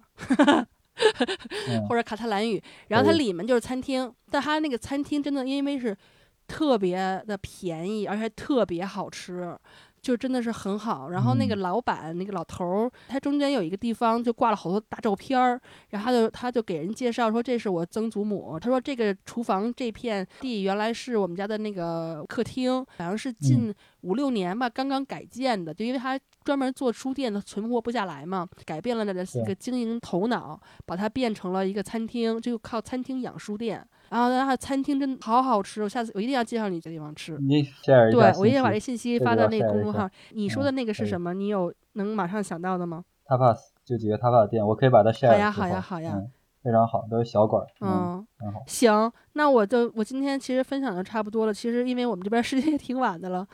[1.88, 2.60] 或者卡塔兰语。
[2.88, 5.96] 然后它里面就是餐厅，但它那个餐厅真的因为是
[6.48, 9.56] 特别的便宜，而且特别好吃。
[10.06, 33.84] 就真的是很好，然后那个老板那个老头儿，他中间有一个地方就挂了好多大照片儿，然后他就他就给人介绍说这是我曾祖母，他说这个厨房这片地原来是我们家的那个客厅，好像是近五六年吧刚刚改建的，就因为他专门做书店的存活不下来嘛，改变了那个个经营头脑，把它变成了一个餐厅，就靠餐厅养书店。
[34.10, 37.36] 然后它的餐厅真的好好吃，我下次我一定要介绍你这地方吃。
[37.38, 40.08] 你对我一定要把这信息发到那个公众号。
[40.30, 41.34] 你说的那个是什么？
[41.34, 45.28] 你有能马上想到的吗？Tapas 就几个 Tapas 店，我可以把它 share。
[45.28, 46.22] 好呀，好呀，好呀，
[46.62, 47.66] 非常好，都是小馆儿。
[47.80, 48.62] 嗯，很好。
[48.66, 51.52] 行，那我就我今天其实分享的差不多了。
[51.52, 53.46] 其实因为我们这边时间也挺晚的了。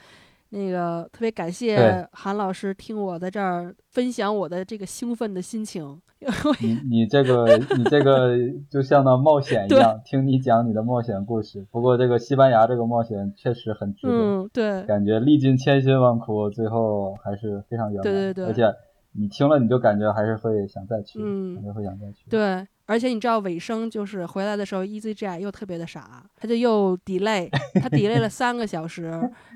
[0.55, 6.01] 那个特别感谢韩老师听我在这儿分享我的这个兴奋的心情。
[6.61, 8.37] 你你这个你这个
[8.71, 11.67] 就像那冒险一样，听你讲你的冒险故事。
[11.71, 14.13] 不过这个西班牙这个冒险确实很值得。
[14.13, 14.83] 嗯，对。
[14.85, 18.03] 感觉历尽千辛万苦，最后还是非常圆满。
[18.03, 18.45] 对对对。
[18.45, 18.73] 而且
[19.13, 21.19] 你听了，你就感觉还是会想再去，
[21.55, 22.25] 感觉会想再去。
[22.31, 22.67] 对。
[22.87, 27.49] 而且你知道尾声就是回来的时候，EasyJet 又特别的傻，他就又 delay，
[27.81, 29.05] 他 delay 了三个小时，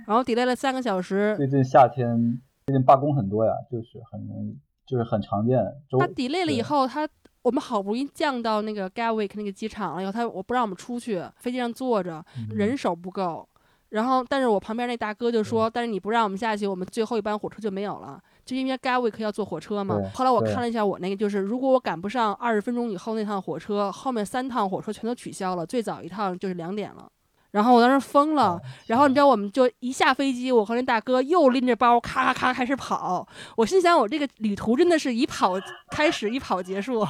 [0.07, 1.35] 然后 delay 了三个小时。
[1.37, 5.59] 最近夏天最近罢工很多呀，就是很容易，就是很常见。
[5.99, 7.09] 他 delay 了以后，他
[7.43, 13.49] 我们好不容易降到那个 Gatwick 那个机场了以后，他我不让我们出去，飞机上坐着，人手不够。
[13.91, 20.01] 然后，但是我旁边那大哥就说：“但是你不让我们下去，我们最后一班火车就没有了。”就因为 Gatwick 要坐火车嘛。
[20.15, 27.07] 后来我看了一下我那个，就是如果我赶不上二十分钟以后那趟火车，后面三趟火车全都取消了，最早一趟就是两点了。
[27.53, 33.27] 然后我当时疯了，然后你知道，我们就一下飞机，我和那大哥又拎着包，咔咔咔开始跑。
[33.57, 35.55] 我心想，我这个旅途真的是以跑
[35.91, 37.03] 开始，以跑结束，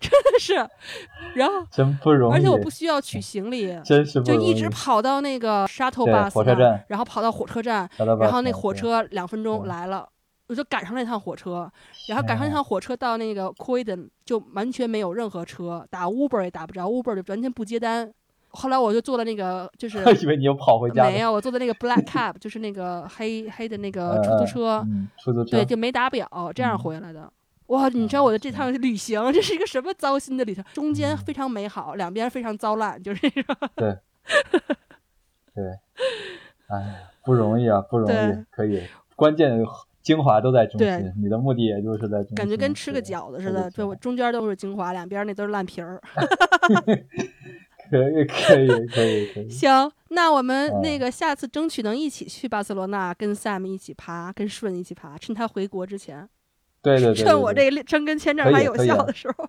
[0.00, 0.54] 真的是。
[1.34, 10.08] 然后 真不容易，而且我不需要取行李，真是就一直跑到那个 shuttle bus 火车站，然后跑到火车站，然后那火车两分钟来了，
[10.54, 11.68] 我就赶上那趟火车，
[12.08, 18.14] 然后赶上那趟火车到那个 Croydon 就完全没有任何车，打 Uber 也打不着，Uber 就完全不接单。
[18.50, 24.86] 后来我就坐了那个，就是 以为你又跑回家没有，我坐的那个 black cab，就是那个黑黑的那个出租车，
[25.18, 25.44] 出租。
[25.44, 27.28] 车对，就没打表，这样回来的。
[27.66, 30.64] 哇，你知道我的这趟旅行，这是一个什么糟心的旅程？
[30.72, 33.56] 中间非常美好，两边非常糟烂，就是这个。
[33.74, 33.98] 对，
[35.52, 35.64] 对，
[36.68, 38.84] 哎，不容易啊，不容易，可以，
[39.16, 39.58] 关键
[40.04, 42.36] 精华都在中心，你的目的也就是在中心。
[42.36, 46.00] 感觉跟吃个饺子似的，对，中间都是精华，两边那都是烂皮儿。
[47.90, 49.48] 可以可以可以可以。
[49.50, 56.28] 行，那我们那个下次争取能一起去巴塞罗那，跟 Sam 一起爬，跟顺一起爬，趁他回国之前。
[56.82, 57.24] 对对对。
[57.24, 59.48] 趁我这申根签证还有效的时候。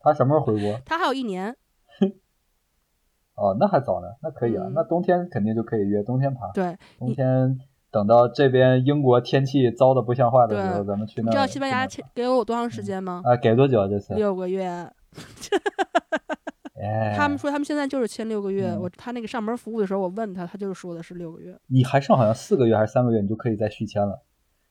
[0.00, 0.80] 他什么时候回国？
[0.86, 1.56] 他还有一年。
[3.34, 6.50] 哦，那还早呢，那可以啊，那冬天肯定就可以约冬天爬。
[6.54, 6.76] 对。
[6.98, 7.58] 冬天
[7.96, 11.28] 等到这边英国天气糟的不像话的时候，咱们去那。
[11.28, 13.22] 你知道西班牙签给了我多长时间吗？
[13.24, 14.12] 啊，给多久啊这次？
[14.12, 14.86] 六个月。
[17.16, 18.76] 他们说他们现在就是签六个月。
[18.78, 21.58] 我他那个上门服务的时候，我问他，他就是说的是六个月。
[21.68, 24.20] 你还剩好像四个月还是三个月，你就可以再续签了。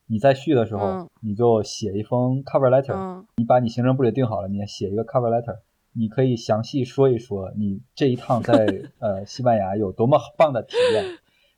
[0.06, 5.57] 你再续的时候，你就写一封 cover letter，你把你行程部也定好了，你写一个 cover letter，
[5.93, 8.68] 你可以详细说一说你这一趟在
[9.02, 11.06] 呃西班牙有多么棒的体验。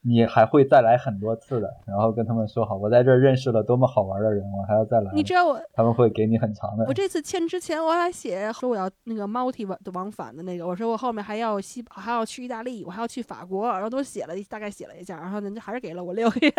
[0.02, 5.12] 你还会再来很多次的，然后跟他们说好，我在这儿认识了多么好玩的人，我还要再来。
[5.14, 6.86] 你知道我他们会给你很长的。
[6.88, 16.54] 我这次签之前我还写说我要那个 multi 往往返的那个，我说我后面还要西还要去意大利，我还要去法国，然后都写了大概写了一下，然后人家还是给了我六 个月。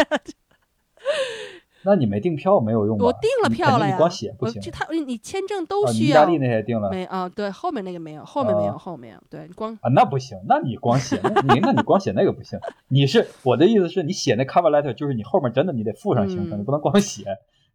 [1.83, 3.93] 那你没订票没有用我订了票了呀。
[3.93, 4.61] 你光写不行。
[4.73, 6.23] 他你签证都需要。
[6.23, 6.91] 意大利那些订了。
[6.91, 12.59] 没啊，对，后面那个没有，后面没有，后面对，光啊那不行，那你光写，你那你光写那个不行。
[12.89, 17.25] 你是我的意思是你写那 cover letter，就是你后面真的你得附上行程，你不能光写，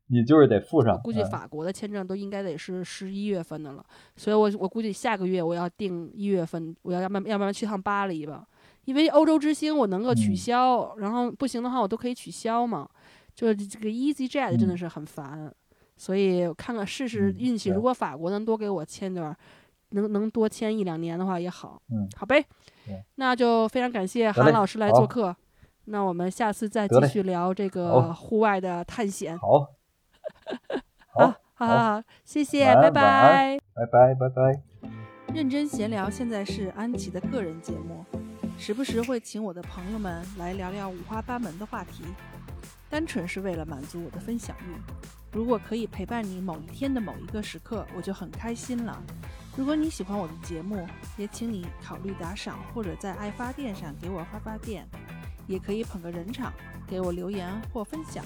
[0.08, 1.00] 你就是得附上。
[1.02, 3.86] 估计法国的签证都应该得是十一月份的了，
[4.18, 8.46] 所以我我估计下个月我要订一月份，我要要不要不然去趟巴黎吧，
[8.84, 12.88] 因为欧洲之星我能够取消，然后不行的话我都可以取消嘛。
[13.36, 15.52] 就是这个 EasyJet 真的是很烦，
[15.98, 17.70] 所以看看试试运气。
[17.70, 19.36] 如果法国能多给我签点，
[19.90, 21.82] 能能多签一两年的话也好。
[21.90, 22.46] 嗯，好呗。
[23.16, 25.36] 那就非常感谢韩老师来做客。
[25.86, 29.38] 那我们下次再继续聊这个户外的探险。
[29.38, 29.68] 好。
[31.10, 34.62] 好，好好好，谢谢，拜拜，拜拜，拜拜。
[35.34, 38.06] 认真闲聊现在是安琪的个人节目，
[38.58, 42.04] 时不时会请我的朋友们来聊聊五花八门的话题。
[42.94, 45.36] 单纯是为了满足我的分享欲。
[45.36, 49.02] 如果可以陪伴你某一天的某一个时刻，我就很开心了。
[49.58, 50.88] 如果你喜欢我的节目，
[51.18, 54.88] 也请你考虑打赏，或者在爱发电上给我发发电，
[55.48, 56.54] 也可以捧个人场，
[56.88, 58.24] 给我留言或分享。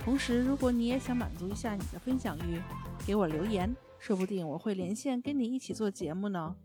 [0.00, 2.60] 同时，如果你也想满足一下你的分享欲，
[3.06, 6.56] 给我留言，说不定我会连线跟你一起做节目呢。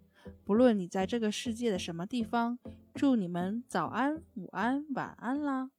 [0.44, 2.58] 不论你在这个世界的什么地方，
[2.96, 5.70] 祝你们早安、午安、晚安啦！